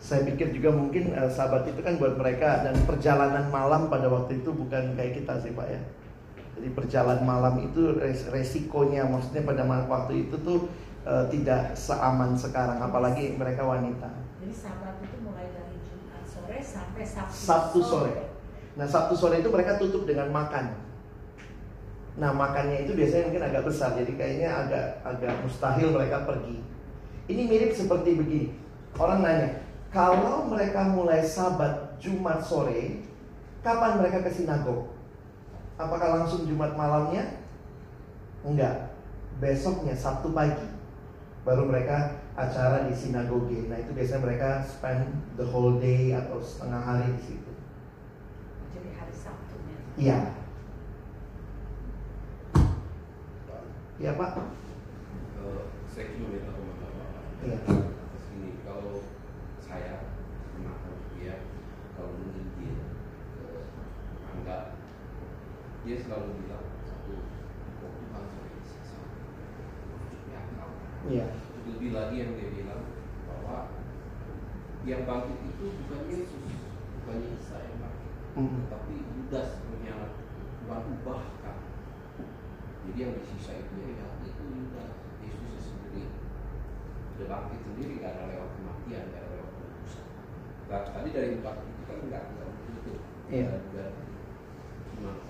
Saya 0.03 0.21
pikir 0.27 0.51
juga 0.51 0.69
mungkin 0.75 1.15
eh, 1.15 1.31
sabat 1.31 1.63
itu 1.63 1.79
kan 1.79 1.95
buat 1.95 2.19
mereka 2.19 2.67
dan 2.67 2.75
perjalanan 2.83 3.47
malam 3.47 3.87
pada 3.87 4.11
waktu 4.11 4.43
itu 4.43 4.51
bukan 4.51 4.99
kayak 4.99 5.23
kita 5.23 5.33
sih 5.39 5.55
Pak 5.55 5.67
ya. 5.71 5.79
Jadi 6.59 6.69
perjalanan 6.75 7.23
malam 7.23 7.55
itu 7.63 7.97
res- 7.97 8.27
resikonya 8.29 9.07
maksudnya 9.07 9.47
pada 9.47 9.63
waktu 9.65 10.27
itu 10.27 10.35
tuh 10.43 10.67
eh, 11.07 11.25
tidak 11.31 11.71
seaman 11.73 12.35
sekarang 12.35 12.83
apalagi 12.83 13.39
mereka 13.39 13.63
wanita. 13.63 14.11
jadi 14.43 14.51
sabat 14.51 14.99
itu 14.99 15.17
mulai 15.23 15.47
dari 15.55 15.79
Jumat 15.87 16.27
sore 16.27 16.59
sampai 16.59 17.03
Sabtu, 17.07 17.39
Sabtu 17.39 17.79
sore. 17.79 18.13
Nah 18.75 18.83
Sabtu 18.83 19.15
sore 19.15 19.39
itu 19.39 19.47
mereka 19.49 19.79
tutup 19.79 20.03
dengan 20.03 20.27
makan. 20.29 20.92
Nah 22.13 22.29
makannya 22.29 22.85
itu 22.85 22.93
biasanya 22.93 23.29
mungkin 23.29 23.45
agak 23.49 23.63
besar 23.65 23.97
jadi 23.97 24.13
kayaknya 24.13 24.49
agak 24.53 24.85
agak 25.01 25.33
mustahil 25.41 25.89
mereka 25.89 26.29
pergi. 26.29 26.61
Ini 27.25 27.41
mirip 27.49 27.71
seperti 27.73 28.19
begini. 28.19 28.47
Orang 28.93 29.25
nanya, 29.25 29.63
kalau 29.89 30.45
mereka 30.45 30.85
mulai 30.93 31.25
sabat 31.25 31.97
Jumat 31.97 32.43
sore, 32.45 33.01
kapan 33.65 33.97
mereka 33.97 34.21
ke 34.21 34.29
sinagog? 34.29 34.93
Apakah 35.79 36.21
langsung 36.21 36.45
Jumat 36.45 36.77
malamnya? 36.77 37.41
Enggak. 38.45 38.93
Besoknya 39.41 39.97
Sabtu 39.97 40.29
pagi 40.29 40.69
baru 41.43 41.67
mereka 41.67 42.23
acara 42.37 42.87
di 42.87 42.95
sinagoge. 42.95 43.67
Nah 43.67 43.77
itu 43.81 43.91
biasanya 43.91 44.21
mereka 44.23 44.49
spend 44.63 45.09
the 45.35 45.45
whole 45.45 45.79
day 45.79 46.15
atau 46.15 46.39
setengah 46.39 46.81
hari 46.81 47.07
di 47.17 47.23
situ. 47.23 47.51
Jadi 48.71 48.89
hari 48.93 49.13
Sabtunya. 49.15 49.77
Iya. 49.99 50.42
Iya 54.01 54.17
Pak. 54.17 54.31
Eh, 55.43 55.61
saya 55.85 56.05
cuma 56.15 56.33
minta 56.33 56.49
komentar 56.51 56.89
Bapak. 56.91 57.23
Iya. 57.45 57.57
Atas 57.61 58.23
ini 58.33 58.49
kalau 58.65 59.05
saya 59.61 60.09
pernah 60.53 60.75
dia 61.13 61.35
kalau 61.93 62.17
menginjil 62.17 62.75
ke 63.37 63.45
Angga 64.33 64.57
dia 65.83 65.97
selalu 65.99 66.29
bilang 66.41 66.65
satu 66.87 67.13
disiksa 68.55 68.97
ya 70.31 70.39
akal 70.47 70.69
Iya. 71.03 71.25
lebih 71.67 71.89
lagi 71.91 72.15
yang 72.23 72.31
dia 72.39 72.49
bilang 72.55 72.83
bahwa 73.27 73.57
yang 74.87 75.03
bangkit 75.03 75.37
itu 75.43 75.65
bukan 75.83 76.01
Yesus 76.07 76.43
bukan 77.03 77.17
Isa 77.35 77.57
yang 77.59 77.77
bangkit 77.83 78.11
Mm. 78.33 78.65
tetapi 78.65 78.95
Yudas 79.13 79.61
mengkhianat 79.69 80.11
Tuhan 80.65 80.83
ubahkan 80.97 81.57
jadi 82.83 82.97
yang 82.99 83.13
disiksa 83.15 83.51
itu 83.55 83.73
ya 83.79 84.07
itu 84.27 84.43
Yudas 84.43 84.91
Yesus 85.23 85.71
sendiri. 85.71 86.11
Sudah 87.15 87.27
bangkit 87.31 87.59
sendiri 87.63 87.95
ada 88.03 88.27
lewat 88.27 88.49
kematian 88.59 89.03
ada 89.13 89.27
lewat 89.31 89.49
penebusan 89.55 90.05
nah, 90.67 90.81
tadi 90.91 91.09
dari 91.15 91.29
empat 91.39 91.55
itu 91.63 91.81
kan 91.87 91.97
nggak 92.09 92.23
nggak 92.35 92.49
begitu 92.51 92.91
Iya. 93.31 93.47
Juga 93.71 93.85
gimana 94.93 95.21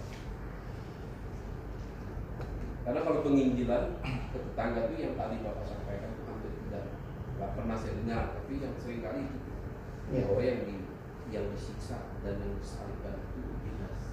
karena 2.83 2.99
kalau 2.99 3.23
penginjilan 3.23 3.83
ke 4.03 4.37
tetangga 4.43 4.91
itu 4.91 4.95
yang 4.99 5.15
tadi 5.15 5.39
bapak 5.39 5.63
sampaikan 5.63 6.11
itu 6.19 6.23
hampir 6.27 6.51
tidak 6.67 6.83
nggak 7.39 7.51
pernah 7.55 7.75
saya 7.79 7.93
dengar. 8.03 8.23
Tapi 8.35 8.59
yang 8.59 8.75
sering 8.75 8.99
kali 8.99 9.23
itu. 9.23 9.39
Bahwa 10.11 10.43
yang 10.43 10.67
di 10.67 10.75
yang 11.31 11.47
disiksa 11.49 12.11
dan 12.21 12.37
yang 12.43 12.53
disalibkan 12.59 13.17
itu 13.17 13.39
Yudas 13.63 14.12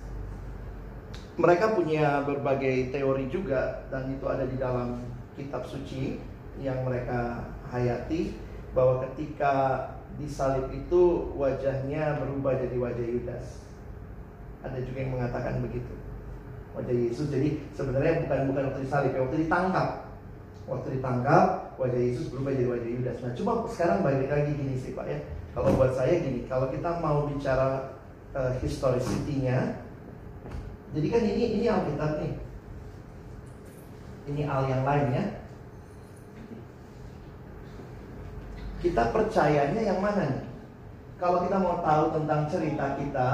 Mereka 1.38 1.78
punya 1.78 2.26
berbagai 2.26 2.90
teori 2.90 3.30
juga 3.30 3.86
dan 3.92 4.10
itu 4.10 4.24
ada 4.26 4.44
di 4.48 4.56
dalam 4.58 5.02
kitab 5.38 5.62
suci 5.64 6.18
yang 6.60 6.82
mereka 6.84 7.46
hayati 7.70 8.34
bahwa 8.74 9.02
ketika 9.08 9.86
disalib 10.18 10.68
itu 10.74 11.32
wajahnya 11.38 12.20
berubah 12.20 12.58
jadi 12.60 12.76
wajah 12.76 13.06
Yudas. 13.06 13.46
Ada 14.60 14.84
juga 14.84 14.98
yang 15.00 15.12
mengatakan 15.16 15.64
begitu. 15.64 15.94
Wajah 16.76 16.92
Yesus 16.94 17.32
jadi 17.32 17.58
sebenarnya 17.72 18.28
bukan 18.28 18.40
bukan 18.52 18.62
waktu 18.70 18.80
disalib, 18.84 19.10
ya, 19.16 19.20
waktu 19.24 19.36
ditangkap. 19.48 19.88
Waktu 20.68 20.88
ditangkap 21.00 21.44
wajah 21.80 22.00
Yesus 22.00 22.28
berubah 22.28 22.52
jadi 22.52 22.68
wajah 22.68 22.90
Yudas. 23.00 23.16
Nah, 23.24 23.32
coba 23.32 23.52
sekarang 23.72 23.98
balik 24.04 24.28
lagi 24.28 24.52
gini 24.54 24.76
sih 24.76 24.92
Pak 24.92 25.06
ya. 25.08 25.18
Kalau 25.50 25.74
buat 25.74 25.96
saya 25.96 26.22
gini, 26.22 26.46
kalau 26.46 26.70
kita 26.70 27.02
mau 27.02 27.26
bicara 27.26 27.98
uh, 28.36 28.54
historicity-nya, 28.62 29.82
jadi 30.90 31.06
kan 31.06 31.22
ini 31.22 31.44
ini 31.60 31.66
Alkitab 31.70 32.18
nih. 32.18 32.34
Ini 34.30 34.42
al 34.46 34.62
yang 34.66 34.82
lain 34.82 35.06
ya. 35.14 35.24
Kita 38.80 39.12
percayanya 39.14 39.80
yang 39.80 40.00
mana 40.02 40.22
nih? 40.26 40.44
Kalau 41.20 41.44
kita 41.44 41.56
mau 41.60 41.84
tahu 41.84 42.04
tentang 42.16 42.48
cerita 42.48 42.96
kita, 42.96 43.28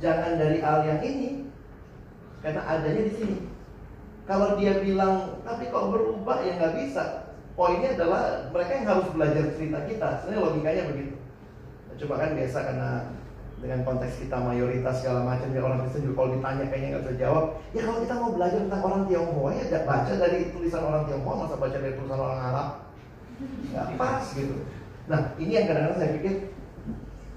jangan 0.00 0.40
dari 0.40 0.58
al 0.64 0.88
yang 0.88 1.00
ini, 1.04 1.52
karena 2.40 2.64
adanya 2.64 3.02
di 3.06 3.12
sini. 3.12 3.38
Kalau 4.26 4.58
dia 4.58 4.82
bilang, 4.82 5.38
tapi 5.46 5.70
kok 5.70 5.92
berubah 5.92 6.42
ya 6.42 6.58
nggak 6.58 6.74
bisa. 6.80 7.36
Poinnya 7.54 7.94
adalah 7.94 8.50
mereka 8.50 8.72
yang 8.82 8.88
harus 8.88 9.08
belajar 9.14 9.44
cerita 9.54 9.78
kita. 9.86 10.08
Sebenarnya 10.20 10.42
logikanya 10.42 10.82
begitu. 10.90 11.14
Nah, 11.86 11.94
Coba 11.96 12.14
kan 12.18 12.30
biasa 12.34 12.58
karena 12.66 12.90
dengan 13.56 13.80
konteks 13.88 14.20
kita 14.20 14.36
mayoritas 14.36 15.00
segala 15.00 15.24
macam 15.24 15.48
ya 15.48 15.64
orang 15.64 15.80
Kristen 15.80 16.04
juga 16.04 16.14
kalau 16.20 16.30
ditanya 16.36 16.64
kayaknya 16.68 16.88
nggak 16.92 17.02
bisa 17.08 17.14
jawab. 17.16 17.44
Ya 17.72 17.80
kalau 17.88 17.98
kita 18.04 18.14
mau 18.20 18.30
belajar 18.36 18.60
tentang 18.60 18.82
orang 18.84 19.02
Tionghoa 19.08 19.50
ya 19.56 19.64
da- 19.72 19.86
baca 19.88 20.12
dari 20.12 20.38
tulisan 20.52 20.82
orang 20.84 21.02
Tionghoa 21.08 21.34
masa 21.40 21.56
baca 21.56 21.76
dari 21.80 21.94
tulisan 21.96 22.20
orang 22.20 22.40
Arab 22.52 22.68
nggak 23.72 23.88
pas 23.96 24.24
gitu. 24.36 24.56
Nah 25.08 25.20
ini 25.40 25.52
yang 25.56 25.66
kadang-kadang 25.68 25.98
saya 26.00 26.10
pikir 26.20 26.34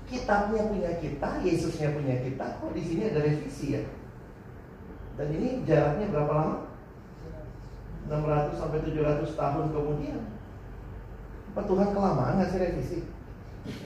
kitabnya 0.10 0.62
punya 0.66 0.92
kita, 0.98 1.30
Yesusnya 1.46 1.94
punya 1.94 2.18
kita, 2.26 2.58
kok 2.58 2.74
di 2.74 2.82
sini 2.82 3.14
ada 3.14 3.22
revisi 3.22 3.78
ya? 3.78 3.84
Dan 5.22 5.28
ini 5.38 5.62
jaraknya 5.70 6.10
berapa 6.10 6.34
lama? 6.34 6.56
600 8.10 8.58
sampai 8.58 8.82
700 8.82 9.38
tahun 9.38 9.66
kemudian. 9.70 10.22
Apa 11.54 11.62
Tuhan 11.62 11.94
kelamaan 11.94 12.42
ngasih 12.42 12.58
revisi? 12.58 13.00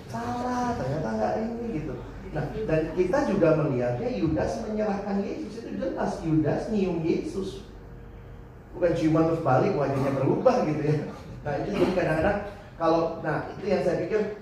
Salah, 0.07 0.79
ternyata 0.79 1.07
nggak 1.11 1.33
ini 1.43 1.83
gitu. 1.83 1.95
Nah, 2.33 2.45
dan 2.65 2.81
kita 2.97 3.29
juga 3.29 3.61
melihatnya 3.61 4.09
Yudas 4.09 4.65
menyerahkan 4.65 5.21
Yesus 5.21 5.61
itu 5.61 5.69
jelas 5.77 6.17
Yudas 6.25 6.61
nyium 6.73 7.05
Yesus. 7.05 7.61
Bukan 8.73 8.97
ciuman 8.97 9.29
terus 9.29 9.45
balik 9.45 9.77
wajahnya 9.77 10.11
berubah 10.17 10.65
gitu 10.65 10.81
ya. 10.81 10.97
Nah, 11.45 11.53
itu 11.61 11.69
jadi 11.77 11.91
kadang-kadang 11.93 12.39
kalau 12.81 13.21
nah 13.21 13.45
itu 13.53 13.63
yang 13.69 13.85
saya 13.85 14.01
pikir 14.01 14.41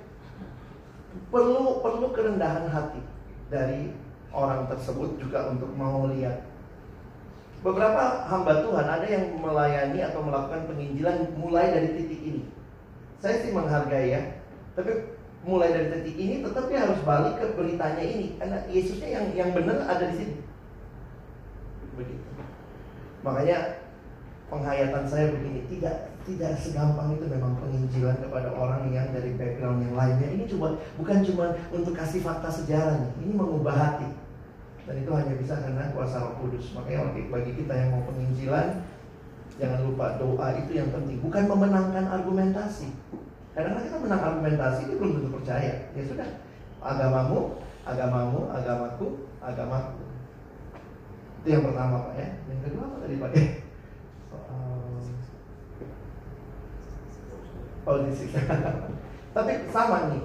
perlu 1.27 1.83
perlu 1.83 2.15
kerendahan 2.15 2.71
hati 2.71 3.03
dari 3.51 3.91
orang 4.31 4.71
tersebut 4.71 5.19
juga 5.19 5.51
untuk 5.51 5.67
mau 5.75 6.07
lihat 6.07 6.47
Beberapa 7.61 8.25
hamba 8.25 8.65
Tuhan 8.65 8.87
ada 8.89 9.05
yang 9.05 9.37
melayani 9.37 10.01
atau 10.01 10.25
melakukan 10.25 10.65
penginjilan 10.65 11.37
mulai 11.37 11.69
dari 11.69 11.93
titik 11.93 12.21
ini. 12.25 12.43
Saya 13.21 13.37
sih 13.37 13.53
menghargai 13.53 14.17
ya, 14.17 14.21
tapi 14.73 15.13
mulai 15.41 15.73
dari 15.73 15.87
titik 15.89 16.17
ini 16.21 16.35
tetap 16.45 16.69
dia 16.69 16.85
harus 16.85 17.01
balik 17.01 17.41
ke 17.41 17.45
beritanya 17.57 18.03
ini 18.05 18.37
karena 18.37 18.61
Yesusnya 18.69 19.09
yang 19.09 19.25
yang 19.33 19.49
benar 19.57 19.81
ada 19.89 20.05
di 20.13 20.15
sini. 20.17 20.35
Begitu. 21.97 22.29
Makanya 23.25 23.81
penghayatan 24.53 25.05
saya 25.09 25.33
begini, 25.33 25.65
tidak 25.65 26.11
tidak 26.21 26.53
segampang 26.61 27.17
itu 27.17 27.25
memang 27.25 27.57
penginjilan 27.57 28.21
kepada 28.21 28.53
orang 28.53 28.93
yang 28.93 29.09
dari 29.09 29.33
background 29.33 29.81
yang 29.81 29.95
lainnya. 29.97 30.29
Ini 30.29 30.43
coba 30.53 30.77
bukan 31.01 31.17
cuma 31.25 31.45
untuk 31.73 31.93
kasih 31.97 32.21
fakta 32.21 32.49
sejarah 32.53 33.17
ini 33.17 33.33
mengubah 33.33 33.73
hati. 33.73 34.09
Dan 34.85 35.07
itu 35.07 35.11
hanya 35.13 35.33
bisa 35.37 35.61
karena 35.61 35.93
kuasa 35.93 36.21
Roh 36.21 36.35
Kudus. 36.41 36.73
Makanya 36.73 37.13
bagi 37.29 37.53
kita 37.53 37.73
yang 37.73 37.89
mau 37.93 38.03
penginjilan, 38.09 38.81
jangan 39.57 39.79
lupa 39.85 40.17
doa 40.17 40.47
itu 40.57 40.71
yang 40.73 40.89
penting. 40.89 41.21
Bukan 41.21 41.43
memenangkan 41.49 42.05
argumentasi. 42.09 42.89
Karena 43.51 43.83
kita 43.83 43.97
menang 43.99 44.21
argumentasi 44.23 44.87
itu 44.87 44.95
belum 44.95 45.11
tentu 45.19 45.29
percaya. 45.35 45.91
Ya 45.91 46.03
sudah, 46.07 46.29
agamamu 46.79 47.61
Agamamu, 47.81 48.45
agamaku, 48.53 49.25
agamaku. 49.41 50.05
Itu 51.41 51.47
yang 51.49 51.65
pertama 51.65 52.05
Pak 52.05 52.13
ya. 52.13 52.29
Yang 52.45 52.59
kedua 52.69 52.83
apa 52.85 52.97
tadi 53.01 53.15
Pak 53.17 53.31
ya? 53.33 53.45
Soal 54.29 54.69
audisi. 57.89 58.25
Tapi 59.35 59.51
sama 59.73 60.13
nih. 60.13 60.21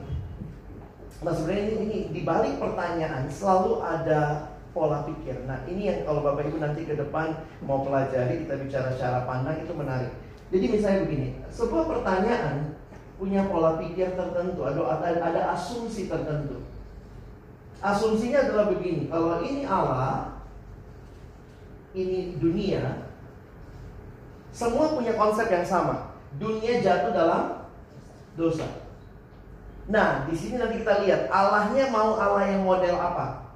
Nah 1.25 1.33
sebenarnya 1.33 1.65
ini, 1.65 1.75
ini 1.81 1.99
di 2.13 2.21
balik 2.29 2.61
pertanyaan 2.61 3.25
selalu 3.33 3.81
ada 3.81 4.53
pola 4.77 5.09
pikir. 5.09 5.49
Nah 5.49 5.65
ini 5.65 5.89
yang 5.89 6.05
kalau 6.05 6.21
Bapak 6.21 6.53
Ibu 6.53 6.61
nanti 6.61 6.85
ke 6.85 6.93
depan 6.93 7.41
mau 7.65 7.81
pelajari 7.81 8.45
kita 8.45 8.61
bicara 8.61 8.93
cara 9.01 9.25
pandang 9.25 9.65
itu 9.65 9.73
menarik. 9.73 10.13
Jadi 10.53 10.67
misalnya 10.69 11.09
begini, 11.09 11.29
sebuah 11.49 11.89
pertanyaan 11.89 12.77
punya 13.17 13.49
pola 13.49 13.81
pikir 13.81 14.13
tertentu, 14.13 14.61
ada, 14.65 15.09
ada, 15.09 15.41
asumsi 15.57 16.09
tertentu. 16.09 16.61
Asumsinya 17.81 18.45
adalah 18.45 18.73
begini, 18.73 19.09
kalau 19.09 19.41
ini 19.41 19.65
Allah, 19.65 20.37
ini 21.97 22.37
dunia, 22.37 23.09
semua 24.53 24.93
punya 24.93 25.17
konsep 25.17 25.49
yang 25.49 25.65
sama. 25.65 26.17
Dunia 26.37 26.85
jatuh 26.85 27.13
dalam 27.13 27.65
dosa. 28.37 28.69
Nah, 29.89 30.29
di 30.29 30.35
sini 30.37 30.61
nanti 30.61 30.83
kita 30.83 31.07
lihat 31.07 31.33
Allahnya 31.33 31.89
mau 31.89 32.19
Allah 32.21 32.53
yang 32.53 32.67
model 32.67 32.97
apa? 32.99 33.47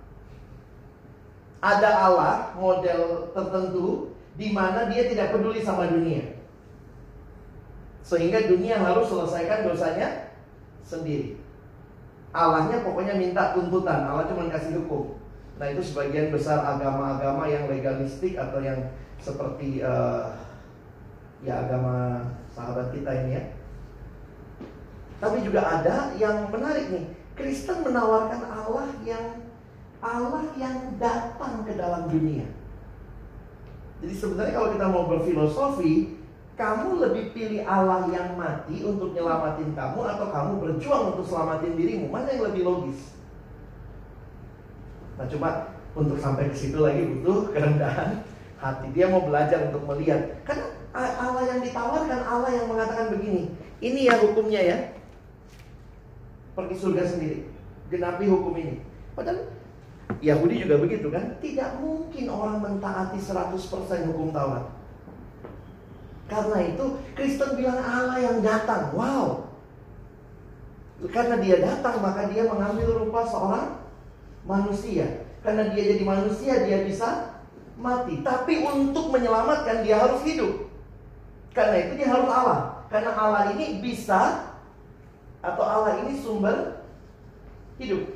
Ada 1.61 1.91
Allah 2.09 2.35
model 2.57 3.29
tertentu 3.37 4.17
di 4.41 4.49
mana 4.55 4.89
dia 4.89 5.05
tidak 5.05 5.37
peduli 5.37 5.61
sama 5.61 5.91
dunia. 5.91 6.40
Sehingga 8.11 8.51
dunia 8.51 8.75
harus 8.75 9.07
selesaikan 9.07 9.71
dosanya 9.71 10.35
sendiri. 10.83 11.39
Allahnya 12.35 12.83
pokoknya 12.83 13.15
minta 13.15 13.55
tuntutan, 13.55 14.03
Allah 14.03 14.27
cuma 14.27 14.51
kasih 14.51 14.83
hukum. 14.83 15.15
Nah 15.63 15.71
itu 15.71 15.79
sebagian 15.79 16.35
besar 16.35 16.59
agama-agama 16.59 17.47
yang 17.47 17.71
legalistik 17.71 18.35
atau 18.35 18.59
yang 18.59 18.91
seperti 19.23 19.79
uh, 19.87 20.35
ya 21.47 21.63
agama 21.63 22.27
sahabat 22.51 22.91
kita 22.91 23.11
ini 23.23 23.39
ya. 23.39 23.45
Tapi 25.23 25.47
juga 25.47 25.63
ada 25.63 26.11
yang 26.19 26.51
menarik 26.51 26.91
nih, 26.91 27.05
Kristen 27.39 27.87
menawarkan 27.87 28.43
Allah 28.51 28.91
yang 29.07 29.47
Allah 30.03 30.51
yang 30.59 30.99
datang 30.99 31.63
ke 31.63 31.79
dalam 31.79 32.11
dunia. 32.11 32.49
Jadi 34.01 34.15
sebenarnya 34.17 34.57
kalau 34.57 34.71
kita 34.73 34.87
mau 34.89 35.05
berfilosofi, 35.13 36.20
kamu 36.61 37.01
lebih 37.01 37.25
pilih 37.33 37.65
Allah 37.65 38.05
yang 38.13 38.37
mati 38.37 38.85
untuk 38.85 39.17
nyelamatin 39.17 39.73
kamu 39.73 40.01
atau 40.05 40.27
kamu 40.29 40.53
berjuang 40.61 41.17
untuk 41.17 41.25
selamatin 41.25 41.73
dirimu? 41.73 42.13
Mana 42.13 42.29
yang 42.37 42.53
lebih 42.53 42.69
logis? 42.69 43.17
Nah, 45.17 45.25
coba 45.25 45.73
untuk 45.97 46.21
sampai 46.21 46.53
ke 46.53 46.57
situ 46.61 46.77
lagi 46.77 47.01
butuh 47.09 47.49
kerendahan 47.57 48.21
hati. 48.61 48.93
Dia 48.93 49.09
mau 49.09 49.25
belajar 49.25 49.73
untuk 49.73 49.89
melihat. 49.89 50.45
Karena 50.45 50.69
Allah 50.93 51.49
yang 51.49 51.65
ditawarkan, 51.65 52.21
Allah 52.29 52.51
yang 52.53 52.69
mengatakan 52.69 53.17
begini. 53.17 53.57
Ini 53.81 54.13
ya 54.13 54.15
hukumnya 54.21 54.61
ya. 54.61 54.77
Pergi 56.53 56.77
surga 56.77 57.09
sendiri. 57.09 57.49
Genapi 57.89 58.29
hukum 58.29 58.53
ini. 58.61 58.85
Padahal 59.17 59.49
Yahudi 60.21 60.69
juga 60.69 60.77
begitu 60.77 61.09
kan? 61.09 61.41
Tidak 61.41 61.81
mungkin 61.81 62.29
orang 62.29 62.61
mentaati 62.61 63.17
100% 63.17 63.57
hukum 64.13 64.29
Taurat. 64.37 64.80
Karena 66.31 66.59
itu 66.63 66.85
Kristen 67.19 67.59
bilang 67.59 67.83
Allah 67.83 68.23
yang 68.23 68.39
datang. 68.39 68.95
Wow. 68.95 69.51
Karena 71.11 71.43
dia 71.43 71.59
datang 71.59 71.99
maka 71.99 72.31
dia 72.31 72.47
mengambil 72.47 73.03
rupa 73.03 73.27
seorang 73.27 73.83
manusia. 74.47 75.27
Karena 75.43 75.75
dia 75.75 75.83
jadi 75.97 76.05
manusia 76.07 76.63
dia 76.63 76.87
bisa 76.87 77.35
mati. 77.75 78.23
Tapi 78.23 78.63
untuk 78.63 79.11
menyelamatkan 79.11 79.83
dia 79.83 79.99
harus 79.99 80.23
hidup. 80.23 80.71
Karena 81.51 81.83
itu 81.83 81.99
dia 81.99 82.09
harus 82.15 82.31
Allah. 82.31 82.87
Karena 82.87 83.11
Allah 83.19 83.51
ini 83.59 83.83
bisa 83.83 84.55
atau 85.43 85.65
Allah 85.67 86.07
ini 86.07 86.15
sumber 86.15 86.87
hidup. 87.83 88.07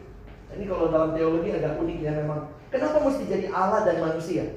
Ini 0.54 0.70
kalau 0.70 0.86
dalam 0.92 1.18
teologi 1.18 1.50
agak 1.50 1.82
unik 1.82 1.98
ya 1.98 2.14
memang. 2.14 2.46
Kenapa 2.70 3.02
mesti 3.02 3.26
jadi 3.26 3.50
Allah 3.50 3.82
dan 3.82 3.98
manusia? 3.98 4.54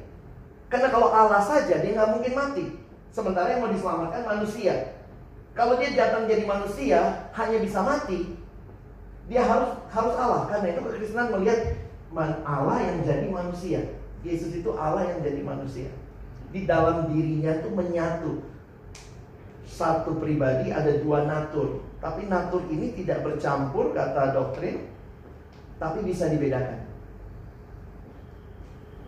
Karena 0.69 0.93
kalau 0.93 1.09
Allah 1.09 1.41
saja 1.41 1.81
dia 1.81 1.95
nggak 1.95 2.11
mungkin 2.13 2.33
mati. 2.37 2.65
Sementara 3.17 3.49
yang 3.49 3.65
mau 3.65 3.73
diselamatkan 3.73 4.29
manusia. 4.29 4.93
Kalau 5.57 5.81
dia 5.81 5.89
datang 5.97 6.29
jadi 6.29 6.45
manusia 6.45 7.25
hanya 7.33 7.57
bisa 7.65 7.81
mati, 7.81 8.37
dia 9.25 9.41
harus 9.41 9.73
harus 9.89 10.13
Allah. 10.21 10.45
Karena 10.45 10.77
itu 10.77 10.85
kekristenan 10.85 11.33
melihat 11.33 11.81
Allah 12.45 12.77
yang 12.77 13.01
jadi 13.01 13.25
manusia. 13.25 13.89
Yesus 14.21 14.61
itu 14.61 14.69
Allah 14.77 15.09
yang 15.09 15.25
jadi 15.25 15.41
manusia. 15.41 15.89
Di 16.53 16.69
dalam 16.69 17.09
dirinya 17.09 17.57
itu 17.57 17.73
menyatu. 17.73 18.45
Satu 19.65 20.21
pribadi 20.21 20.69
ada 20.69 21.01
dua 21.01 21.25
natur. 21.25 21.81
Tapi 21.97 22.29
natur 22.29 22.69
ini 22.69 22.93
tidak 22.93 23.25
bercampur 23.25 23.97
kata 23.97 24.37
doktrin 24.37 24.93
tapi 25.81 26.05
bisa 26.05 26.29
dibedakan. 26.29 26.85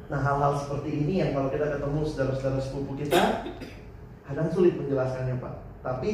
Nah 0.09 0.17
hal-hal 0.17 0.57
seperti 0.57 1.05
ini 1.05 1.21
yang 1.21 1.37
kalau 1.37 1.53
kita 1.53 1.77
ketemu 1.77 2.01
saudara-saudara 2.01 2.57
sepupu 2.57 2.97
kita 2.97 3.45
kadang 4.29 4.49
sulit 4.53 4.77
menjelaskannya 4.77 5.41
Pak. 5.41 5.53
Tapi 5.81 6.11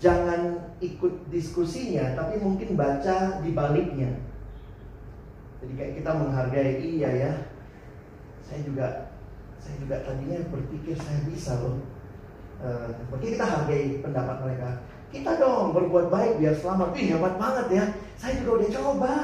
jangan 0.00 0.72
ikut 0.80 1.28
diskusinya, 1.28 2.16
tapi 2.16 2.40
mungkin 2.40 2.72
baca 2.74 3.44
di 3.44 3.52
baliknya. 3.52 4.16
Jadi 5.60 5.72
kayak 5.76 5.92
kita 6.00 6.10
menghargai 6.16 6.80
iya 6.80 7.10
ya. 7.28 7.32
Saya 8.40 8.64
juga 8.64 8.86
saya 9.60 9.76
juga 9.76 10.00
tadinya 10.00 10.40
berpikir 10.48 10.96
saya 10.96 11.20
bisa 11.28 11.52
loh. 11.60 11.84
Uh, 12.64 12.92
kita 13.20 13.44
hargai 13.44 14.00
pendapat 14.00 14.36
mereka. 14.40 14.80
Kita 15.12 15.36
dong 15.36 15.76
berbuat 15.76 16.08
baik 16.08 16.40
biar 16.40 16.56
selamat. 16.56 16.96
Wih 16.96 17.12
hebat 17.12 17.36
banget 17.36 17.66
ya. 17.68 17.84
Saya 18.16 18.40
juga 18.40 18.64
udah 18.64 18.68
coba. 18.72 19.14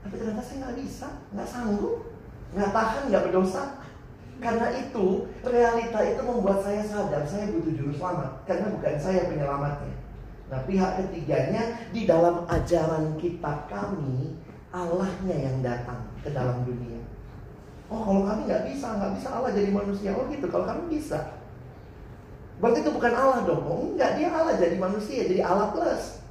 Tapi 0.00 0.14
ternyata 0.16 0.40
saya 0.40 0.56
nggak 0.64 0.76
bisa, 0.80 1.08
nggak 1.34 1.48
sanggup, 1.50 1.98
nggak 2.54 2.70
tahan, 2.70 3.02
nggak 3.10 3.24
berdosa. 3.26 3.62
Karena 4.36 4.68
itu 4.76 5.24
realita 5.40 6.00
itu 6.04 6.20
membuat 6.20 6.60
saya 6.60 6.84
sadar 6.84 7.24
saya 7.24 7.48
butuh 7.52 7.72
juru 7.72 7.92
selamat. 7.96 8.30
Karena 8.44 8.66
bukan 8.72 8.94
saya 9.00 9.28
penyelamatnya. 9.28 9.94
Nah 10.46 10.60
pihak 10.62 10.90
ketiganya 11.02 11.62
di 11.90 12.06
dalam 12.06 12.46
ajaran 12.46 13.18
kita 13.18 13.66
kami 13.66 14.38
Allahnya 14.70 15.36
yang 15.36 15.56
datang 15.64 16.06
ke 16.20 16.30
dalam 16.30 16.62
dunia. 16.62 17.00
Oh 17.86 18.02
kalau 18.02 18.22
kami 18.26 18.50
nggak 18.50 18.66
bisa, 18.70 18.98
nggak 18.98 19.12
bisa 19.18 19.28
Allah 19.30 19.50
jadi 19.54 19.70
manusia. 19.70 20.10
Oh 20.14 20.26
gitu, 20.26 20.46
kalau 20.50 20.66
kami 20.66 20.98
bisa. 20.98 21.38
Berarti 22.56 22.80
itu 22.82 22.90
bukan 22.90 23.12
Allah 23.12 23.44
dong. 23.44 23.62
Oh 23.62 23.78
enggak, 23.92 24.16
dia 24.16 24.32
Allah 24.32 24.56
jadi 24.56 24.76
manusia, 24.80 25.28
jadi 25.28 25.42
Allah 25.44 25.70
plus. 25.70 26.24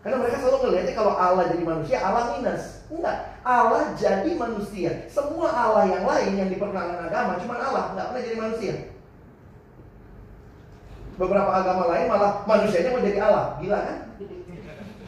Karena 0.00 0.16
mereka 0.24 0.40
selalu 0.40 0.58
melihatnya 0.64 0.94
kalau 0.96 1.14
Allah 1.18 1.44
jadi 1.52 1.64
manusia, 1.66 1.96
Allah 2.00 2.24
minus. 2.38 2.86
Enggak, 2.88 3.18
Allah 3.48 3.96
jadi 3.96 4.36
manusia. 4.36 5.08
Semua 5.08 5.48
Allah 5.48 5.88
yang 5.88 6.04
lain 6.04 6.32
yang 6.36 6.48
diperkenalkan 6.52 7.08
agama, 7.08 7.40
cuma 7.40 7.56
Allah, 7.56 7.96
enggak 7.96 8.06
pernah 8.12 8.22
jadi 8.28 8.36
manusia. 8.36 8.74
Beberapa 11.16 11.50
agama 11.50 11.88
lain 11.88 12.12
malah 12.12 12.44
manusianya 12.44 12.92
mau 12.92 13.00
jadi 13.00 13.18
Allah, 13.24 13.56
gila 13.64 13.78
kan? 13.80 13.98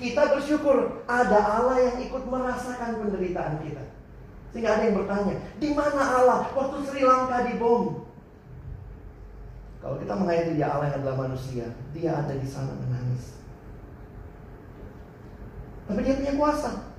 Kita 0.00 0.22
bersyukur 0.32 1.04
ada 1.04 1.38
Allah 1.60 1.76
yang 1.84 1.96
ikut 2.00 2.24
merasakan 2.24 3.04
penderitaan 3.04 3.60
kita. 3.60 3.84
Sehingga 4.56 4.72
ada 4.72 4.88
yang 4.88 4.96
bertanya, 5.04 5.36
di 5.60 5.76
mana 5.76 6.00
Allah 6.00 6.48
waktu 6.56 6.80
Sri 6.88 7.04
Lanka 7.04 7.44
dibom? 7.44 8.08
Kalau 9.84 9.96
kita 10.00 10.16
menghayati 10.16 10.56
dia 10.56 10.72
Allah 10.72 10.88
yang 10.88 11.04
adalah 11.04 11.28
manusia, 11.28 11.76
dia 11.92 12.10
ada 12.16 12.32
di 12.32 12.48
sana 12.48 12.72
menangis. 12.72 13.36
Tapi 15.84 16.00
dia 16.00 16.16
punya 16.16 16.34
kuasa. 16.40 16.89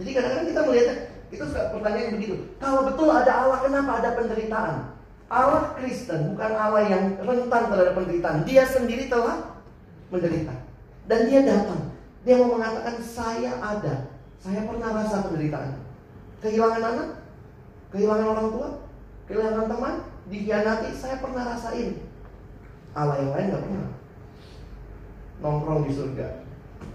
Jadi 0.00 0.10
kadang-kadang 0.16 0.48
kita 0.48 0.60
melihatnya, 0.64 0.96
itu 1.32 1.44
suka 1.48 1.62
pertanyaan 1.72 2.10
begitu. 2.16 2.36
Kalau 2.60 2.80
betul 2.88 3.08
ada 3.12 3.32
Allah, 3.44 3.58
kenapa 3.64 3.90
ada 4.00 4.10
penderitaan? 4.16 4.74
Allah 5.32 5.72
Kristen 5.80 6.36
bukan 6.36 6.52
Allah 6.52 6.82
yang 6.92 7.04
rentan 7.24 7.62
terhadap 7.72 7.94
penderitaan. 7.96 8.38
Dia 8.44 8.64
sendiri 8.68 9.08
telah 9.08 9.60
menderita. 10.12 10.52
Dan 11.08 11.20
dia 11.28 11.40
datang. 11.44 11.92
Dia 12.22 12.36
mau 12.38 12.60
mengatakan, 12.60 13.00
saya 13.00 13.56
ada. 13.58 14.12
Saya 14.36 14.68
pernah 14.68 14.90
rasa 14.92 15.24
penderitaan. 15.24 15.80
Kehilangan 16.44 16.82
anak, 16.84 17.08
kehilangan 17.94 18.28
orang 18.28 18.48
tua, 18.52 18.68
kehilangan 19.24 19.66
teman, 19.72 19.94
dikhianati, 20.28 20.88
saya 20.92 21.16
pernah 21.22 21.42
rasain. 21.48 21.96
Allah 22.92 23.16
yang 23.24 23.32
lain 23.32 23.52
gak 23.56 23.64
pernah. 23.64 23.88
Nongkrong 25.42 25.88
di 25.88 25.92
surga 25.96 26.42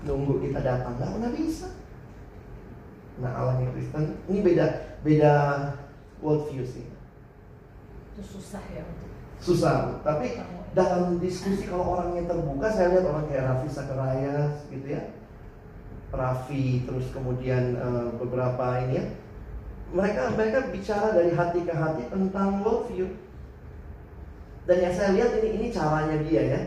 nunggu 0.05 0.43
kita 0.43 0.59
datang 0.61 0.93
nggak 0.99 1.11
pernah 1.15 1.31
bisa 1.33 1.67
nah 3.17 3.31
Allahnya 3.33 3.73
Kristen 3.73 4.17
ini 4.29 4.39
beda 4.45 4.65
beda 5.01 5.33
world 6.21 6.49
view 6.53 6.65
sih 6.65 6.85
itu 8.13 8.21
susah 8.21 8.61
ya 8.73 8.85
untuk 8.85 9.09
susah 9.37 10.01
tapi 10.01 10.37
dalam 10.73 11.17
diskusi 11.17 11.65
kalau 11.69 11.97
orangnya 11.97 12.29
terbuka 12.29 12.69
saya 12.69 12.93
lihat 12.93 13.05
orang 13.09 13.25
kayak 13.29 13.45
Raffi 13.49 13.69
Sakaraya 13.69 14.37
gitu 14.69 14.87
ya 14.93 15.01
Raffi, 16.11 16.87
terus 16.87 17.11
kemudian 17.11 17.75
eh, 17.75 18.07
beberapa 18.15 18.79
ini 18.87 19.03
ya. 19.03 19.05
Mereka 19.87 20.35
mereka 20.35 20.59
bicara 20.71 21.15
dari 21.15 21.31
hati 21.31 21.63
ke 21.63 21.73
hati 21.75 22.03
tentang 22.11 22.63
worldview. 22.63 23.07
Dan 24.67 24.77
yang 24.83 24.93
saya 24.95 25.15
lihat 25.15 25.31
ini 25.39 25.49
ini 25.55 25.67
caranya 25.71 26.17
dia 26.27 26.41
ya, 26.43 26.61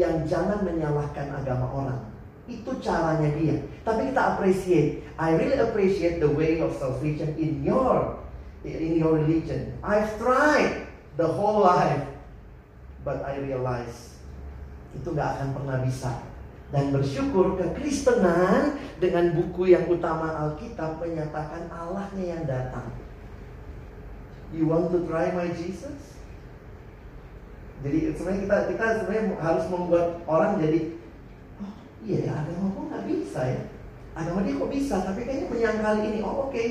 yang 0.00 0.24
jangan 0.24 0.64
menyalahkan 0.64 1.28
agama 1.32 1.66
orang. 1.68 2.00
Itu 2.44 2.76
caranya 2.84 3.30
dia. 3.40 3.56
Tapi 3.84 4.12
kita 4.12 4.36
appreciate. 4.36 5.04
I 5.16 5.32
really 5.38 5.60
appreciate 5.60 6.20
the 6.20 6.28
way 6.28 6.60
of 6.60 6.76
salvation 6.76 7.32
in 7.40 7.64
your 7.64 8.20
in 8.64 8.96
your 9.00 9.20
religion. 9.20 9.76
I've 9.84 10.16
tried 10.20 10.88
the 11.16 11.28
whole 11.28 11.64
life, 11.64 12.04
but 13.04 13.24
I 13.24 13.40
realize 13.40 14.16
itu 14.94 15.08
nggak 15.10 15.30
akan 15.38 15.48
pernah 15.56 15.78
bisa. 15.84 16.12
Dan 16.72 16.90
bersyukur 16.90 17.54
kekristenan 17.54 18.80
dengan 18.98 19.36
buku 19.36 19.70
yang 19.70 19.86
utama 19.86 20.34
Alkitab 20.42 20.98
menyatakan 20.98 21.70
Allahnya 21.70 22.24
yang 22.24 22.42
datang. 22.50 22.90
You 24.50 24.66
want 24.66 24.90
to 24.90 25.06
try 25.06 25.30
my 25.34 25.50
Jesus? 25.54 26.18
Jadi 27.84 28.16
sebenarnya 28.16 28.40
kita 28.48 28.56
kita 28.74 28.86
sebenarnya 29.02 29.24
harus 29.38 29.64
membuat 29.68 30.06
orang 30.24 30.56
jadi 30.62 30.94
iya 32.04 32.18
ya 32.28 32.32
agama 32.44 32.76
kok 32.76 32.84
nggak 32.92 33.06
bisa 33.08 33.40
ya. 33.48 33.60
Agama 34.14 34.44
dia 34.44 34.60
kok 34.60 34.72
bisa 34.72 34.96
tapi 35.00 35.20
kayaknya 35.24 35.48
menyangkal 35.48 35.94
ini. 36.04 36.20
Oh 36.20 36.48
oke. 36.48 36.64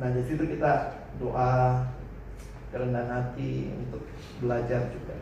Nah 0.00 0.08
di 0.16 0.22
situ 0.24 0.44
kita 0.48 0.72
doa 1.20 1.84
kerendahan 2.72 3.12
hati 3.12 3.70
untuk 3.76 4.02
belajar 4.40 4.88
juga. 4.90 5.16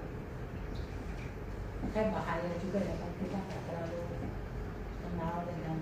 Kayak 1.93 2.17
bahaya 2.17 2.53
juga 2.63 2.79
ya 2.81 2.95
kalau 2.97 3.15
kita 3.21 3.39
nggak 3.39 3.63
terlalu 3.69 4.03
kenal 5.05 5.35
dengan 5.47 5.79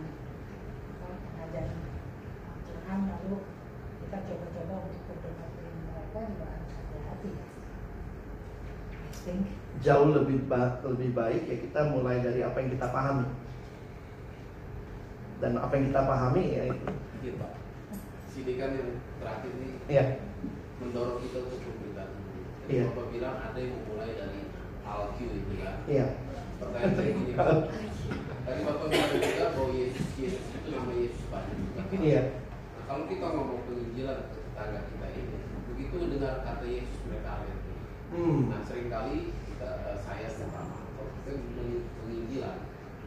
pengajaran 0.99 1.79
Tuhan 2.67 2.99
lalu 3.07 3.37
kita 4.03 4.19
coba-coba 4.29 4.75
untuk 4.91 5.03
berdebat 5.09 5.51
dengan 5.57 5.77
mereka 5.89 6.19
juga 6.27 6.47
harus 6.53 6.71
hati-hati 6.75 7.31
think 9.23 9.47
jauh 9.81 10.13
lebih 10.13 10.47
ba- 10.47 10.79
lebih 10.85 11.11
baik 11.13 11.43
ya 11.47 11.57
kita 11.59 11.81
mulai 11.91 12.21
dari 12.21 12.43
apa 12.43 12.57
yang 12.59 12.71
kita 12.71 12.87
pahami 12.87 13.27
dan 15.39 15.59
apa 15.59 15.73
yang 15.75 15.85
kita 15.91 16.03
pahami 16.03 16.45
ya 16.55 16.63
itu 16.71 16.87
Iya 17.23 17.33
Pak. 17.39 17.53
Sini 18.27 18.53
kan 18.59 18.75
yang 18.75 18.91
terakhir 19.23 19.51
ini 19.55 19.69
ya 19.87 20.05
mendorong 20.79 21.23
kita 21.23 21.39
untuk 21.47 21.61
pemberitaan. 21.63 22.11
Jadi 22.67 22.71
Iya. 22.71 22.85
Bapak 22.91 23.07
bilang 23.11 23.37
ada 23.39 23.59
yang 23.59 23.73
memulai 23.79 24.11
dari 24.15 24.41
Al-Q 24.83 25.19
itu 25.23 25.53
kan. 25.59 25.77
iya 25.87 26.07
Pertanyaan 26.59 26.93
saya 26.95 27.11
gini 27.15 27.33
Pak. 27.35 27.47
Tadi 28.43 28.61
Bapak 28.67 28.87
bilang 28.91 29.11
juga 29.15 29.47
bahwa 29.55 29.71
Yesus, 29.71 30.09
Yesus 30.19 30.43
itu 30.51 30.69
nama 30.71 30.93
Yesus 30.95 31.23
Pak. 31.31 31.43
iya 31.95 32.23
Nah, 32.73 32.83
kalau 32.91 33.05
kita 33.07 33.27
ngomong 33.31 33.63
penginjilan 33.63 34.19
ke 34.35 34.39
tetangga 34.43 34.81
kita 34.91 35.07
ini, 35.15 35.37
begitu 35.71 35.95
dengar 36.11 36.43
kata 36.43 36.67
Yesus 36.67 36.99
mereka 37.07 37.31
alergi. 37.39 37.62
Hmm. 38.13 38.41
Nah 38.53 38.61
sering 38.63 38.89
kali 38.93 39.33
kita, 39.49 39.69
eh, 39.89 39.97
saya 39.97 40.29
sama 40.29 40.85
atau 40.93 41.09
kita 41.21 41.33
penginjilan 42.05 42.57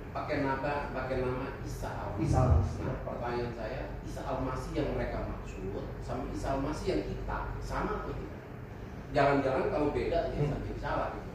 pakai 0.10 0.48
nama 0.48 0.90
pakai 0.96 1.18
nama 1.22 1.60
Isa 1.62 1.90
Al 1.92 2.16
Isa 2.18 2.38
Al-Masih. 2.48 2.88
Nah, 2.88 2.98
pertanyaan 3.04 3.52
saya 3.54 3.82
Isa 4.02 4.22
Al-Masih 4.24 4.72
yang 4.74 4.90
mereka 4.96 5.28
maksud 5.28 5.70
sama 6.02 6.24
Isa 6.32 6.48
Al-Masih 6.56 6.86
yang 6.88 7.04
kita 7.06 7.38
sama 7.60 8.02
atau 8.02 8.16
tidak? 8.16 8.42
Jangan-jangan 9.12 9.66
kalau 9.72 9.96
beda 9.96 10.32
ya 10.36 10.44
Hmm. 10.44 10.60
jadi 10.60 10.76
salah 10.82 11.08
gitu. 11.16 11.32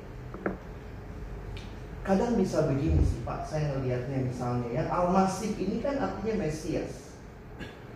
kadang 2.00 2.32
bisa 2.40 2.64
begini 2.64 3.04
sih 3.04 3.20
Pak 3.22 3.44
saya 3.44 3.76
ngelihatnya 3.76 4.24
misalnya 4.24 4.68
ya 4.72 4.82
Al-Masih 4.88 5.52
ini 5.60 5.84
kan 5.84 6.00
artinya 6.00 6.48
Mesias 6.48 7.20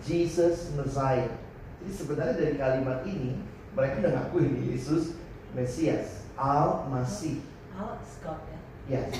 Jesus 0.04 0.76
Messiah 0.76 1.40
jadi 1.80 1.92
sebenarnya 1.92 2.36
dari 2.36 2.54
kalimat 2.60 3.00
ini 3.08 3.40
mereka 3.72 4.04
udah 4.04 4.12
ngakuin 4.12 4.60
Yesus 4.60 5.16
Mesias 5.54 6.26
Al-Masih 6.34 7.46
Al 7.74 7.98
Scott 8.02 8.42
ya. 8.50 8.60
Yes. 8.90 9.10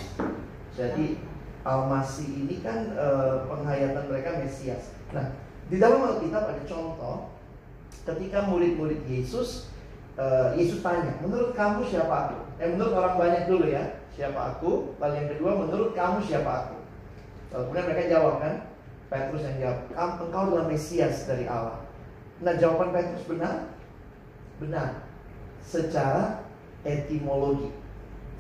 Jadi 0.74 1.22
Al-Masih 1.62 2.28
ini 2.44 2.60
kan 2.60 2.92
eh, 2.92 3.34
penghayatan 3.46 4.10
mereka 4.10 4.42
Mesias. 4.42 4.92
Nah, 5.14 5.32
di 5.70 5.78
dalam 5.78 6.02
Alkitab 6.04 6.44
ada 6.50 6.62
contoh 6.66 7.32
ketika 8.04 8.44
murid-murid 8.50 9.06
Yesus 9.06 9.70
eh, 10.18 10.58
Yesus 10.58 10.82
tanya, 10.82 11.16
"Menurut 11.22 11.54
kamu 11.54 11.86
siapa 11.86 12.28
aku?" 12.28 12.38
Eh 12.60 12.68
menurut 12.70 12.94
orang 12.94 13.16
banyak 13.18 13.42
dulu 13.50 13.66
ya, 13.70 14.02
siapa 14.14 14.58
aku? 14.58 14.94
Lalu 14.98 15.14
yang 15.24 15.28
kedua, 15.38 15.50
"Menurut 15.56 15.90
kamu 15.94 16.18
siapa 16.22 16.50
aku?" 16.66 16.76
Lalu 17.54 17.62
kemudian 17.70 17.86
mereka 17.86 18.04
jawab 18.10 18.34
kan? 18.42 18.54
Petrus 19.08 19.46
yang 19.46 19.58
jawab, 19.62 19.78
"Kamu 19.94 20.12
engkau 20.26 20.42
adalah 20.50 20.66
Mesias 20.66 21.30
dari 21.30 21.46
Allah." 21.46 21.86
Nah, 22.42 22.54
jawaban 22.58 22.90
Petrus 22.90 23.24
benar? 23.30 23.70
Benar. 24.58 25.03
Secara 25.64 26.44
etimologi. 26.84 27.72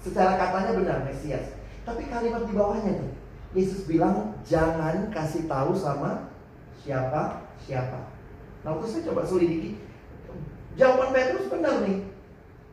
Secara 0.04 0.36
katanya 0.36 0.72
benar 0.76 0.98
Mesias. 1.08 1.56
Tapi 1.84 2.08
kalimat 2.08 2.44
di 2.48 2.52
bawahnya 2.56 2.92
tuh, 3.00 3.12
Yesus 3.56 3.84
bilang 3.88 4.36
jangan 4.44 5.08
kasih 5.12 5.48
tahu 5.48 5.76
sama 5.76 6.28
siapa 6.84 7.44
siapa. 7.64 8.12
Nah, 8.64 8.76
waktu 8.76 8.88
saya 8.88 9.08
coba 9.12 9.24
selidiki, 9.24 9.80
jawaban 10.76 11.12
Petrus 11.12 11.48
benar 11.48 11.84
nih. 11.84 12.08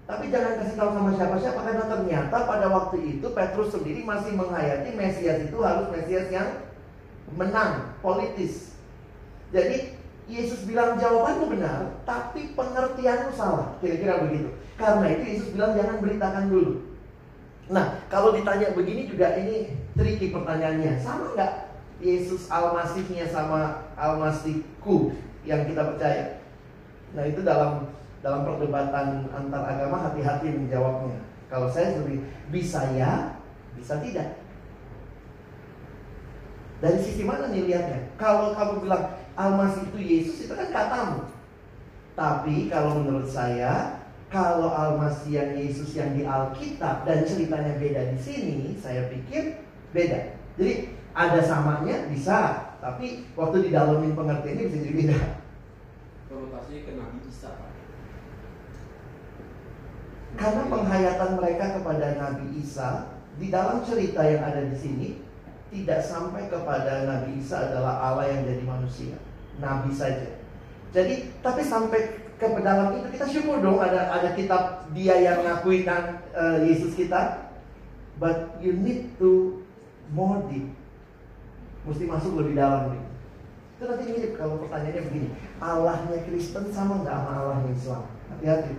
Tapi 0.08 0.28
jangan 0.28 0.60
kasih 0.60 0.76
tahu 0.76 0.91
sama 0.91 1.12
siapa-siapa 1.16 1.60
karena 1.64 1.86
ternyata 1.88 2.38
pada 2.43 2.68
waktu 2.68 2.97
itu 3.16 3.28
Petrus 3.32 3.72
sendiri 3.72 4.04
masih 4.04 4.36
menghayati 4.36 4.91
Mesias 4.91 5.39
itu 5.39 5.58
harus 5.64 5.88
Mesias 5.88 6.28
yang 6.28 6.68
menang 7.32 7.95
politis. 8.04 8.76
Jadi 9.56 9.95
Yesus 10.32 10.63
bilang 10.63 10.95
jawabannya 10.95 11.47
benar, 11.51 11.79
tapi 12.07 12.55
pengertianmu 12.55 13.36
salah. 13.36 13.75
Kira-kira 13.84 14.23
begitu. 14.23 14.47
Karena 14.79 15.11
itu 15.11 15.23
Yesus 15.27 15.49
bilang 15.51 15.75
jangan 15.75 15.99
beritakan 15.99 16.47
dulu. 16.47 16.71
Nah, 17.67 17.99
kalau 18.07 18.32
ditanya 18.32 18.71
begini 18.71 19.11
juga 19.11 19.36
ini 19.36 19.75
tricky 19.99 20.32
pertanyaannya. 20.32 20.95
Sama 21.03 21.36
nggak 21.36 21.53
Yesus 21.99 22.47
Al-Masihnya 22.47 23.27
sama 23.27 23.91
Al-Masihku 23.99 25.11
yang 25.43 25.67
kita 25.67 25.91
percaya? 25.95 26.39
Nah, 27.11 27.27
itu 27.27 27.43
dalam 27.43 27.91
dalam 28.23 28.47
perdebatan 28.47 29.27
antar 29.36 29.63
agama 29.67 29.99
hati-hati 30.07 30.47
menjawabnya. 30.55 31.19
Kalau 31.51 31.67
saya 31.67 31.99
lebih 31.99 32.23
bisa 32.47 32.88
ya, 32.95 33.36
bisa 33.75 33.99
tidak. 33.99 34.39
Dari 36.82 36.97
sisi 36.97 37.21
mana 37.21 37.51
nih 37.51 37.69
lihatnya? 37.69 37.99
Kalau 38.17 38.57
kamu 38.57 38.88
bilang 38.88 39.20
Al-Masih 39.36 39.88
itu 39.91 39.99
Yesus, 39.99 40.38
itu 40.47 40.53
kan 40.53 40.69
katamu. 40.69 41.27
Tapi 42.15 42.67
kalau 42.67 43.01
menurut 43.01 43.27
saya, 43.27 44.03
kalau 44.27 44.71
Al-Masih 44.71 45.32
yang 45.32 45.51
Yesus 45.55 45.95
yang 45.95 46.11
di 46.15 46.27
Alkitab 46.27 47.07
dan 47.07 47.23
ceritanya 47.23 47.79
beda 47.79 48.11
di 48.11 48.19
sini, 48.19 48.57
saya 48.79 49.07
pikir 49.07 49.63
beda. 49.95 50.36
Jadi 50.59 50.95
ada 51.15 51.39
samanya 51.43 52.07
bisa, 52.11 52.71
tapi 52.79 53.27
waktu 53.36 53.71
didalamin 53.71 54.15
pengertiannya 54.15 54.67
bisa 54.67 54.77
jadi 54.84 54.95
beda. 54.95 55.19
Konotasinya 56.32 56.82
ke 56.88 56.91
Nabi 56.95 57.17
Isa 57.27 57.49
Pak. 57.55 57.71
Karena 60.32 60.63
penghayatan 60.71 61.32
mereka 61.36 61.65
kepada 61.79 62.07
Nabi 62.15 62.45
Isa 62.55 63.19
di 63.36 63.51
dalam 63.51 63.84
cerita 63.84 64.23
yang 64.23 64.43
ada 64.43 64.63
di 64.63 64.77
sini 64.79 65.30
tidak 65.72 66.03
sampai 66.03 66.51
kepada 66.51 67.07
Nabi 67.07 67.39
Isa 67.39 67.72
adalah 67.72 68.03
Allah 68.03 68.28
yang 68.28 68.43
jadi 68.43 68.63
manusia, 68.67 69.15
Nabi 69.63 69.89
saja. 69.95 70.36
Jadi 70.91 71.32
tapi 71.39 71.63
sampai 71.63 72.19
ke 72.36 72.47
dalam 72.59 72.99
itu 72.99 73.07
kita 73.15 73.26
syukur 73.32 73.63
dong 73.63 73.80
ada 73.80 74.11
ada 74.11 74.36
kitab 74.36 74.91
dia 74.91 75.15
yang 75.15 75.47
ngakuin 75.47 75.88
uh, 75.88 76.59
Yesus 76.59 76.93
kita. 76.99 77.47
But 78.19 78.59
you 78.61 78.76
need 78.76 79.17
to 79.17 79.63
more 80.13 80.43
deep. 80.51 80.69
Mesti 81.88 82.05
masuk 82.05 82.38
lebih 82.38 82.59
dalam 82.59 82.93
nih. 82.93 83.03
Itu 83.80 83.89
nanti 83.89 84.03
mirip 84.13 84.38
kalau 84.38 84.61
pertanyaannya 84.61 85.09
begini, 85.09 85.28
Allahnya 85.57 86.22
Kristen 86.30 86.69
sama 86.69 87.01
nggak 87.01 87.17
sama 87.17 87.32
Allahnya 87.34 87.72
Islam? 87.74 88.03
Hati-hati. 88.30 88.74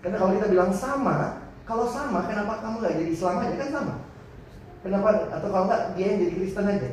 Karena 0.00 0.16
kalau 0.16 0.32
kita 0.40 0.46
bilang 0.48 0.72
sama, 0.72 1.44
kalau 1.68 1.84
sama, 1.84 2.24
kenapa 2.24 2.64
kamu 2.64 2.80
nggak 2.80 2.96
jadi 2.96 3.10
Islam 3.12 3.34
aja 3.44 3.54
kan 3.60 3.68
sama? 3.68 3.94
Kenapa? 4.80 5.28
Atau 5.28 5.48
kalau 5.52 5.64
nggak 5.68 5.82
dia 5.96 6.06
yang 6.12 6.18
jadi 6.24 6.32
Kristen 6.40 6.66
aja? 6.70 6.90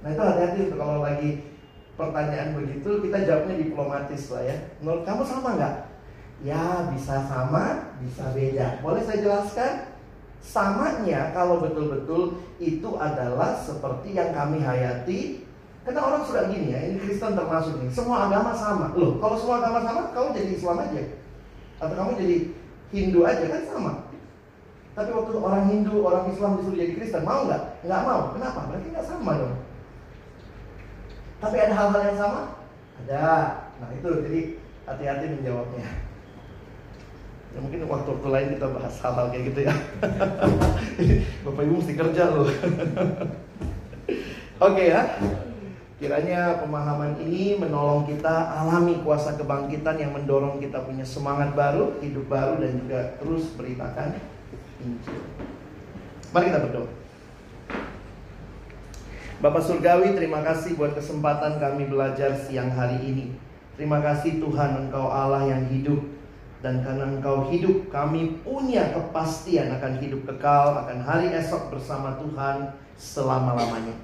Nah 0.00 0.08
itu 0.14 0.22
hati-hati 0.22 0.60
kalau 0.78 1.02
lagi 1.02 1.30
pertanyaan 1.98 2.56
begitu 2.56 2.90
kita 3.04 3.18
jawabnya 3.26 3.56
diplomatis 3.60 4.22
lah 4.32 4.42
ya. 4.46 4.56
Menurut 4.80 5.02
kamu 5.04 5.22
sama 5.26 5.48
nggak? 5.58 5.76
Ya 6.40 6.88
bisa 6.94 7.26
sama, 7.28 7.94
bisa 8.00 8.24
beda. 8.32 8.80
Boleh 8.80 9.02
saya 9.04 9.20
jelaskan? 9.20 9.72
Samanya 10.40 11.36
kalau 11.36 11.60
betul-betul 11.60 12.40
itu 12.56 12.90
adalah 12.96 13.52
seperti 13.60 14.16
yang 14.16 14.32
kami 14.32 14.64
hayati 14.64 15.44
karena 15.80 16.00
orang 16.04 16.22
sudah 16.28 16.44
gini 16.52 16.76
ya, 16.76 16.80
ini 16.86 16.96
Kristen 17.00 17.32
termasuk 17.32 17.80
nih. 17.80 17.88
Semua 17.88 18.28
agama 18.28 18.52
sama. 18.52 18.92
Loh, 18.92 19.16
kalau 19.16 19.36
semua 19.40 19.64
agama 19.64 19.80
sama, 19.80 20.12
kamu 20.12 20.36
jadi 20.36 20.50
Islam 20.52 20.76
aja. 20.76 21.02
Atau 21.80 21.94
kamu 21.96 22.10
jadi 22.20 22.36
Hindu 22.92 23.20
aja 23.24 23.44
kan 23.48 23.62
sama. 23.64 23.92
Tapi 25.00 25.16
waktu 25.16 25.32
orang 25.40 25.64
Hindu, 25.72 26.04
orang 26.04 26.28
Islam 26.28 26.60
disuruh 26.60 26.76
jadi 26.76 26.92
Kristen, 26.92 27.24
mau 27.24 27.48
nggak? 27.48 27.88
Nggak 27.88 28.00
mau. 28.04 28.36
Kenapa? 28.36 28.68
Berarti 28.68 28.88
nggak 28.92 29.08
sama 29.08 29.32
dong. 29.40 29.56
Tapi 31.40 31.56
ada 31.56 31.72
hal-hal 31.72 32.02
yang 32.04 32.18
sama? 32.20 32.40
Ada. 33.00 33.28
Nah 33.80 33.88
itu, 33.96 34.10
jadi 34.28 34.40
hati-hati 34.84 35.40
menjawabnya. 35.40 35.88
Ya 37.56 37.58
mungkin 37.64 37.88
waktu-waktu 37.88 38.28
lain 38.28 38.48
kita 38.60 38.66
bahas 38.76 38.94
hal-hal 39.00 39.26
kayak 39.32 39.44
gitu 39.48 39.60
ya. 39.72 39.74
Bapak 41.48 41.62
Ibu 41.64 41.74
mesti 41.80 41.94
kerja 41.96 42.22
loh. 42.36 42.52
Oke 44.68 44.84
ya. 44.84 45.16
Kiranya 45.96 46.60
pemahaman 46.60 47.16
ini 47.24 47.56
menolong 47.56 48.04
kita 48.04 48.52
alami 48.52 49.00
kuasa 49.00 49.40
kebangkitan 49.40 49.96
yang 49.96 50.12
mendorong 50.12 50.60
kita 50.60 50.84
punya 50.84 51.08
semangat 51.08 51.56
baru, 51.56 51.96
hidup 52.04 52.28
baru 52.28 52.60
dan 52.60 52.76
juga 52.84 53.00
terus 53.16 53.48
beritakan 53.56 54.29
Injil. 54.82 55.20
Mari 56.34 56.44
kita 56.50 56.60
berdoa. 56.64 56.90
Bapak 59.40 59.62
Surgawi, 59.64 60.12
terima 60.12 60.44
kasih 60.44 60.76
buat 60.76 60.92
kesempatan 60.92 61.56
kami 61.56 61.88
belajar 61.88 62.36
siang 62.36 62.68
hari 62.72 63.00
ini. 63.00 63.26
Terima 63.76 64.04
kasih 64.04 64.36
Tuhan 64.36 64.88
Engkau 64.88 65.08
Allah 65.08 65.48
yang 65.48 65.64
hidup 65.72 66.04
dan 66.60 66.84
karena 66.84 67.08
Engkau 67.08 67.48
hidup, 67.48 67.88
kami 67.88 68.36
punya 68.44 68.92
kepastian 68.92 69.72
akan 69.80 69.96
hidup 69.96 70.28
kekal, 70.28 70.84
akan 70.84 71.00
hari 71.00 71.32
esok 71.32 71.72
bersama 71.72 72.20
Tuhan 72.20 72.76
selama-lamanya. 73.00 73.96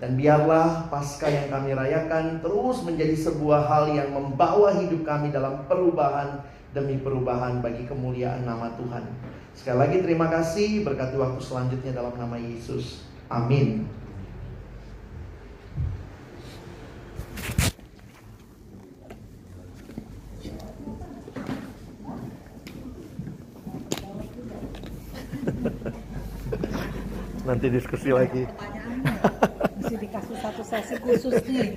Dan 0.00 0.16
biarlah 0.16 0.88
pasca 0.88 1.28
yang 1.28 1.52
kami 1.52 1.76
rayakan 1.76 2.40
terus 2.40 2.80
menjadi 2.86 3.12
sebuah 3.12 3.68
hal 3.68 3.84
yang 3.92 4.08
membawa 4.14 4.72
hidup 4.80 5.04
kami 5.04 5.28
dalam 5.28 5.68
perubahan 5.68 6.40
demi 6.72 6.96
perubahan 6.96 7.60
bagi 7.60 7.84
kemuliaan 7.84 8.48
nama 8.48 8.72
Tuhan. 8.78 9.04
Sekali 9.58 9.74
lagi 9.74 9.98
terima 10.06 10.30
kasih, 10.30 10.86
berkati 10.86 11.18
waktu 11.18 11.42
selanjutnya 11.42 11.90
dalam 11.90 12.14
nama 12.14 12.38
Yesus. 12.38 13.02
Amin. 13.26 13.90
Nanti 27.42 27.66
diskusi 27.66 28.14
lagi. 28.14 28.46
Mesti 29.82 29.94
dikasih 29.98 30.36
satu 30.38 30.62
sesi 30.62 30.94
khusus 31.02 31.34
nih. 31.50 31.74